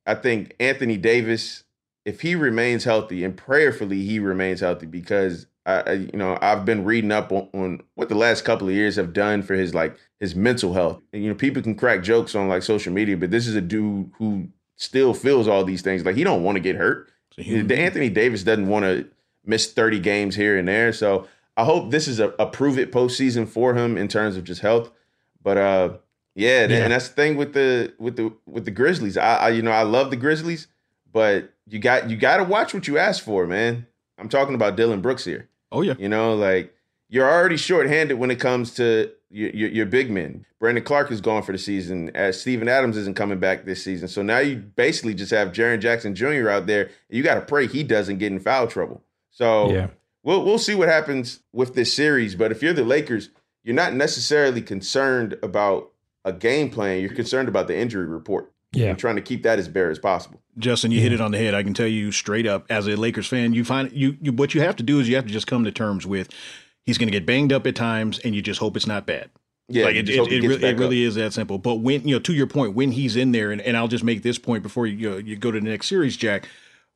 I 0.07 0.15
think 0.15 0.55
Anthony 0.59 0.97
Davis, 0.97 1.63
if 2.05 2.21
he 2.21 2.35
remains 2.35 2.83
healthy, 2.83 3.23
and 3.23 3.35
prayerfully 3.35 4.03
he 4.05 4.19
remains 4.19 4.59
healthy, 4.61 4.85
because 4.85 5.47
I, 5.65 5.91
you 5.93 6.11
know, 6.17 6.37
I've 6.41 6.63
been 6.63 6.83
reading 6.85 7.11
up 7.11 7.31
on, 7.31 7.49
on 7.53 7.81
what 7.95 8.09
the 8.09 8.15
last 8.15 8.45
couple 8.45 8.67
of 8.67 8.73
years 8.75 8.97
have 8.97 9.13
done 9.13 9.41
for 9.41 9.55
his 9.55 9.73
like 9.73 9.97
his 10.19 10.35
mental 10.35 10.73
health. 10.73 11.01
And 11.11 11.23
you 11.23 11.29
know, 11.29 11.35
people 11.35 11.61
can 11.63 11.75
crack 11.75 12.03
jokes 12.03 12.35
on 12.35 12.47
like 12.47 12.61
social 12.63 12.93
media, 12.93 13.17
but 13.17 13.31
this 13.31 13.47
is 13.47 13.55
a 13.55 13.61
dude 13.61 14.11
who 14.17 14.49
still 14.75 15.13
feels 15.13 15.47
all 15.47 15.63
these 15.63 15.81
things. 15.81 16.05
Like 16.05 16.15
he 16.15 16.23
don't 16.23 16.43
want 16.43 16.55
to 16.57 16.59
get 16.59 16.75
hurt. 16.75 17.09
Anthony 17.37 18.09
Davis 18.09 18.43
doesn't 18.43 18.67
want 18.67 18.83
to 18.85 19.07
miss 19.45 19.71
30 19.73 19.99
games 19.99 20.35
here 20.35 20.57
and 20.57 20.67
there. 20.67 20.93
So 20.93 21.27
I 21.57 21.63
hope 21.65 21.89
this 21.91 22.07
is 22.07 22.19
a, 22.19 22.29
a 22.39 22.45
prove 22.45 22.77
it 22.77 22.91
postseason 22.91 23.47
for 23.47 23.73
him 23.75 23.97
in 23.97 24.07
terms 24.07 24.37
of 24.37 24.43
just 24.43 24.61
health. 24.61 24.91
But 25.41 25.57
uh 25.57 25.89
yeah, 26.35 26.67
Yeah. 26.67 26.83
and 26.83 26.91
that's 26.93 27.07
the 27.09 27.15
thing 27.15 27.37
with 27.37 27.53
the 27.53 27.93
with 27.97 28.17
the 28.17 28.31
with 28.45 28.65
the 28.65 28.71
Grizzlies. 28.71 29.17
I, 29.17 29.35
I 29.37 29.49
you 29.49 29.61
know 29.61 29.71
I 29.71 29.83
love 29.83 30.09
the 30.11 30.15
Grizzlies, 30.17 30.67
but 31.11 31.51
you 31.67 31.79
got 31.79 32.09
you 32.09 32.17
got 32.17 32.37
to 32.37 32.43
watch 32.43 32.73
what 32.73 32.87
you 32.87 32.97
ask 32.97 33.23
for, 33.23 33.47
man. 33.47 33.87
I'm 34.17 34.29
talking 34.29 34.53
about 34.55 34.75
Dillon 34.75 35.01
Brooks 35.01 35.25
here. 35.25 35.49
Oh 35.71 35.81
yeah. 35.81 35.95
You 35.97 36.09
know, 36.09 36.35
like 36.35 36.73
you're 37.09 37.29
already 37.29 37.57
shorthanded 37.57 38.17
when 38.17 38.31
it 38.31 38.39
comes 38.39 38.73
to 38.75 39.11
your, 39.29 39.49
your, 39.51 39.69
your 39.69 39.85
big 39.85 40.09
men. 40.09 40.45
Brandon 40.59 40.83
Clarke 40.83 41.11
is 41.11 41.21
gone 41.21 41.43
for 41.43 41.51
the 41.51 41.57
season. 41.57 42.09
As 42.15 42.39
Steven 42.41 42.67
Adams 42.67 42.97
isn't 42.97 43.15
coming 43.15 43.39
back 43.39 43.65
this 43.65 43.83
season, 43.83 44.07
so 44.07 44.21
now 44.21 44.39
you 44.39 44.55
basically 44.57 45.13
just 45.13 45.31
have 45.31 45.49
Jaren 45.51 45.79
Jackson 45.79 46.15
Jr. 46.15 46.49
out 46.49 46.65
there. 46.67 46.83
And 46.85 47.17
you 47.17 47.23
got 47.23 47.35
to 47.35 47.41
pray 47.41 47.67
he 47.67 47.83
doesn't 47.83 48.17
get 48.17 48.31
in 48.31 48.39
foul 48.39 48.67
trouble. 48.67 49.03
So 49.31 49.71
Yeah. 49.71 49.87
we'll 50.23 50.43
we'll 50.43 50.57
see 50.57 50.75
what 50.75 50.87
happens 50.89 51.39
with 51.53 51.75
this 51.75 51.93
series. 51.93 52.35
But 52.35 52.51
if 52.51 52.63
you're 52.63 52.73
the 52.73 52.83
Lakers, 52.85 53.29
you're 53.63 53.75
not 53.75 53.93
necessarily 53.93 54.61
concerned 54.61 55.37
about 55.43 55.91
a 56.23 56.33
game 56.33 56.69
plan. 56.69 57.01
You're 57.01 57.13
concerned 57.13 57.47
about 57.49 57.67
the 57.67 57.77
injury 57.77 58.05
report. 58.05 58.51
Yeah. 58.73 58.89
and 58.89 58.99
trying 58.99 59.15
to 59.15 59.21
keep 59.21 59.43
that 59.43 59.57
as 59.57 59.69
bare 59.69 59.89
as 59.89 59.99
possible. 59.99 60.41
Justin, 60.57 60.91
you 60.91 61.01
hit 61.01 61.11
it 61.11 61.21
on 61.21 61.31
the 61.31 61.37
head. 61.37 61.53
I 61.53 61.63
can 61.63 61.73
tell 61.73 61.87
you 61.87 62.11
straight 62.11 62.47
up, 62.47 62.65
as 62.69 62.87
a 62.87 62.95
Lakers 62.95 63.27
fan, 63.27 63.53
you 63.53 63.65
find 63.65 63.91
you, 63.91 64.17
you 64.21 64.31
what 64.31 64.53
you 64.53 64.61
have 64.61 64.75
to 64.77 64.83
do 64.83 64.99
is 64.99 65.09
you 65.09 65.15
have 65.15 65.25
to 65.25 65.31
just 65.31 65.47
come 65.47 65.63
to 65.65 65.71
terms 65.71 66.05
with 66.05 66.29
he's 66.85 66.97
going 66.97 67.07
to 67.07 67.11
get 67.11 67.25
banged 67.25 67.51
up 67.51 67.67
at 67.67 67.75
times, 67.75 68.19
and 68.19 68.35
you 68.35 68.41
just 68.41 68.59
hope 68.59 68.75
it's 68.75 68.87
not 68.87 69.05
bad. 69.05 69.29
Yeah, 69.67 69.85
like 69.85 69.95
it, 69.95 70.07
it, 70.09 70.31
it 70.31 70.41
really, 70.43 70.63
it 70.63 70.77
really 70.77 71.03
is 71.03 71.15
that 71.15 71.33
simple. 71.33 71.57
But 71.57 71.75
when 71.75 72.07
you 72.07 72.15
know, 72.15 72.19
to 72.19 72.33
your 72.33 72.47
point, 72.47 72.75
when 72.75 72.91
he's 72.91 73.15
in 73.15 73.31
there, 73.31 73.51
and, 73.51 73.61
and 73.61 73.75
I'll 73.75 73.87
just 73.87 74.03
make 74.03 74.21
this 74.21 74.37
point 74.37 74.61
before 74.61 74.85
you 74.85 75.13
uh, 75.13 75.17
you 75.17 75.35
go 75.35 75.51
to 75.51 75.59
the 75.59 75.67
next 75.67 75.87
series, 75.87 76.15
Jack. 76.15 76.47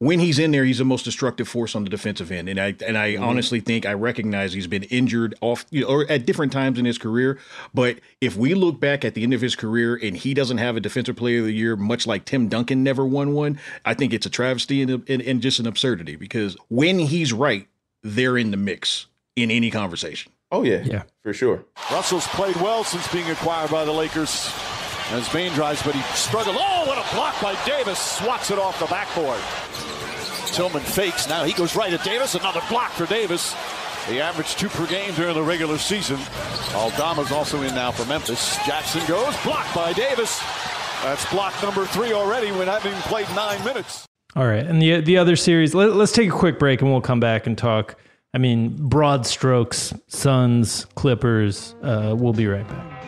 When 0.02 0.20
he's 0.22 0.40
in 0.40 0.52
there, 0.52 0.64
he's 0.64 0.78
the 0.78 0.86
most 0.86 1.04
destructive 1.04 1.50
force 1.50 1.76
on 1.76 1.84
the 1.84 1.90
defensive 1.90 2.32
end, 2.32 2.48
and 2.48 2.58
I 2.58 2.74
and 2.88 2.98
I 2.98 3.14
Mm-hmm. 3.16 3.24
honestly 3.24 3.60
think 3.60 3.86
I 3.86 3.92
recognize 3.94 4.54
he's 4.54 4.66
been 4.68 4.84
injured 4.84 5.36
off 5.42 5.66
you 5.72 5.82
know, 5.82 5.88
or 5.88 6.06
at 6.10 6.26
different 6.26 6.54
times 6.54 6.80
in 6.80 6.86
his 6.86 6.98
career. 6.98 7.38
But 7.74 8.00
if 8.22 8.38
we 8.38 8.54
look 8.54 8.80
back 8.80 9.04
at 9.04 9.14
the 9.14 9.24
end 9.24 9.34
of 9.34 9.42
his 9.42 9.58
career 9.58 10.00
and 10.02 10.16
he 10.16 10.34
doesn't 10.34 10.58
have 10.60 10.78
a 10.78 10.80
defensive 10.80 11.18
player 11.18 11.40
of 11.40 11.46
the 11.48 11.52
year, 11.52 11.76
much 11.76 12.08
like 12.08 12.24
Tim 12.24 12.48
Duncan 12.48 12.82
never 12.82 13.06
won 13.06 13.34
one, 13.34 13.60
I 13.84 13.94
think 13.94 14.14
it's 14.14 14.26
a 14.26 14.30
travesty 14.30 14.82
and, 14.82 15.04
and, 15.10 15.22
and 15.22 15.42
just 15.42 15.60
an 15.60 15.68
absurdity 15.68 16.16
because 16.16 16.56
when 16.70 16.98
he's 17.00 17.34
right, 17.34 17.68
they're 18.02 18.38
in 18.38 18.52
the 18.52 18.58
mix 18.58 19.08
in 19.36 19.52
any 19.52 19.70
conversation. 19.70 20.32
Oh 20.50 20.64
yeah, 20.64 20.82
Yeah. 20.86 21.04
for 21.24 21.34
sure. 21.34 21.66
Russell's 21.92 22.26
played 22.28 22.56
well 22.56 22.86
since 22.86 23.06
being 23.12 23.30
acquired 23.30 23.70
by 23.70 23.84
the 23.84 23.92
Lakers. 23.92 24.50
As 25.12 25.28
Bane 25.30 25.52
drives, 25.54 25.82
but 25.84 25.94
he 25.96 26.02
struggled. 26.16 26.56
Oh, 26.58 26.86
what 26.88 26.98
a 26.98 27.16
block 27.16 27.42
by 27.42 27.58
Davis. 27.66 28.00
Swats 28.00 28.52
it 28.52 28.60
off 28.60 28.80
the 28.80 28.86
backboard. 28.86 29.40
Tillman 30.50 30.82
fakes. 30.82 31.28
Now 31.28 31.44
he 31.44 31.54
goes 31.54 31.76
right 31.76 31.94
at 31.94 32.04
Davis. 32.04 32.36
Another 32.36 32.62
block 32.70 32.92
for 32.92 33.06
Davis. 33.06 33.56
He 34.08 34.20
averaged 34.20 34.58
two 34.58 34.70
per 34.70 34.88
game 34.88 35.14
during 35.14 35.36
the 35.36 35.44
regular 35.44 35.78
season. 35.78 36.20
Aldama's 36.74 37.32
also 37.32 37.62
in 37.62 37.76
now 37.76 37.92
for 37.92 38.06
Memphis. 38.06 38.58
Jackson 38.66 39.06
goes. 39.08 39.36
Blocked 39.44 39.74
by 39.76 39.94
Davis. 39.94 40.42
That's 41.04 41.30
block 41.32 41.54
number 41.62 41.86
three 41.86 42.14
already 42.14 42.52
when 42.52 42.68
having 42.68 42.94
played 43.04 43.28
nine 43.36 43.64
minutes. 43.64 44.06
All 44.36 44.48
right, 44.48 44.66
and 44.66 44.82
the 44.82 45.02
the 45.02 45.18
other 45.18 45.36
series. 45.36 45.74
Let, 45.74 45.94
let's 45.94 46.12
take 46.12 46.30
a 46.30 46.34
quick 46.34 46.60
break, 46.60 46.82
and 46.82 46.92
we'll 46.92 47.02
come 47.02 47.20
back 47.20 47.48
and 47.48 47.58
talk. 47.58 47.96
I 48.34 48.38
mean, 48.38 48.76
broad 48.88 49.26
strokes: 49.26 49.94
Suns, 50.08 50.86
Clippers. 50.96 51.76
Uh, 51.82 52.16
we'll 52.18 52.34
be 52.34 52.48
right 52.48 52.68
back. 52.68 53.00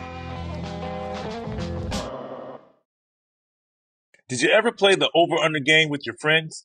Did 4.28 4.40
you 4.40 4.50
ever 4.50 4.72
play 4.72 4.94
the 4.94 5.10
over 5.14 5.36
under 5.36 5.60
game 5.60 5.90
with 5.90 6.06
your 6.06 6.16
friends? 6.16 6.64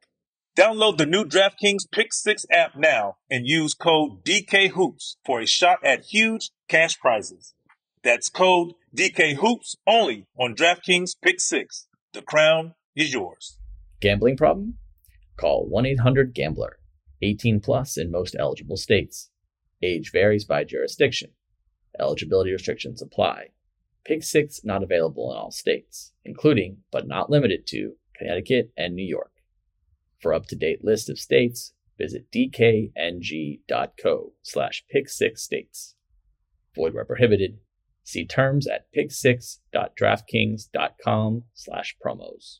Download 0.57 0.97
the 0.97 1.05
new 1.05 1.23
DraftKings 1.23 1.89
Pick 1.93 2.11
6 2.11 2.45
app 2.51 2.75
now 2.75 3.15
and 3.29 3.47
use 3.47 3.73
code 3.73 4.25
DKHOOPS 4.25 5.15
for 5.25 5.39
a 5.39 5.45
shot 5.45 5.77
at 5.81 6.03
huge 6.03 6.49
cash 6.67 6.99
prizes. 6.99 7.53
That's 8.03 8.27
code 8.27 8.73
DKHOOPS 8.93 9.77
only 9.87 10.27
on 10.37 10.53
DraftKings 10.53 11.11
Pick 11.23 11.39
6. 11.39 11.87
The 12.11 12.21
crown 12.21 12.73
is 12.97 13.13
yours. 13.13 13.59
Gambling 14.01 14.35
problem? 14.35 14.77
Call 15.37 15.69
1 15.69 15.85
800 15.85 16.33
Gambler. 16.33 16.79
18 17.21 17.61
plus 17.61 17.97
in 17.97 18.11
most 18.11 18.35
eligible 18.37 18.75
states. 18.75 19.29
Age 19.81 20.11
varies 20.11 20.43
by 20.43 20.65
jurisdiction. 20.65 21.31
Eligibility 21.97 22.51
restrictions 22.51 23.01
apply. 23.01 23.51
Pick 24.03 24.21
6 24.21 24.65
not 24.65 24.83
available 24.83 25.31
in 25.31 25.37
all 25.37 25.51
states, 25.51 26.11
including, 26.25 26.79
but 26.91 27.07
not 27.07 27.29
limited 27.29 27.65
to, 27.67 27.93
Connecticut 28.17 28.73
and 28.75 28.95
New 28.95 29.07
York. 29.07 29.30
For 30.21 30.33
up-to-date 30.33 30.83
list 30.83 31.07
of 31.09 31.19
states, 31.19 31.73
visit 31.97 32.31
dkng.co 32.31 34.33
slash 34.41 34.83
pick6states. 34.93 35.93
Void 36.75 36.93
where 36.93 37.05
prohibited. 37.05 37.59
See 38.03 38.25
terms 38.25 38.67
at 38.67 38.87
pick6.draftkings.com 38.95 41.43
slash 41.53 41.95
promos. 42.03 42.59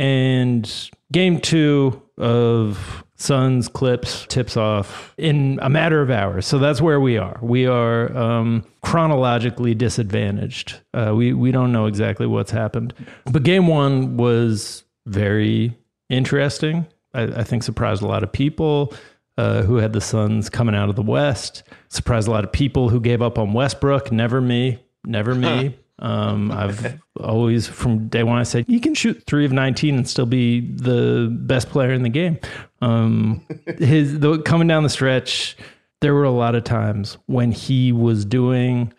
And 0.00 0.90
game 1.12 1.40
two 1.40 2.00
of 2.16 3.04
Suns 3.16 3.68
Clips 3.68 4.24
tips 4.28 4.56
off 4.56 5.12
in 5.18 5.58
a 5.60 5.68
matter 5.68 6.00
of 6.00 6.10
hours. 6.10 6.46
So 6.46 6.58
that's 6.58 6.80
where 6.80 7.00
we 7.00 7.18
are. 7.18 7.38
We 7.42 7.66
are 7.66 8.16
um, 8.16 8.64
chronologically 8.80 9.74
disadvantaged. 9.74 10.80
Uh, 10.94 11.12
we, 11.14 11.34
we 11.34 11.52
don't 11.52 11.70
know 11.70 11.84
exactly 11.84 12.26
what's 12.26 12.50
happened. 12.50 12.94
But 13.30 13.42
game 13.42 13.66
one 13.66 14.16
was 14.16 14.84
very 15.04 15.76
interesting. 16.08 16.86
I, 17.12 17.24
I 17.24 17.44
think 17.44 17.62
surprised 17.62 18.02
a 18.02 18.06
lot 18.06 18.22
of 18.22 18.32
people 18.32 18.94
uh, 19.36 19.62
who 19.64 19.76
had 19.76 19.92
the 19.92 20.00
Suns 20.00 20.48
coming 20.48 20.74
out 20.74 20.88
of 20.88 20.96
the 20.96 21.02
West. 21.02 21.62
Surprised 21.88 22.26
a 22.26 22.30
lot 22.30 22.44
of 22.44 22.52
people 22.52 22.88
who 22.88 23.00
gave 23.00 23.20
up 23.20 23.38
on 23.38 23.52
Westbrook. 23.52 24.10
Never 24.10 24.40
me. 24.40 24.82
Never 25.04 25.34
me. 25.34 25.76
Um, 26.00 26.50
I've 26.50 27.00
always, 27.20 27.68
from 27.68 28.08
day 28.08 28.22
one, 28.22 28.38
I 28.38 28.42
said 28.42 28.64
you 28.68 28.80
can 28.80 28.94
shoot 28.94 29.22
three 29.26 29.44
of 29.44 29.52
nineteen 29.52 29.96
and 29.96 30.08
still 30.08 30.26
be 30.26 30.60
the 30.60 31.28
best 31.42 31.68
player 31.68 31.92
in 31.92 32.02
the 32.02 32.08
game. 32.08 32.38
Um, 32.80 33.46
his 33.78 34.18
the, 34.18 34.40
coming 34.42 34.66
down 34.66 34.82
the 34.82 34.88
stretch, 34.88 35.56
there 36.00 36.14
were 36.14 36.24
a 36.24 36.30
lot 36.30 36.54
of 36.54 36.64
times 36.64 37.18
when 37.26 37.52
he 37.52 37.92
was 37.92 38.24
doing 38.24 38.92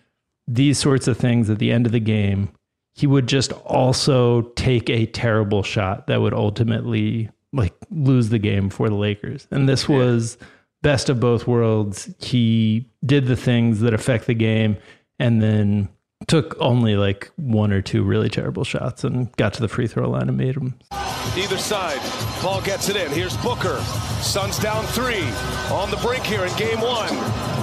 these 0.48 0.78
sorts 0.78 1.08
of 1.08 1.18
things 1.18 1.50
at 1.50 1.60
the 1.60 1.72
end 1.72 1.86
of 1.86 1.92
the 1.92 2.00
game. 2.00 2.50
He 2.94 3.08
would 3.08 3.28
just 3.28 3.54
also 3.54 4.42
take 4.56 4.90
a 4.90 5.06
terrible 5.08 5.64
shot 5.64 6.08
that 6.08 6.22
would 6.22 6.34
ultimately 6.34 7.30
like 7.54 7.74
lose 7.90 8.30
the 8.30 8.40
game 8.40 8.70
for 8.70 8.90
the 8.90 8.96
Lakers. 8.96 9.48
And 9.50 9.68
this 9.68 9.88
was 9.88 10.38
best 10.82 11.10
of 11.10 11.20
both 11.20 11.48
worlds. 11.48 12.14
He 12.20 12.90
did 13.06 13.28
the 13.28 13.36
things 13.36 13.80
that 13.80 13.94
affect 13.94 14.28
the 14.28 14.34
game 14.34 14.78
and 15.20 15.42
then 15.42 15.90
took 16.28 16.56
only 16.60 16.96
like 16.96 17.32
one 17.36 17.72
or 17.72 17.82
two 17.82 18.04
really 18.04 18.30
terrible 18.30 18.64
shots 18.64 19.04
and 19.04 19.32
got 19.38 19.54
to 19.54 19.62
the 19.62 19.68
free 19.68 19.88
throw 19.88 20.10
line 20.10 20.30
and 20.30 20.38
made 20.38 20.56
them. 20.56 20.78
Either 21.38 21.58
side. 21.58 22.00
Paul 22.42 22.62
gets 22.62 22.90
it 22.90 22.96
in. 22.96 23.12
Here's 23.12 23.38
Booker. 23.38 23.80
Suns 24.22 24.60
down 24.60 24.86
three. 24.88 25.24
On 25.72 25.90
the 25.90 25.98
break 25.98 26.24
here 26.24 26.46
in 26.46 26.56
game 26.58 26.82
one. 26.82 27.10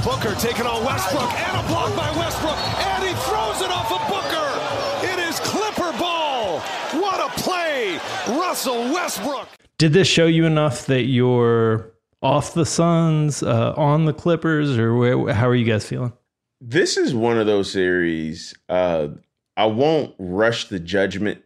Booker 0.05 0.35
taking 0.41 0.67
on 0.67 0.85
Westbrook. 0.85 1.33
And 1.33 1.65
a 1.65 1.69
block 1.69 1.95
by 1.97 2.11
Westbrook. 2.17 2.57
And 2.87 3.05
he 3.05 3.15
throws 3.25 3.61
it 3.63 3.71
off 3.71 3.93
of 3.93 4.01
Booker. 4.09 5.13
It 5.13 5.19
is 5.29 5.39
Clipper 5.41 5.97
ball. 5.99 6.61
What 7.01 7.21
a 7.21 7.41
play. 7.41 7.99
Russell 8.29 8.93
Westbrook. 8.93 9.49
Did 9.77 9.93
this 9.93 10.09
show 10.09 10.27
you 10.27 10.45
enough 10.45 10.87
that 10.87 11.03
you're 11.03 11.93
off 12.23 12.55
the 12.55 12.67
Suns, 12.67 13.43
uh, 13.43 13.75
on 13.77 14.07
the 14.07 14.13
Clippers, 14.13 14.77
or 14.77 14.97
where, 14.97 15.33
how 15.33 15.47
are 15.49 15.55
you 15.55 15.65
guys 15.65 15.87
feeling? 15.87 16.13
This 16.61 16.97
is 16.97 17.15
one 17.15 17.39
of 17.39 17.47
those 17.47 17.71
series. 17.71 18.55
Uh, 18.69 19.09
I 19.57 19.67
won't 19.67 20.15
rush 20.19 20.69
the 20.69 20.79
judgment 20.81 21.43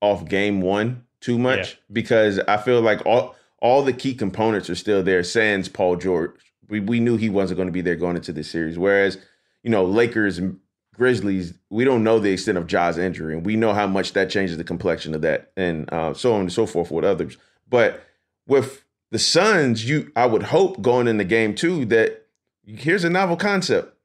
off 0.00 0.28
game 0.28 0.60
one 0.60 1.04
too 1.20 1.38
much 1.38 1.70
Yeah. 1.72 1.74
because 1.92 2.38
I 2.40 2.56
feel 2.58 2.80
like 2.80 3.04
all 3.06 3.34
all 3.60 3.82
the 3.82 3.92
key 3.92 4.14
components 4.14 4.68
are 4.70 4.74
still 4.74 5.02
there. 5.02 5.22
Sans 5.22 5.68
Paul 5.68 5.96
George 5.96 6.32
We 6.68 6.80
we 6.80 7.00
knew 7.00 7.16
he 7.16 7.30
wasn't 7.30 7.56
going 7.56 7.68
to 7.68 7.72
be 7.72 7.80
there 7.80 7.96
going 7.96 8.16
into 8.16 8.32
this 8.32 8.50
series. 8.50 8.78
Whereas, 8.78 9.18
you 9.62 9.70
know, 9.70 9.84
Lakers 9.84 10.38
and 10.38 10.58
Grizzlies, 10.94 11.54
we 11.70 11.84
don't 11.84 12.04
know 12.04 12.18
the 12.18 12.30
extent 12.32 12.56
of 12.58 12.66
Ja's 12.66 12.96
injury, 12.98 13.34
and 13.34 13.44
we 13.44 13.56
know 13.56 13.74
how 13.74 13.86
much 13.86 14.12
that 14.14 14.30
changes 14.30 14.56
the 14.56 14.64
complexion 14.64 15.14
of 15.14 15.20
that, 15.22 15.52
and 15.56 15.92
uh, 15.92 16.14
so 16.14 16.32
on 16.34 16.40
and 16.40 16.52
so 16.52 16.64
forth 16.66 16.90
with 16.90 17.04
others. 17.04 17.36
But 17.68 18.02
with 18.46 18.84
the 19.10 19.18
Suns, 19.18 19.88
you 19.88 20.10
I 20.16 20.26
would 20.26 20.44
hope 20.44 20.80
going 20.82 21.06
in 21.08 21.16
the 21.18 21.24
game 21.24 21.54
too 21.54 21.84
that 21.86 22.26
here's 22.66 23.04
a 23.04 23.10
novel 23.10 23.36
concept. 23.36 23.95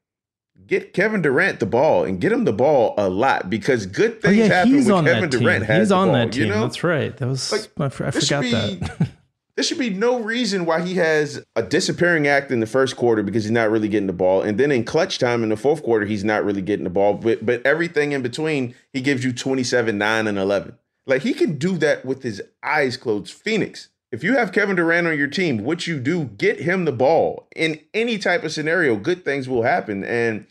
Get 0.66 0.92
Kevin 0.92 1.22
Durant 1.22 1.60
the 1.60 1.66
ball 1.66 2.04
and 2.04 2.20
get 2.20 2.32
him 2.32 2.44
the 2.44 2.52
ball 2.52 2.94
a 2.96 3.08
lot 3.08 3.50
because 3.50 3.86
good 3.86 4.18
Oh 4.18 4.20
things 4.28 4.36
yeah, 4.36 4.46
happen 4.46 4.74
he's 4.74 4.86
when 4.86 4.94
on 4.94 5.04
Kevin 5.04 5.22
that 5.22 5.30
Durant 5.38 5.60
team. 5.62 5.66
has 5.66 5.78
He's 5.78 5.88
the 5.90 5.94
on 5.96 6.08
ball, 6.08 6.14
that 6.16 6.32
team. 6.32 6.42
You 6.44 6.48
know? 6.50 6.60
That's 6.62 6.84
right. 6.84 7.16
That 7.16 7.28
was 7.28 7.52
Like, 7.52 7.70
I, 7.78 8.06
I 8.06 8.10
forgot 8.10 8.42
be- 8.42 8.50
that. 8.52 9.08
There 9.54 9.62
should 9.62 9.76
be 9.78 9.90
no 9.90 10.18
reason 10.18 10.64
why 10.64 10.80
he 10.80 10.94
has 10.94 11.44
a 11.56 11.62
disappearing 11.62 12.26
act 12.26 12.50
in 12.50 12.60
the 12.60 12.66
first 12.66 12.96
quarter 12.96 13.22
because 13.22 13.44
he's 13.44 13.50
not 13.50 13.70
really 13.70 13.86
getting 13.86 14.06
the 14.06 14.14
ball, 14.14 14.40
and 14.40 14.58
then 14.58 14.72
in 14.72 14.82
clutch 14.82 15.18
time 15.18 15.42
in 15.42 15.50
the 15.50 15.58
fourth 15.58 15.82
quarter 15.82 16.06
he's 16.06 16.24
not 16.24 16.42
really 16.42 16.62
getting 16.62 16.84
the 16.84 16.90
ball. 16.90 17.12
But 17.12 17.44
but 17.44 17.60
everything 17.66 18.12
in 18.12 18.22
between 18.22 18.74
he 18.94 19.02
gives 19.02 19.24
you 19.24 19.30
twenty 19.34 19.62
seven, 19.62 19.98
nine, 19.98 20.26
and 20.26 20.38
eleven. 20.38 20.78
Like 21.06 21.20
he 21.20 21.34
can 21.34 21.58
do 21.58 21.76
that 21.78 22.06
with 22.06 22.22
his 22.22 22.40
eyes 22.62 22.96
closed. 22.96 23.30
Phoenix. 23.34 23.90
If 24.10 24.24
you 24.24 24.36
have 24.38 24.52
Kevin 24.52 24.76
Durant 24.76 25.06
on 25.06 25.18
your 25.18 25.26
team, 25.28 25.64
what 25.64 25.86
you 25.86 26.00
do, 26.00 26.24
get 26.24 26.60
him 26.60 26.86
the 26.86 26.92
ball 26.92 27.46
in 27.54 27.78
any 27.92 28.16
type 28.18 28.44
of 28.44 28.52
scenario. 28.52 28.96
Good 28.96 29.22
things 29.22 29.50
will 29.50 29.64
happen, 29.64 30.02
and 30.02 30.46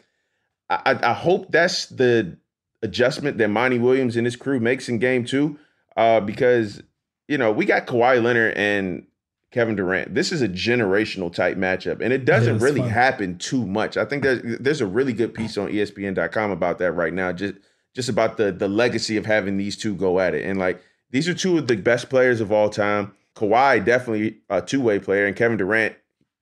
I, 0.72 1.12
I 1.12 1.14
hope 1.14 1.52
that's 1.52 1.88
the 1.88 2.38
adjustment 2.82 3.38
that 3.38 3.50
Monty 3.50 3.80
Williams 3.80 4.16
and 4.16 4.26
his 4.26 4.36
crew 4.36 4.60
makes 4.60 4.88
in 4.90 5.00
Game 5.00 5.26
Two, 5.26 5.60
uh, 5.98 6.20
because 6.20 6.82
you 7.28 7.38
know, 7.38 7.52
we 7.52 7.66
got 7.66 7.88
Kawhi 7.88 8.22
Leonard 8.22 8.56
and 8.58 9.06
Kevin 9.52 9.76
Durant. 9.76 10.16
This 10.16 10.32
is 10.32 10.42
a 10.42 10.48
generational 10.48 11.34
type 11.34 11.58
matchup, 11.58 12.02
and 12.02 12.14
it 12.14 12.26
doesn't 12.26 12.56
it's 12.56 12.64
really 12.64 12.82
fun. 12.82 12.90
happen 12.90 13.38
too 13.38 13.66
much. 13.66 13.98
I 13.98 14.06
think 14.06 14.24
there's 14.24 14.60
there's 14.60 14.82
a 14.82 14.86
really 14.86 15.14
good 15.14 15.34
piece 15.34 15.58
on 15.58 15.70
ESPN.com 15.70 16.52
about 16.52 16.78
that 16.80 16.94
right 16.94 17.14
now. 17.14 17.32
Just 17.32 17.56
just 17.94 18.10
about 18.10 18.38
the 18.38 18.52
the 18.52 18.68
legacy 18.68 19.18
of 19.18 19.26
having 19.26 19.58
these 19.58 19.78
two 19.78 19.96
go 19.96 20.20
at 20.20 20.34
it, 20.34 20.46
and 20.46 20.58
like 20.58 20.82
these 21.12 21.28
are 21.28 21.34
two 21.34 21.58
of 21.58 21.68
the 21.68 21.76
best 21.76 22.10
players 22.10 22.40
of 22.40 22.52
all 22.52 22.70
time. 22.70 23.14
Kawhi 23.36 23.84
definitely 23.84 24.40
a 24.50 24.62
two 24.62 24.82
way 24.82 25.00
player, 25.00 25.26
and 25.26 25.36
Kevin 25.36 25.58
Durant. 25.58 25.96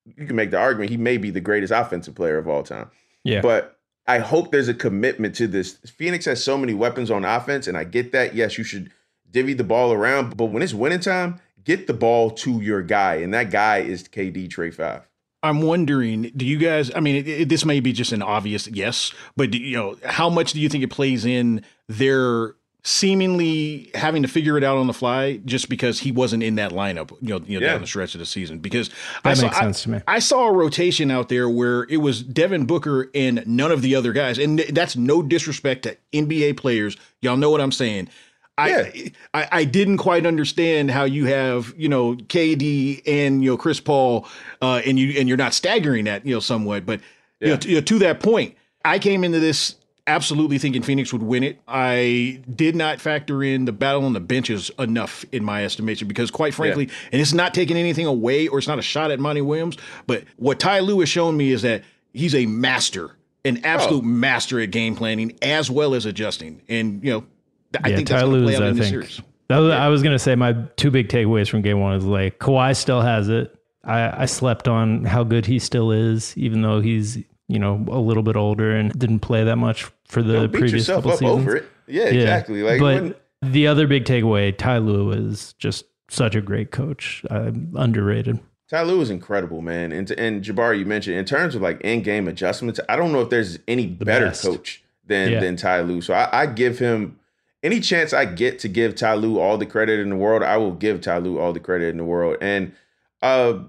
You 0.05 0.25
can 0.25 0.35
make 0.35 0.49
the 0.49 0.57
argument 0.57 0.89
he 0.89 0.97
may 0.97 1.17
be 1.17 1.29
the 1.29 1.41
greatest 1.41 1.71
offensive 1.71 2.15
player 2.15 2.39
of 2.39 2.47
all 2.47 2.63
time. 2.63 2.89
Yeah. 3.23 3.41
But 3.41 3.78
I 4.09 4.17
hope 4.19 4.51
there's 4.51 4.67
a 4.67 4.73
commitment 4.73 5.35
to 5.35 5.47
this. 5.47 5.73
Phoenix 5.85 6.25
has 6.25 6.43
so 6.43 6.57
many 6.57 6.73
weapons 6.73 7.11
on 7.11 7.23
offense, 7.23 7.67
and 7.67 7.77
I 7.77 7.83
get 7.83 8.11
that. 8.11 8.33
Yes, 8.33 8.57
you 8.57 8.63
should 8.63 8.91
divvy 9.29 9.53
the 9.53 9.63
ball 9.63 9.93
around, 9.93 10.35
but 10.35 10.45
when 10.45 10.63
it's 10.63 10.73
winning 10.73 10.99
time, 10.99 11.39
get 11.63 11.85
the 11.85 11.93
ball 11.93 12.31
to 12.31 12.59
your 12.59 12.81
guy, 12.81 13.15
and 13.15 13.33
that 13.33 13.51
guy 13.51 13.77
is 13.77 14.03
KD 14.07 14.49
Trey 14.49 14.71
Five. 14.71 15.07
I'm 15.41 15.61
wondering, 15.61 16.31
do 16.35 16.45
you 16.45 16.57
guys? 16.57 16.91
I 16.93 16.99
mean, 16.99 17.15
it, 17.17 17.27
it- 17.27 17.49
this 17.49 17.63
may 17.63 17.79
be 17.79 17.93
just 17.93 18.11
an 18.11 18.21
obvious 18.21 18.67
yes, 18.67 19.13
but 19.37 19.51
do, 19.51 19.57
you 19.57 19.77
know, 19.77 19.95
how 20.03 20.29
much 20.29 20.53
do 20.53 20.59
you 20.59 20.67
think 20.69 20.83
it 20.83 20.89
plays 20.89 21.23
in 21.23 21.63
their 21.87 22.55
seemingly 22.89 23.89
having 23.93 24.21
to 24.23 24.27
figure 24.27 24.57
it 24.57 24.63
out 24.63 24.77
on 24.77 24.87
the 24.87 24.93
fly 24.93 25.37
just 25.45 25.69
because 25.69 25.99
he 25.99 26.11
wasn't 26.11 26.41
in 26.43 26.55
that 26.55 26.71
lineup, 26.71 27.11
you 27.21 27.29
know, 27.29 27.41
you 27.45 27.59
know 27.59 27.65
Yeah. 27.65 27.73
down 27.73 27.81
the 27.81 27.87
stretch 27.87 28.15
of 28.15 28.19
the 28.19 28.25
season? 28.25 28.59
Because 28.59 28.89
That 29.23 29.31
I 29.31 29.33
saw, 29.35 29.43
makes 29.43 29.57
I- 29.57 29.71
to 29.71 29.89
me. 29.89 29.99
I 30.07 30.19
saw 30.19 30.47
a 30.49 30.53
rotation 30.53 31.11
out 31.11 31.29
there 31.29 31.47
where 31.49 31.85
it 31.89 31.97
was 31.97 32.21
Devin 32.23 32.65
Booker 32.65 33.09
and 33.15 33.43
none 33.45 33.71
of 33.71 33.81
the 33.81 33.95
other 33.95 34.11
guys, 34.11 34.37
and 34.37 34.59
that's 34.59 34.95
no 34.95 35.21
disrespect 35.21 35.83
to 35.83 35.97
NBA 36.13 36.53
players. 36.57 36.97
Y'all 37.21 37.37
know 37.37 37.49
what 37.51 37.61
I'm 37.61 37.71
saying. 37.71 38.09
I, 38.57 39.11
I 39.33 39.47
I 39.53 39.63
didn't 39.63 39.99
quite 39.99 40.25
understand 40.25 40.91
how 40.91 41.05
you 41.05 41.27
have 41.27 41.73
you 41.77 41.87
know 41.87 42.15
KD 42.15 43.01
and 43.07 43.41
you 43.41 43.51
know 43.51 43.57
Chris 43.57 43.79
Paul 43.79 44.27
uh, 44.61 44.81
and 44.85 44.99
you 44.99 45.17
and 45.17 45.29
you're 45.29 45.37
not 45.37 45.53
staggering 45.53 46.03
that 46.05 46.25
you 46.25 46.33
know 46.33 46.41
somewhat, 46.41 46.85
but 46.85 46.99
you, 47.39 47.47
know, 47.51 47.55
to, 47.55 47.69
you 47.69 47.75
know, 47.75 47.81
to 47.81 47.99
that 47.99 48.19
point, 48.19 48.55
I 48.83 48.99
came 48.99 49.23
into 49.23 49.39
this 49.39 49.75
absolutely 50.09 50.57
thinking 50.57 50.81
Phoenix 50.81 51.13
would 51.13 51.21
win 51.21 51.43
it. 51.43 51.61
I 51.67 52.41
did 52.53 52.75
not 52.75 52.99
factor 52.99 53.43
in 53.43 53.65
the 53.65 53.71
battle 53.71 54.05
on 54.05 54.13
the 54.13 54.19
benches 54.19 54.71
enough 54.79 55.23
in 55.31 55.43
my 55.43 55.63
estimation 55.63 56.07
because 56.07 56.31
quite 56.31 56.53
frankly, 56.53 56.89
and 57.11 57.21
it's 57.21 57.33
not 57.33 57.53
taking 57.53 57.77
anything 57.77 58.07
away 58.07 58.47
or 58.47 58.57
it's 58.57 58.67
not 58.67 58.79
a 58.79 58.83
shot 58.83 59.11
at 59.11 59.19
Monty 59.19 59.41
Williams, 59.41 59.77
but 60.07 60.23
what 60.37 60.59
Ty 60.59 60.79
Lue 60.79 60.99
has 60.99 61.09
shown 61.09 61.37
me 61.37 61.51
is 61.51 61.61
that 61.61 61.83
he's 62.13 62.33
a 62.33 62.45
master, 62.47 63.15
an 63.45 63.63
absolute 63.63 64.03
oh. 64.03 64.07
master 64.07 64.59
at 64.59 64.71
game 64.71 64.95
planning 64.95 65.37
as 65.41 65.69
well 65.69 65.93
as 65.93 66.05
adjusting, 66.05 66.61
and 66.67 67.03
you 67.03 67.11
know. 67.11 67.25
I 67.83 67.89
yeah, 67.89 67.97
think 67.97 68.09
that's 68.09 68.23
going 68.23 68.33
to 68.33 68.45
play 68.45 68.53
Lue's, 68.53 68.55
out 68.55 68.63
I 68.63 68.69
in 68.69 68.75
this 68.77 68.89
think. 68.89 69.05
series. 69.05 69.21
That 69.49 69.57
was, 69.59 69.71
I 69.71 69.87
was 69.87 70.03
gonna 70.03 70.19
say 70.19 70.35
my 70.35 70.53
two 70.75 70.91
big 70.91 71.07
takeaways 71.09 71.49
from 71.49 71.63
game 71.63 71.79
one 71.79 71.95
is 71.95 72.05
like 72.05 72.37
Kawhi 72.37 72.75
still 72.75 73.01
has 73.01 73.29
it. 73.29 73.55
I, 73.83 74.23
I 74.23 74.25
slept 74.25 74.67
on 74.67 75.05
how 75.05 75.23
good 75.23 75.45
he 75.45 75.57
still 75.57 75.91
is, 75.91 76.37
even 76.37 76.61
though 76.61 76.81
he's 76.81 77.17
you 77.49 77.59
know 77.59 77.83
a 77.89 77.99
little 77.99 78.23
bit 78.23 78.37
older 78.37 78.73
and 78.75 78.97
didn't 78.97 79.19
play 79.19 79.43
that 79.43 79.57
much 79.57 79.85
for 80.05 80.21
the 80.23 80.33
Don't 80.33 80.51
previous 80.51 80.71
yourself 80.73 80.99
couple 81.03 81.11
up 81.11 81.19
seasons. 81.19 81.41
over 81.47 81.55
it. 81.57 81.65
Yeah, 81.87 82.03
exactly. 82.05 82.63
Like 82.63 82.79
but 82.79 83.01
when- 83.03 83.15
the 83.41 83.67
other 83.67 83.87
big 83.87 84.05
takeaway, 84.05 84.55
Ty 84.57 84.77
Lue 84.79 85.11
is 85.11 85.53
just 85.53 85.85
such 86.09 86.35
a 86.35 86.41
great 86.41 86.71
coach. 86.71 87.23
Uh, 87.29 87.51
underrated. 87.75 88.39
Ty 88.69 88.83
Lue 88.83 89.01
is 89.01 89.09
incredible, 89.09 89.61
man. 89.61 89.91
And 89.91 90.09
and 90.11 90.43
Jabari, 90.43 90.79
you 90.79 90.85
mentioned 90.85 91.17
in 91.17 91.25
terms 91.25 91.55
of 91.55 91.61
like 91.61 91.81
in 91.81 92.01
game 92.03 92.27
adjustments, 92.27 92.79
I 92.87 92.95
don't 92.95 93.11
know 93.11 93.21
if 93.21 93.29
there's 93.29 93.57
any 93.67 93.87
better 93.87 94.27
best. 94.27 94.43
coach 94.43 94.83
than 95.07 95.31
Yeah. 95.31 95.39
than 95.39 95.55
Ty 95.55 95.81
Lue. 95.81 96.01
So 96.01 96.13
I, 96.13 96.41
I 96.41 96.45
give 96.45 96.77
him 96.79 97.17
any 97.63 97.79
chance 97.79 98.13
I 98.13 98.25
get 98.25 98.59
to 98.59 98.67
give 98.67 98.93
Ty 98.95 99.15
Lue 99.15 99.39
all 99.39 99.57
the 99.57 99.65
credit 99.65 99.99
in 99.99 100.09
the 100.09 100.15
world. 100.15 100.43
I 100.43 100.57
will 100.57 100.73
give 100.73 101.01
Ty 101.01 101.17
Lue 101.17 101.39
all 101.39 101.51
the 101.53 101.59
credit 101.59 101.89
in 101.89 101.97
the 101.97 102.05
world. 102.05 102.37
And 102.41 102.73
uh, 103.21 103.59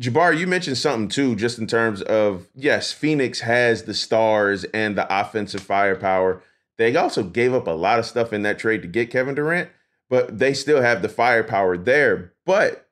Jabari, 0.00 0.38
you 0.38 0.46
mentioned 0.46 0.78
something 0.78 1.08
too, 1.08 1.34
just 1.34 1.58
in 1.58 1.66
terms 1.66 2.02
of 2.02 2.46
yes, 2.54 2.92
Phoenix 2.92 3.40
has 3.40 3.82
the 3.82 3.94
stars 3.94 4.64
and 4.72 4.96
the 4.96 5.06
offensive 5.10 5.62
firepower. 5.62 6.42
They 6.76 6.94
also 6.94 7.24
gave 7.24 7.52
up 7.52 7.66
a 7.66 7.72
lot 7.72 7.98
of 7.98 8.06
stuff 8.06 8.32
in 8.32 8.42
that 8.42 8.58
trade 8.58 8.82
to 8.82 8.88
get 8.88 9.10
Kevin 9.10 9.34
Durant, 9.34 9.70
but 10.08 10.38
they 10.38 10.54
still 10.54 10.80
have 10.80 11.02
the 11.02 11.08
firepower 11.08 11.76
there. 11.76 12.32
But 12.46 12.88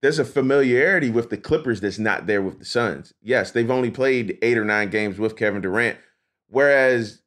there's 0.00 0.18
a 0.18 0.24
familiarity 0.24 1.10
with 1.10 1.28
the 1.28 1.36
Clippers 1.36 1.82
that's 1.82 1.98
not 1.98 2.26
there 2.26 2.40
with 2.40 2.58
the 2.58 2.64
Suns. 2.64 3.12
Yes, 3.20 3.50
they've 3.50 3.70
only 3.70 3.90
played 3.90 4.38
eight 4.40 4.56
or 4.56 4.64
nine 4.64 4.88
games 4.88 5.18
with 5.18 5.36
Kevin 5.36 5.60
Durant, 5.60 5.98
whereas 6.48 7.20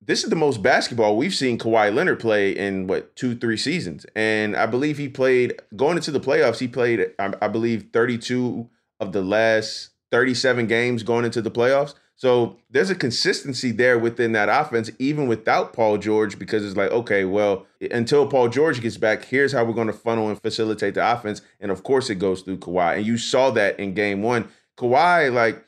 this 0.00 0.24
is 0.24 0.30
the 0.30 0.36
most 0.36 0.62
basketball 0.62 1.16
we've 1.16 1.34
seen 1.34 1.58
Kawhi 1.58 1.92
Leonard 1.94 2.20
play 2.20 2.52
in 2.52 2.86
what 2.86 3.14
two, 3.16 3.34
three 3.34 3.56
seasons. 3.56 4.06
And 4.14 4.56
I 4.56 4.66
believe 4.66 4.98
he 4.98 5.08
played 5.08 5.60
going 5.74 5.96
into 5.96 6.10
the 6.10 6.20
playoffs. 6.20 6.58
He 6.58 6.68
played, 6.68 7.12
I, 7.18 7.32
I 7.42 7.48
believe, 7.48 7.86
32 7.92 8.68
of 9.00 9.12
the 9.12 9.22
last 9.22 9.90
37 10.12 10.66
games 10.66 11.02
going 11.02 11.24
into 11.24 11.42
the 11.42 11.50
playoffs. 11.50 11.94
So 12.18 12.56
there's 12.70 12.88
a 12.88 12.94
consistency 12.94 13.72
there 13.72 13.98
within 13.98 14.32
that 14.32 14.48
offense, 14.48 14.90
even 14.98 15.26
without 15.26 15.74
Paul 15.74 15.98
George, 15.98 16.38
because 16.38 16.64
it's 16.64 16.76
like, 16.76 16.90
okay, 16.90 17.26
well, 17.26 17.66
until 17.90 18.26
Paul 18.26 18.48
George 18.48 18.80
gets 18.80 18.96
back, 18.96 19.26
here's 19.26 19.52
how 19.52 19.64
we're 19.64 19.74
going 19.74 19.86
to 19.88 19.92
funnel 19.92 20.28
and 20.28 20.40
facilitate 20.40 20.94
the 20.94 21.12
offense. 21.12 21.42
And 21.60 21.70
of 21.70 21.82
course, 21.82 22.08
it 22.08 22.14
goes 22.14 22.40
through 22.40 22.58
Kawhi. 22.58 22.96
And 22.96 23.06
you 23.06 23.18
saw 23.18 23.50
that 23.50 23.78
in 23.78 23.92
game 23.92 24.22
one. 24.22 24.48
Kawhi, 24.78 25.32
like, 25.32 25.62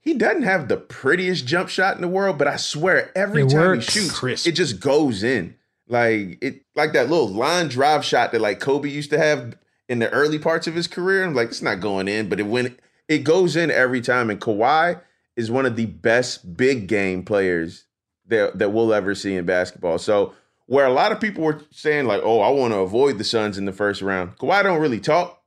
he 0.00 0.14
doesn't 0.14 0.42
have 0.42 0.68
the 0.68 0.76
prettiest 0.76 1.46
jump 1.46 1.68
shot 1.68 1.94
in 1.96 2.00
the 2.02 2.08
world, 2.08 2.38
but 2.38 2.48
I 2.48 2.56
swear 2.56 3.10
every 3.16 3.42
It 3.42 3.50
time 3.50 3.60
works. 3.60 3.92
he 3.94 4.00
shoots, 4.00 4.18
Crisp. 4.18 4.46
it 4.46 4.52
just 4.52 4.80
goes 4.80 5.22
in. 5.22 5.56
Like 5.88 6.38
it 6.40 6.62
like 6.76 6.92
that 6.92 7.10
little 7.10 7.28
line 7.28 7.68
drive 7.68 8.04
shot 8.04 8.32
that 8.32 8.40
like 8.40 8.60
Kobe 8.60 8.88
used 8.88 9.10
to 9.10 9.18
have 9.18 9.56
in 9.88 9.98
the 9.98 10.08
early 10.10 10.38
parts 10.38 10.66
of 10.68 10.74
his 10.74 10.86
career. 10.86 11.24
I'm 11.24 11.34
like, 11.34 11.48
it's 11.48 11.62
not 11.62 11.80
going 11.80 12.06
in, 12.08 12.28
but 12.28 12.38
it 12.38 12.44
when 12.44 12.76
it 13.08 13.24
goes 13.24 13.56
in 13.56 13.70
every 13.72 14.00
time. 14.00 14.30
And 14.30 14.40
Kawhi 14.40 15.00
is 15.36 15.50
one 15.50 15.66
of 15.66 15.74
the 15.76 15.86
best 15.86 16.56
big 16.56 16.86
game 16.86 17.24
players 17.24 17.86
that 18.26 18.58
that 18.60 18.70
we'll 18.70 18.94
ever 18.94 19.14
see 19.16 19.34
in 19.34 19.44
basketball. 19.46 19.98
So 19.98 20.32
where 20.66 20.86
a 20.86 20.92
lot 20.92 21.10
of 21.10 21.20
people 21.20 21.42
were 21.42 21.60
saying 21.72 22.06
like, 22.06 22.20
oh, 22.22 22.38
I 22.40 22.50
want 22.50 22.72
to 22.72 22.78
avoid 22.78 23.18
the 23.18 23.24
Suns 23.24 23.58
in 23.58 23.64
the 23.64 23.72
first 23.72 24.00
round. 24.00 24.36
Kawhi 24.38 24.62
don't 24.62 24.80
really 24.80 25.00
talk, 25.00 25.42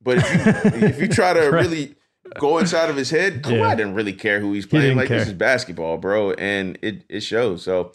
but 0.00 0.16
if 0.18 0.32
you 0.72 0.88
if 0.88 1.00
you 1.02 1.08
try 1.08 1.34
to 1.34 1.40
Right. 1.50 1.62
really 1.66 1.94
go 2.38 2.58
inside 2.58 2.90
of 2.90 2.96
his 2.96 3.10
head, 3.10 3.42
Kawhi 3.42 3.58
Yeah. 3.58 3.74
didn't 3.74 3.94
really 3.94 4.12
care 4.12 4.40
who 4.40 4.52
he's 4.52 4.66
playing. 4.66 4.84
didn't 4.84 4.98
Like 4.98 5.08
this 5.08 5.28
is 5.28 5.34
basketball, 5.34 5.98
bro, 5.98 6.32
and 6.32 6.78
it 6.82 7.02
it 7.08 7.20
shows. 7.22 7.62
So 7.62 7.92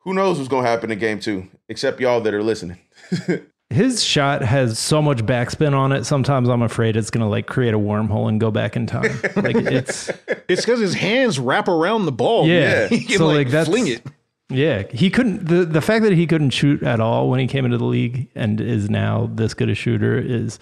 who 0.00 0.14
knows 0.14 0.38
what's 0.38 0.48
gonna 0.48 0.66
happen 0.68 0.90
in 0.90 0.98
game 0.98 1.18
two? 1.20 1.48
Except 1.68 2.00
y'all 2.00 2.20
that 2.20 2.34
are 2.34 2.42
listening. 2.42 2.78
His 3.70 4.00
shot 4.04 4.42
has 4.42 4.78
so 4.78 5.02
much 5.02 5.26
backspin 5.26 5.72
on 5.74 5.90
it. 5.90 6.04
Sometimes 6.04 6.48
I'm 6.48 6.62
afraid 6.62 6.96
it's 6.96 7.10
gonna 7.10 7.28
like 7.28 7.46
create 7.46 7.74
a 7.74 7.78
wormhole 7.78 8.28
and 8.28 8.38
go 8.40 8.50
back 8.52 8.76
in 8.76 8.86
time. 8.86 9.10
Like 9.36 9.56
it's 9.56 10.08
It's 10.48 10.64
because 10.64 10.78
his 10.78 10.94
hands 10.94 11.40
wrap 11.40 11.66
around 11.66 12.06
the 12.06 12.12
ball. 12.12 12.46
Yeah. 12.46 12.86
he 12.90 13.00
can 13.04 13.18
So, 13.18 13.26
like, 13.26 13.36
like, 13.36 13.46
that's- 13.48 13.66
fling 13.66 13.88
it. 13.88 14.02
yeah. 14.50 14.84
He 14.92 15.10
couldn't 15.10 15.46
the 15.48 15.64
the 15.64 15.80
fact 15.80 16.04
that 16.04 16.12
he 16.12 16.28
couldn't 16.28 16.50
shoot 16.50 16.84
at 16.84 17.00
all 17.00 17.28
when 17.28 17.40
he 17.40 17.48
came 17.48 17.64
into 17.64 17.76
the 17.78 17.84
league 17.84 18.28
and 18.36 18.60
is 18.60 18.88
now 18.88 19.28
this 19.34 19.52
good 19.52 19.68
a 19.68 19.74
shooter 19.74 20.16
is. 20.16 20.60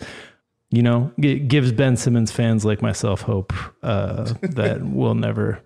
You 0.71 0.83
know, 0.83 1.13
g- 1.21 1.39
gives 1.39 1.71
Ben 1.73 1.97
Simmons 1.97 2.33
fans 2.33 2.65
like 2.65 2.83
myself 2.83 3.21
hope 3.23 3.53
uh, 3.83 4.25
that 4.43 4.83
we'll 4.83 5.15
never. 5.15 5.61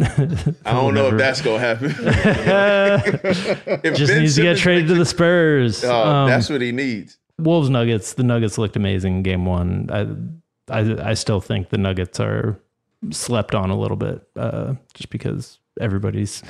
I 0.00 0.72
don't 0.72 0.94
know 0.94 1.08
if 1.08 1.18
that's 1.18 1.40
gonna 1.42 1.58
happen. 1.58 1.90
If 3.84 3.96
just 3.96 4.12
Ben 4.12 4.20
needs 4.22 4.36
to 4.36 4.42
get 4.42 4.56
traded 4.58 4.88
to 4.88 4.94
the 4.94 5.04
Spurs. 5.04 5.84
Oh, 5.84 6.02
Um, 6.08 6.28
that's 6.28 6.48
what 6.48 6.60
he 6.60 6.72
needs. 6.72 7.18
Wolves 7.38 7.68
Nuggets. 7.68 8.14
The 8.14 8.22
Nuggets 8.22 8.56
looked 8.58 8.76
amazing 8.76 9.16
in 9.16 9.22
game 9.22 9.44
one. 9.46 9.88
I, 9.92 10.72
I 10.72 11.10
I 11.10 11.14
still 11.14 11.40
think 11.40 11.70
the 11.70 11.78
Nuggets 11.78 12.20
are 12.20 12.58
slept 13.10 13.54
on 13.54 13.70
a 13.70 13.78
little 13.78 13.96
bit, 13.96 14.22
uh, 14.36 14.74
just 14.94 15.10
because 15.10 15.58
everybody's 15.80 16.42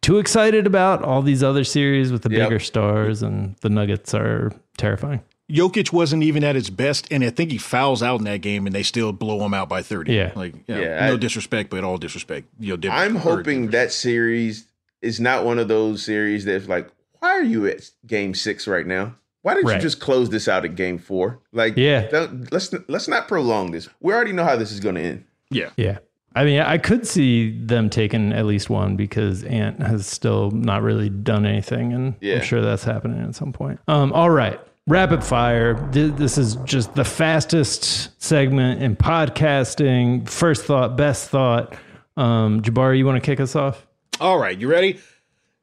too 0.00 0.18
excited 0.18 0.66
about 0.66 1.02
all 1.02 1.20
these 1.22 1.42
other 1.42 1.62
series 1.64 2.10
with 2.10 2.22
the 2.22 2.30
Yep. 2.30 2.48
bigger 2.48 2.58
stars, 2.58 3.22
and 3.22 3.54
the 3.60 3.68
Nuggets 3.68 4.14
are 4.14 4.50
terrifying. 4.78 5.20
Jokic 5.50 5.92
wasn't 5.92 6.22
even 6.22 6.44
at 6.44 6.54
his 6.54 6.70
best, 6.70 7.06
and 7.10 7.22
I 7.24 7.30
think 7.30 7.50
he 7.50 7.58
fouls 7.58 8.02
out 8.02 8.18
in 8.20 8.24
that 8.24 8.38
game, 8.40 8.66
and 8.66 8.74
they 8.74 8.82
still 8.82 9.12
blow 9.12 9.44
him 9.44 9.52
out 9.54 9.68
by 9.68 9.82
thirty. 9.82 10.14
Yeah. 10.14 10.32
like 10.34 10.54
yeah, 10.66 10.78
Yeah, 10.78 11.06
no 11.08 11.14
I- 11.14 11.16
disrespect, 11.16 11.68
but 11.70 11.84
all 11.84 11.98
disrespect. 11.98 12.46
You 12.58 12.76
know, 12.76 12.90
I'm 12.90 13.16
hoping 13.16 13.68
that 13.70 13.92
series 13.92 14.66
is 15.02 15.20
not 15.20 15.44
one 15.44 15.58
of 15.58 15.68
those 15.68 16.02
series 16.04 16.44
that's 16.44 16.68
like, 16.68 16.88
why 17.18 17.30
are 17.30 17.42
you 17.42 17.66
at 17.66 17.90
game 18.06 18.34
six 18.34 18.66
right 18.68 18.86
now? 18.86 19.14
Why 19.42 19.54
didn't 19.54 19.66
Right. 19.66 19.76
you 19.76 19.82
just 19.82 19.98
close 20.00 20.30
this 20.30 20.46
out 20.46 20.64
at 20.64 20.76
game 20.76 20.98
four? 20.98 21.40
Like, 21.52 21.76
Yeah. 21.76 22.08
don't, 22.08 22.50
let's 22.52 22.72
let's 22.88 23.08
not 23.08 23.26
prolong 23.26 23.72
this. 23.72 23.88
We 24.00 24.12
already 24.14 24.32
know 24.32 24.44
how 24.44 24.54
this 24.56 24.70
is 24.70 24.78
going 24.80 24.94
to 24.94 25.00
end. 25.02 25.24
yeah, 25.50 25.70
Yeah. 25.76 25.98
I 26.34 26.44
mean, 26.46 26.60
I 26.60 26.78
could 26.78 27.06
see 27.06 27.50
them 27.66 27.90
taking 27.90 28.32
at 28.32 28.46
least 28.46 28.70
one 28.70 28.96
because 28.96 29.42
Ant 29.44 29.82
has 29.82 30.06
still 30.06 30.50
not 30.52 30.80
really 30.82 31.10
done 31.10 31.44
anything, 31.44 31.92
and 31.92 32.14
Yeah. 32.20 32.36
I'm 32.36 32.42
sure 32.42 32.62
that's 32.62 32.84
happening 32.84 33.20
at 33.22 33.34
some 33.34 33.52
point. 33.52 33.80
Um, 33.88 34.12
all 34.14 34.30
right, 34.30 34.58
rapid 34.86 35.22
fire. 35.24 35.74
This 35.92 36.38
is 36.38 36.56
just 36.64 36.94
the 36.94 37.04
fastest 37.04 38.10
segment 38.22 38.82
in 38.82 38.96
podcasting. 38.96 40.28
First 40.28 40.64
thought, 40.64 40.96
best 40.96 41.28
thought. 41.30 41.74
Um, 42.16 42.60
Jabari, 42.62 42.98
you 42.98 43.06
want 43.06 43.22
to 43.22 43.24
kick 43.26 43.40
us 43.40 43.56
off? 43.56 43.86
All 44.20 44.38
right, 44.38 44.58
you 44.58 44.68
ready? 44.68 44.94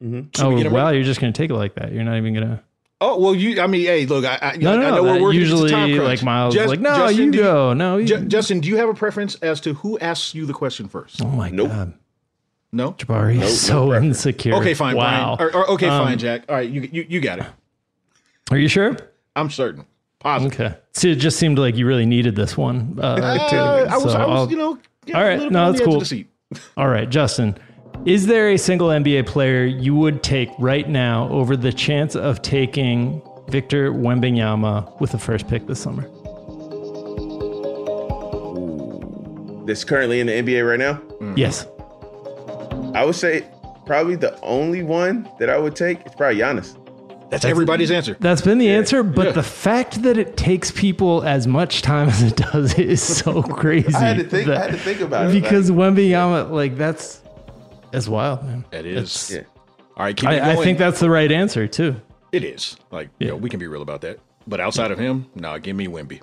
Mm-hmm. 0.02 0.42
oh 0.44 0.54
we 0.54 0.66
wow, 0.66 0.86
ready? 0.86 0.96
you're 0.98 1.04
just 1.04 1.20
gonna 1.20 1.32
take 1.32 1.50
it 1.50 1.54
like 1.54 1.74
that. 1.74 1.92
You're 1.92 2.04
not 2.04 2.16
even 2.16 2.32
gonna. 2.34 2.62
Oh 3.02 3.18
well, 3.18 3.34
you. 3.34 3.60
I 3.60 3.66
mean, 3.66 3.84
hey, 3.84 4.06
look, 4.06 4.24
I, 4.24 4.38
I, 4.40 4.56
No, 4.56 4.72
I 4.72 4.76
no, 4.76 4.80
know 4.80 4.94
that 4.94 5.02
we're 5.02 5.20
working. 5.22 5.40
usually, 5.40 5.70
like, 5.98 6.22
Miles 6.22 6.54
Just- 6.54 6.68
like, 6.68 6.80
no, 6.80 6.96
Justin, 6.96 7.26
you 7.26 7.30
do 7.32 7.38
go. 7.42 7.72
No, 7.74 7.96
you- 7.98 8.06
Ju- 8.06 8.24
Justin, 8.26 8.60
do 8.60 8.68
you 8.68 8.76
have 8.78 8.88
a 8.88 8.94
preference 8.94 9.36
as 9.36 9.60
to 9.62 9.74
who 9.74 9.98
asks 9.98 10.34
you 10.34 10.46
the 10.46 10.52
question 10.54 10.88
first? 10.88 11.22
Oh 11.22 11.28
my 11.28 11.50
Nope. 11.50 11.68
god, 11.68 11.92
No. 12.72 12.92
Jabari 12.92 13.34
No- 13.34 13.40
no 13.40 13.46
is 13.46 13.60
so 13.60 13.88
preference. 13.88 14.16
insecure. 14.16 14.54
Okay, 14.56 14.74
fine. 14.74 14.96
Wow. 14.96 15.36
Brian. 15.36 15.54
Or, 15.54 15.56
or, 15.60 15.70
okay, 15.72 15.88
Um, 15.88 16.04
fine, 16.06 16.18
Jack. 16.18 16.44
All 16.48 16.54
right, 16.56 16.68
you, 16.68 16.88
you 16.92 17.06
you 17.08 17.20
got 17.20 17.38
it. 17.40 17.46
Are 18.50 18.58
you 18.58 18.68
sure? 18.68 18.96
I'm 19.36 19.50
certain. 19.50 19.86
Positive. 20.18 20.60
Okay. 20.60 20.78
See, 20.92 21.10
it 21.12 21.16
just 21.16 21.38
seemed 21.38 21.58
like 21.58 21.76
you 21.76 21.86
really 21.86 22.04
needed 22.06 22.36
this 22.36 22.56
one. 22.56 22.98
Uh, 23.00 23.48
too. 23.48 23.56
Uh, 23.56 23.86
I 23.90 23.96
was, 23.96 24.12
So 24.12 24.18
I 24.18 24.26
was, 24.26 24.50
you 24.50 24.56
know. 24.56 24.78
yeah, 25.06 25.16
All 25.18 25.24
a 25.26 25.50
no, 25.50 25.72
that's 25.72 25.78
the 25.78 25.84
edge 25.84 25.88
of 25.88 25.94
cool. 25.94 26.04
seat. 26.04 26.28
All 26.76 26.88
right, 26.88 27.08
Justin. 27.08 27.56
Is 28.06 28.26
there 28.26 28.50
a 28.50 28.56
single 28.58 28.88
NBA 28.88 29.26
player 29.26 29.64
you 29.64 29.94
would 29.94 30.22
take 30.22 30.50
right 30.58 30.88
now 30.88 31.28
over 31.28 31.56
the 31.56 31.72
chance 31.72 32.16
of 32.16 32.40
taking 32.42 33.22
Victor 33.48 33.92
Wembanyama 33.92 35.00
with 35.00 35.12
the 35.12 35.18
first 35.18 35.48
pick 35.48 35.66
this 35.66 35.80
summer? 35.80 36.02
That's 39.66 39.84
currently 39.84 40.20
in 40.20 40.26
the 40.26 40.32
NBA 40.32 40.68
right 40.68 40.78
now. 40.78 41.00
Yes. 41.36 41.66
I 42.94 43.04
would 43.04 43.14
say 43.14 43.46
probably 43.86 44.16
the 44.16 44.38
only 44.40 44.82
one 44.82 45.28
that 45.38 45.48
I 45.50 45.58
would 45.58 45.76
take 45.76 46.04
is 46.06 46.14
probably 46.14 46.38
Giannis. 46.40 46.76
That's 47.30 47.44
everybody's 47.44 47.90
answer. 47.90 48.16
That's 48.18 48.40
been 48.42 48.58
the 48.58 48.68
answer, 48.70 49.02
but 49.02 49.26
Yeah. 49.26 49.32
the 49.32 49.42
fact 49.42 50.02
that 50.02 50.18
it 50.18 50.36
takes 50.36 50.70
people 50.70 51.22
as 51.22 51.46
much 51.46 51.80
time 51.82 52.08
as 52.08 52.22
it 52.22 52.36
does 52.36 52.74
is 52.78 53.00
so 53.02 53.42
crazy. 53.42 53.94
I 53.94 54.00
had 54.00 54.16
to 54.18 54.24
think. 54.24 54.48
I 54.48 54.58
had 54.58 54.70
to 54.72 54.76
think 54.78 55.00
about 55.00 55.30
it. 55.30 55.40
because 55.40 55.70
Wembanyama, 55.70 56.50
like 56.50 56.76
that's 56.76 57.22
that's 57.92 58.08
wild, 58.08 58.42
man. 58.44 58.64
That 58.70 58.84
is. 58.86 59.30
Like, 59.30 59.40
yeah. 59.42 59.46
All 59.96 60.04
right, 60.06 60.16
keep 60.16 60.28
it 60.30 60.42
I, 60.42 60.52
I 60.52 60.56
think 60.56 60.78
that's 60.78 61.00
the 61.00 61.10
right 61.10 61.30
answer 61.30 61.66
too. 61.68 61.96
it 62.32 62.42
is. 62.44 62.76
Like, 62.90 63.10
you 63.18 63.28
know, 63.28 63.36
we 63.36 63.48
can 63.50 63.60
be 63.60 63.66
real 63.66 63.82
about 63.82 64.00
that. 64.02 64.18
But 64.46 64.60
outside 64.60 64.90
of 64.90 64.98
him, 64.98 65.26
nah, 65.34 65.58
give 65.58 65.76
me 65.76 65.86
Wemby. 65.86 66.20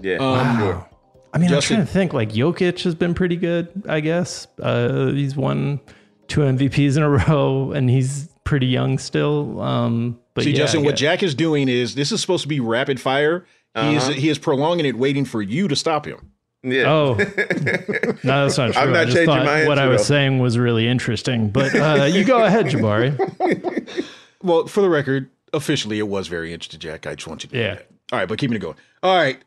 Yeah, 0.00 0.16
Um, 0.16 0.58
sure. 0.58 0.88
I 1.34 1.38
mean, 1.38 1.50
Justin- 1.50 1.76
I'm 1.76 1.78
trying 1.82 1.86
to 1.86 1.92
think. 1.92 2.12
Like 2.14 2.30
Jokic 2.32 2.82
has 2.84 2.94
been 2.94 3.14
pretty 3.14 3.36
good, 3.36 3.68
I 3.88 4.00
guess. 4.00 4.46
Uh, 4.60 5.08
he's 5.12 5.36
won 5.36 5.78
two 6.26 6.40
MVPs 6.40 6.96
in 6.96 7.02
a 7.02 7.08
row, 7.28 7.70
and 7.72 7.90
he's 7.90 8.28
pretty 8.44 8.66
young 8.66 8.98
still. 8.98 9.60
Um, 9.60 10.18
but 10.38 10.44
See, 10.44 10.50
yeah, 10.52 10.56
Justin, 10.58 10.84
what 10.84 10.96
Jack 10.96 11.22
is 11.22 11.34
doing 11.34 11.68
is 11.68 11.94
this 11.94 12.12
is 12.12 12.20
supposed 12.20 12.42
to 12.42 12.48
be 12.48 12.60
rapid 12.60 13.00
fire. 13.00 13.44
He 13.74 13.94
is 13.94 14.02
Uh-huh. 14.04 14.12
he 14.12 14.28
is 14.28 14.38
prolonging 14.38 14.86
it, 14.86 14.96
waiting 14.96 15.24
for 15.24 15.42
you 15.42 15.68
to 15.68 15.76
stop 15.76 16.06
him. 16.06 16.32
Yeah. 16.62 16.90
Oh, 16.90 17.14
no, 18.24 18.46
that's 18.46 18.58
not 18.58 18.72
true. 18.72 18.82
I'm 18.82 18.92
not 18.92 19.02
I 19.02 19.04
just 19.04 19.16
changing 19.16 19.26
thought 19.26 19.44
my 19.44 19.66
what 19.66 19.78
I 19.78 19.86
was 19.86 20.00
though. 20.02 20.14
saying 20.14 20.38
was 20.40 20.58
really 20.58 20.88
interesting. 20.88 21.50
But 21.50 21.74
uh, 21.74 22.04
you 22.10 22.24
go 22.24 22.44
ahead, 22.44 22.66
Jabari. 22.66 23.14
Well, 24.42 24.68
for 24.68 24.82
the 24.82 24.88
record, 24.88 25.30
officially, 25.52 25.98
it 25.98 26.06
was 26.06 26.28
very 26.28 26.52
interesting, 26.52 26.78
Jack. 26.78 27.06
I 27.08 27.16
just 27.16 27.26
want 27.26 27.42
you 27.42 27.50
to 27.50 27.56
know 27.56 27.60
Yeah. 27.62 27.74
that. 27.74 27.86
All 28.12 28.18
right, 28.20 28.28
but 28.28 28.38
keeping 28.38 28.56
it 28.56 28.60
going. 28.60 28.76
All 29.02 29.16
right. 29.16 29.38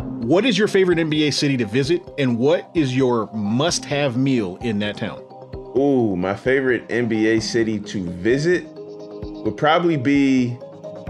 What 0.00 0.46
is 0.46 0.56
your 0.56 0.68
favorite 0.68 0.98
NBA 0.98 1.34
city 1.34 1.56
to 1.58 1.66
visit, 1.66 2.02
and 2.18 2.38
what 2.38 2.70
is 2.74 2.96
your 2.96 3.28
must-have 3.34 4.16
meal 4.16 4.56
in 4.62 4.78
that 4.78 4.96
town? 4.96 5.22
Ooh, 5.76 6.16
my 6.16 6.34
favorite 6.34 6.88
NBA 6.88 7.42
city 7.42 7.78
to 7.80 8.08
visit 8.10 8.66
would 9.44 9.56
probably 9.56 9.96
be. 9.96 10.56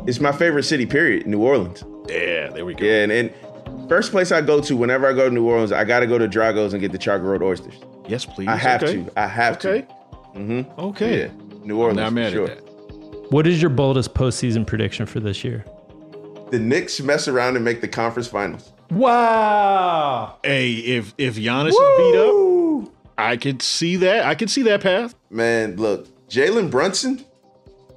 It's 0.06 0.20
my 0.20 0.32
favorite 0.32 0.64
city. 0.64 0.86
Period. 0.86 1.26
New 1.26 1.40
Orleans. 1.42 1.84
Yeah, 2.08 2.48
there 2.50 2.64
we 2.64 2.74
go. 2.74 2.84
Yeah, 2.84 3.02
and, 3.04 3.12
and 3.12 3.88
first 3.88 4.10
place 4.10 4.32
I 4.32 4.40
go 4.40 4.60
to 4.60 4.76
whenever 4.76 5.06
I 5.06 5.12
go 5.12 5.28
to 5.28 5.34
New 5.34 5.46
Orleans, 5.48 5.70
I 5.72 5.84
got 5.84 6.00
to 6.00 6.06
go 6.06 6.18
to 6.18 6.26
Drago's 6.26 6.72
and 6.72 6.80
get 6.80 6.90
the 6.92 6.98
charbroiled 6.98 7.42
oysters. 7.42 7.74
Yes, 8.08 8.26
please. 8.26 8.48
I 8.48 8.56
have 8.56 8.82
Okay. 8.82 9.04
to. 9.04 9.12
I 9.18 9.26
have 9.28 9.56
Okay. 9.64 9.82
to. 9.82 10.38
Mm-hmm. 10.38 10.80
Okay. 10.80 11.20
Yeah, 11.22 11.30
New 11.64 11.78
Orleans. 11.78 11.98
Now 11.98 12.06
I'm 12.06 12.14
mad 12.14 12.32
sure. 12.32 12.48
at 12.50 12.56
that. 12.64 13.32
What 13.32 13.46
is 13.46 13.62
your 13.62 13.70
boldest 13.70 14.12
postseason 14.14 14.66
prediction 14.66 15.06
for 15.06 15.20
this 15.20 15.44
year? 15.44 15.64
The 16.50 16.58
Knicks 16.58 17.00
mess 17.00 17.28
around 17.28 17.56
and 17.56 17.64
make 17.64 17.80
the 17.80 17.88
conference 17.88 18.28
finals. 18.28 18.72
Wow. 18.90 20.36
Hey, 20.42 20.72
if 20.72 21.14
if 21.16 21.36
Giannis 21.36 21.68
is 21.68 21.78
beat 21.96 22.86
up, 22.88 22.92
I 23.16 23.36
could 23.36 23.62
see 23.62 23.96
that. 23.96 24.24
I 24.26 24.34
could 24.34 24.50
see 24.50 24.62
that 24.62 24.80
path. 24.82 25.14
Man, 25.30 25.76
look, 25.76 26.08
Jalen 26.28 26.70
Brunson 26.70 27.24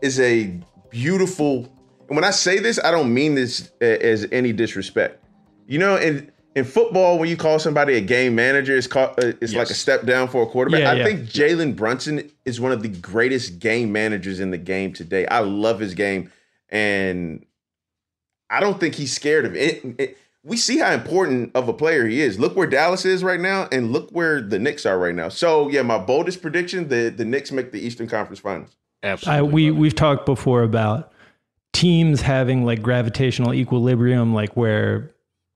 is 0.02 0.20
a 0.20 0.60
beautiful. 0.89 1.72
And 2.08 2.16
when 2.16 2.24
I 2.24 2.32
say 2.32 2.60
this, 2.60 2.80
I 2.84 2.91
don't 2.91 3.14
mean 3.14 3.36
this 3.36 3.72
as 3.82 4.28
any 4.32 4.54
disrespect. 4.54 5.24
You 5.68 5.80
know, 5.80 5.96
in 5.98 6.32
in 6.56 6.64
football, 6.64 7.20
when 7.20 7.30
you 7.30 7.36
call 7.36 7.60
somebody 7.60 7.96
a 7.96 8.02
game 8.02 8.36
manager, 8.36 8.78
it's 8.78 8.88
called 8.88 9.12
uh, 9.22 9.34
it's 9.41 9.54
like 9.54 9.70
a 9.70 9.74
step 9.74 10.06
down 10.06 10.28
for 10.28 10.43
a 10.43 10.46
quarterback. 10.46 10.82
Yeah, 10.82 10.91
I 10.91 10.93
yeah. 10.96 11.06
think 11.06 11.22
Jalen 11.22 11.76
Brunson 11.76 12.32
is 12.46 12.62
one 12.62 12.72
of 12.72 12.82
the 12.82 12.89
greatest 12.89 13.60
game 13.60 13.91
managers 13.91 14.39
in 14.39 14.52
the 14.52 14.58
game 14.58 14.93
today. 14.93 15.26
I 15.28 15.39
love 15.39 15.80
his 15.80 15.93
game, 15.96 16.32
and 16.70 17.46
I 18.50 18.60
don't 18.62 18.80
think 18.80 18.96
he's 18.96 19.14
scared 19.14 19.46
of 19.46 19.56
it. 19.56 19.84
it- 19.98 20.18
we 20.46 20.58
see 20.58 20.78
how 20.78 20.91
important 20.91 21.52
of 21.56 21.68
a 21.68 21.74
player 21.74 22.06
he 22.06 22.22
is. 22.22 22.39
Look 22.39 22.56
where 22.56 22.68
Dallas 22.68 23.04
is 23.04 23.24
right 23.24 23.39
now, 23.39 23.68
and 23.72 23.91
look 23.91 24.12
where 24.12 24.41
the 24.41 24.60
Knicks 24.60 24.86
are 24.86 25.00
right 25.00 25.16
now. 25.16 25.28
So 25.28 25.70
yeah, 25.70 25.82
my 25.82 25.98
boldest 25.98 26.39
prediction: 26.39 26.88
the 26.88 27.10
the 27.10 27.26
Knicks 27.26 27.52
make 27.52 27.72
the 27.72 27.80
Eastern 27.80 28.08
Conference 28.08 28.39
Finals. 28.39 28.76
Absolutely. 29.06 29.38
I, 29.39 29.41
we 29.51 29.72
we've 29.72 29.95
talked 29.95 30.26
before 30.26 30.64
about 30.64 31.12
teams 31.74 32.22
having 32.22 32.66
like 32.66 32.82
gravitational 32.82 33.53
equilibrium, 33.53 34.34
like 34.34 34.56
where 34.58 35.12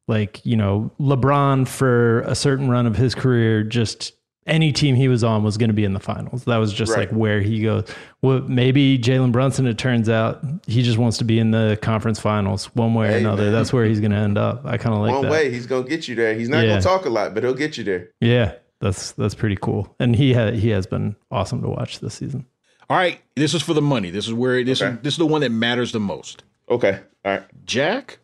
like 0.07 0.45
you 0.45 0.55
know 0.57 0.91
LeBron 0.99 1.67
for 1.67 2.21
a 2.21 2.35
certain 2.35 2.69
run 2.69 2.85
of 2.85 2.95
his 2.95 3.15
career, 3.15 3.63
just 3.63 4.13
any 4.47 4.71
team 4.71 4.95
he 4.95 5.07
was 5.07 5.23
on 5.23 5.43
was 5.43 5.57
going 5.57 5.69
to 5.69 5.75
be 5.75 5.83
in 5.83 5.93
the 5.93 5.99
finals. 5.99 6.43
That 6.45 6.57
was 6.57 6.73
just 6.73 6.91
Right. 6.91 7.01
like 7.01 7.09
where 7.11 7.39
he 7.39 7.61
goes. 7.61 7.87
Well, 8.23 8.39
maybe 8.41 8.97
Jalen 8.97 9.31
Brunson. 9.31 9.67
It 9.67 9.77
turns 9.77 10.09
out 10.09 10.43
he 10.65 10.81
just 10.81 10.97
wants 10.97 11.19
to 11.19 11.23
be 11.23 11.37
in 11.39 11.51
the 11.51 11.77
conference 11.83 12.19
finals 12.19 12.65
one 12.75 12.95
way 12.95 13.09
or 13.09 13.11
Hey, 13.11 13.19
another. 13.19 13.43
man. 13.43 13.51
That's 13.53 13.71
where 13.71 13.85
he's 13.85 13.99
going 13.99 14.09
to 14.11 14.17
end 14.17 14.39
up. 14.39 14.65
I 14.65 14.77
kind 14.77 14.95
of 14.95 15.01
like 15.01 15.11
One 15.13 15.23
that. 15.23 15.31
way, 15.31 15.51
he's 15.51 15.67
gonna 15.67 15.87
get 15.87 16.07
you 16.07 16.15
there. 16.15 16.33
He's 16.33 16.49
not 16.49 16.63
Yeah. 16.63 16.69
gonna 16.71 16.81
talk 16.81 17.05
a 17.05 17.09
lot, 17.09 17.35
but 17.35 17.43
he'll 17.43 17.53
get 17.53 17.77
you 17.77 17.83
there. 17.83 18.09
Yeah, 18.21 18.53
that's 18.81 19.11
that's 19.11 19.35
pretty 19.35 19.57
cool. 19.61 19.93
And 19.99 20.15
he 20.15 20.33
ha- 20.33 20.51
he 20.51 20.69
has 20.69 20.87
been 20.87 21.15
awesome 21.29 21.61
to 21.61 21.67
watch 21.69 21.99
this 21.99 22.15
season. 22.15 22.45
All 22.89 22.97
right, 22.97 23.21
this 23.35 23.53
is 23.53 23.61
for 23.61 23.73
the 23.73 23.81
money. 23.81 24.09
This 24.09 24.27
is 24.27 24.33
where 24.33 24.63
this 24.63 24.81
Okay. 24.81 24.93
is 24.95 24.99
this 25.01 25.13
is 25.13 25.17
the 25.17 25.25
one 25.25 25.41
that 25.41 25.51
matters 25.51 25.91
the 25.91 25.99
most. 25.99 26.43
Okay, 26.69 26.99
all 27.23 27.31
right. 27.33 27.43
Jack 27.65 28.19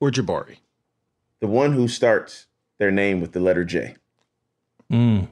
or 0.00 0.10
Jabari? 0.10 0.56
The 1.40 1.46
one 1.46 1.72
who 1.72 1.88
starts 1.88 2.46
their 2.78 2.90
name 2.90 3.20
with 3.20 3.32
the 3.32 3.40
letter 3.40 3.64
J, 3.64 3.96
Mm. 4.92 5.28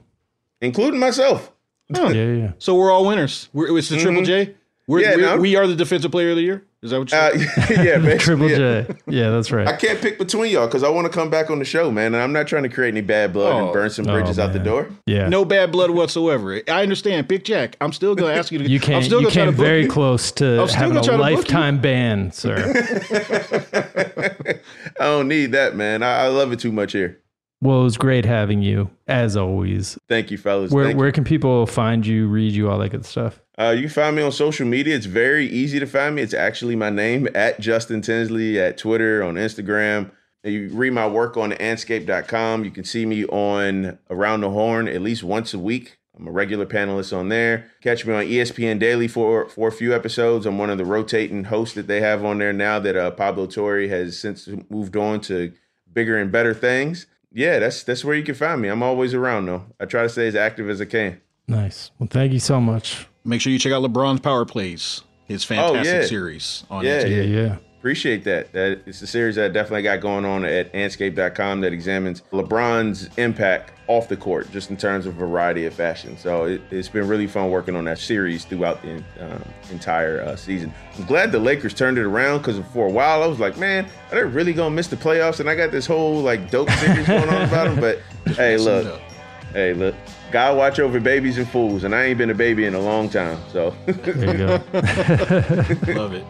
including 0.61 0.99
myself. 0.99 1.51
Huh. 1.95 2.09
Yeah, 2.09 2.31
yeah. 2.31 2.51
So 2.57 2.75
we're 2.75 2.91
all 2.91 3.05
winners. 3.05 3.49
We're, 3.53 3.77
it's 3.77 3.89
the 3.89 3.97
Triple 3.99 4.23
J. 4.23 4.55
We're, 4.87 4.99
Mm-hmm. 4.99 5.09
Yeah, 5.09 5.15
we're- 5.25 5.35
no. 5.35 5.41
we 5.41 5.55
are 5.55 5.67
the 5.67 5.75
defensive 5.75 6.11
player 6.11 6.31
of 6.31 6.35
the 6.37 6.41
year. 6.43 6.65
Is 6.83 6.91
that 6.91 6.99
what 6.99 7.11
you 7.11 7.17
Uh, 7.17 7.31
said? 7.65 7.77
yeah, 7.85 7.97
basically, 7.99 8.17
Triple. 8.17 8.49
J. 8.49 8.85
Yeah, 9.07 9.29
that's 9.29 9.51
right. 9.53 9.65
I 9.67 9.75
can't 9.77 10.01
pick 10.01 10.17
between 10.19 10.51
y'all 10.51 10.67
because 10.67 10.83
I 10.83 10.89
want 10.89 11.05
to 11.07 11.13
come 11.13 11.29
back 11.29 11.49
on 11.49 11.57
the 11.59 11.65
show, 11.65 11.89
man. 11.89 12.13
And 12.13 12.21
I'm 12.21 12.33
not 12.33 12.45
trying 12.45 12.63
to 12.63 12.69
create 12.69 12.89
any 12.89 12.99
bad 13.01 13.31
blood 13.31 13.53
Oh. 13.53 13.63
and 13.65 13.73
burn 13.73 13.89
some 13.89 14.05
Oh, 14.07 14.11
bridges 14.13 14.37
out 14.37 14.51
the 14.51 14.59
door. 14.59 14.89
Yeah. 15.05 15.29
no 15.29 15.45
bad 15.45 15.71
blood 15.71 15.91
whatsoever. 15.91 16.61
I 16.67 16.81
understand. 16.83 17.29
Pick 17.29 17.45
Jack. 17.45 17.77
I'm 17.79 17.93
still 17.93 18.15
going 18.15 18.33
to 18.33 18.37
ask 18.37 18.51
you 18.51 18.59
to. 18.59 18.69
You 18.69 18.75
I'm 18.79 18.81
came, 18.81 19.03
still 19.03 19.21
you 19.21 19.29
gonna 19.31 19.45
came 19.45 19.53
very 19.53 19.83
you. 19.83 19.89
close 19.89 20.31
to 20.33 20.67
having 20.75 20.97
a 20.97 21.01
to 21.03 21.15
lifetime 21.17 21.79
ban, 21.79 22.31
sir. 22.33 22.57
I 24.99 25.05
don't 25.05 25.27
need 25.27 25.53
that, 25.53 25.75
man. 25.75 26.03
I, 26.03 26.25
I 26.25 26.27
love 26.27 26.51
it 26.51 26.59
too 26.59 26.71
much 26.71 26.91
here. 26.91 27.19
well, 27.61 27.81
it 27.81 27.83
was 27.83 27.97
great 27.97 28.25
having 28.25 28.61
you, 28.61 28.89
as 29.07 29.37
always. 29.37 29.97
Thank 30.09 30.31
you, 30.31 30.37
fellas. 30.37 30.71
Where 30.71 30.85
Thank 30.87 30.97
where 30.99 31.11
can 31.11 31.23
people 31.23 31.65
find 31.65 32.05
you, 32.05 32.27
read 32.27 32.53
you, 32.53 32.69
all 32.69 32.77
that 32.79 32.89
good 32.89 33.05
stuff? 33.05 33.39
Uh, 33.57 33.73
you 33.75 33.81
can 33.81 33.89
find 33.89 34.15
me 34.15 34.21
on 34.21 34.31
social 34.31 34.65
media. 34.65 34.95
It's 34.95 35.05
very 35.05 35.47
easy 35.47 35.79
to 35.79 35.85
find 35.85 36.15
me. 36.15 36.21
It's 36.21 36.33
actually 36.33 36.75
my 36.75 36.89
name 36.89 37.27
at 37.35 37.59
Justin 37.59 38.01
Tinsley 38.01 38.59
at 38.59 38.77
Twitter, 38.77 39.23
on 39.23 39.35
Instagram. 39.35 40.11
You 40.43 40.69
read 40.73 40.91
my 40.91 41.07
work 41.07 41.37
on 41.37 41.51
andscape.com. 41.51 42.65
You 42.65 42.71
can 42.71 42.83
see 42.83 43.05
me 43.05 43.25
on 43.25 43.97
Around 44.09 44.41
the 44.41 44.49
Horn 44.49 44.87
at 44.87 45.01
least 45.01 45.23
once 45.23 45.53
a 45.53 45.59
week. 45.59 45.97
I'm 46.17 46.27
a 46.27 46.31
regular 46.31 46.65
panelist 46.65 47.15
on 47.15 47.29
there. 47.29 47.71
Catch 47.81 48.05
me 48.05 48.13
on 48.13 48.25
ESPN 48.25 48.77
Daily 48.77 49.07
for 49.07 49.49
for 49.49 49.67
a 49.67 49.71
few 49.71 49.95
episodes. 49.95 50.45
I'm 50.45 50.57
one 50.57 50.69
of 50.69 50.77
the 50.77 50.85
rotating 50.85 51.45
hosts 51.45 51.75
that 51.75 51.87
they 51.87 52.01
have 52.01 52.23
on 52.23 52.37
there 52.37 52.53
now 52.53 52.77
that 52.79 52.95
uh, 52.95 53.11
Pablo 53.11 53.47
Torre 53.47 53.87
has 53.87 54.19
since 54.19 54.47
moved 54.69 54.95
on 54.95 55.21
to 55.21 55.53
bigger 55.91 56.17
and 56.17 56.31
better 56.31 56.53
things. 56.53 57.07
Yeah, 57.31 57.59
that's 57.59 57.83
that's 57.83 58.05
where 58.05 58.15
you 58.15 58.23
can 58.23 58.35
find 58.35 58.61
me. 58.61 58.67
I'm 58.67 58.83
always 58.83 59.13
around 59.13 59.45
though. 59.45 59.65
I 59.79 59.85
try 59.85 60.03
to 60.03 60.09
stay 60.09 60.27
as 60.27 60.35
active 60.35 60.69
as 60.69 60.81
I 60.81 60.85
can. 60.85 61.19
Nice. 61.47 61.89
Well, 61.97 62.09
thank 62.11 62.31
you 62.31 62.39
so 62.39 62.61
much. 62.61 63.07
Make 63.25 63.41
sure 63.41 63.51
you 63.53 63.59
check 63.59 63.71
out 63.71 63.83
LeBron's 63.83 64.19
Power 64.19 64.45
Plays, 64.45 65.01
his 65.27 65.43
fantastic 65.43 65.93
Oh, 65.95 65.99
yeah. 66.01 66.05
series 66.05 66.63
on 66.69 66.83
Yeah, 66.85 67.03
Andscape. 67.03 67.09
Yeah, 67.33 67.41
yeah. 67.41 67.55
Appreciate 67.79 68.23
that. 68.23 68.53
That 68.53 68.81
it's 68.85 69.01
a 69.01 69.07
series 69.07 69.35
that 69.35 69.45
I 69.45 69.47
definitely 69.49 69.81
got 69.81 69.99
going 69.99 70.23
on 70.23 70.45
at 70.45 70.71
andscape.com 70.71 71.59
that 71.61 71.73
examines 71.73 72.21
LeBron's 72.31 73.09
impact 73.17 73.73
off 73.87 74.07
the 74.07 74.15
court, 74.15 74.49
just 74.51 74.69
in 74.69 74.77
terms 74.77 75.05
of 75.05 75.15
variety 75.15 75.65
of 75.65 75.73
fashion. 75.73 76.17
So 76.17 76.45
it, 76.45 76.61
it's 76.71 76.87
been 76.87 77.09
really 77.09 77.27
fun 77.27 77.49
working 77.51 77.75
on 77.75 77.83
that 77.83 77.97
series 77.99 78.45
throughout 78.45 78.81
the 78.81 79.03
um, 79.19 79.43
entire 79.69 80.21
uh, 80.21 80.37
season. 80.37 80.73
I'm 80.97 81.03
glad 81.05 81.33
the 81.33 81.39
Lakers 81.39 81.73
turned 81.73 81.97
it 81.97 82.05
around 82.05 82.37
because 82.37 82.59
for 82.71 82.87
a 82.87 82.91
while 82.91 83.21
I 83.21 83.27
was 83.27 83.39
like, 83.41 83.57
man, 83.57 83.85
are 84.11 84.15
they 84.15 84.23
really 84.23 84.53
gonna 84.53 84.73
miss 84.73 84.87
the 84.87 84.95
playoffs? 84.95 85.41
And 85.41 85.49
I 85.49 85.55
got 85.55 85.71
this 85.71 85.85
whole 85.85 86.21
like 86.21 86.49
dope 86.49 86.69
series 86.71 87.05
going 87.05 87.27
on 87.27 87.41
about 87.41 87.65
them. 87.65 87.81
But 87.81 87.99
hey, 88.35 88.55
Messing 88.55 88.67
it 88.67 88.83
look, 88.85 89.01
hey, 89.51 89.73
look. 89.73 89.95
God 90.33 90.57
watch 90.57 90.79
over 90.79 90.99
babies 90.99 91.37
and 91.37 91.47
fools, 91.47 91.83
and 91.83 91.93
I 91.93 92.05
ain't 92.05 92.17
been 92.17 92.31
a 92.31 92.33
baby 92.33 92.65
in 92.65 92.73
a 92.73 92.79
long 92.79 93.07
time. 93.07 93.37
So 93.51 93.75
There 93.85 94.31
you 94.31 94.37
go. 94.39 94.63
Love 95.93 96.15
it. 96.15 96.25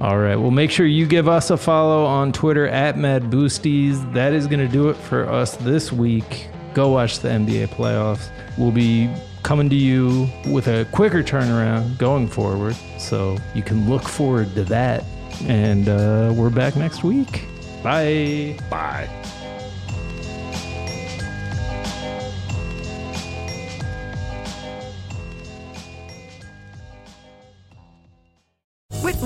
All 0.00 0.18
right. 0.18 0.36
Well, 0.36 0.52
make 0.52 0.70
sure 0.70 0.86
you 0.86 1.06
give 1.06 1.26
us 1.26 1.50
a 1.50 1.56
follow 1.56 2.04
on 2.04 2.30
Twitter 2.32 2.68
at 2.68 2.96
Mad 2.96 3.24
Boosties. 3.24 4.12
That 4.12 4.32
is 4.32 4.46
going 4.46 4.60
to 4.60 4.68
do 4.68 4.90
it 4.90 4.94
for 4.94 5.28
us 5.28 5.56
this 5.56 5.90
week. 5.90 6.46
Go 6.72 6.90
watch 6.90 7.18
the 7.18 7.30
NBA 7.30 7.70
playoffs. 7.70 8.30
We'll 8.56 8.70
be 8.70 9.12
coming 9.42 9.68
to 9.70 9.76
you 9.76 10.28
with 10.46 10.68
a 10.68 10.84
quicker 10.92 11.24
turnaround 11.24 11.98
going 11.98 12.28
forward. 12.28 12.76
So 13.00 13.38
you 13.56 13.64
can 13.64 13.90
look 13.90 14.04
forward 14.04 14.54
to 14.54 14.62
that. 14.66 15.04
And 15.46 15.88
uh, 15.88 16.32
we're 16.36 16.50
back 16.50 16.76
next 16.76 17.02
week. 17.02 17.44
Bye. 17.82 18.56
Bye. 18.70 19.08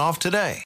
off 0.00 0.18
today. 0.18 0.64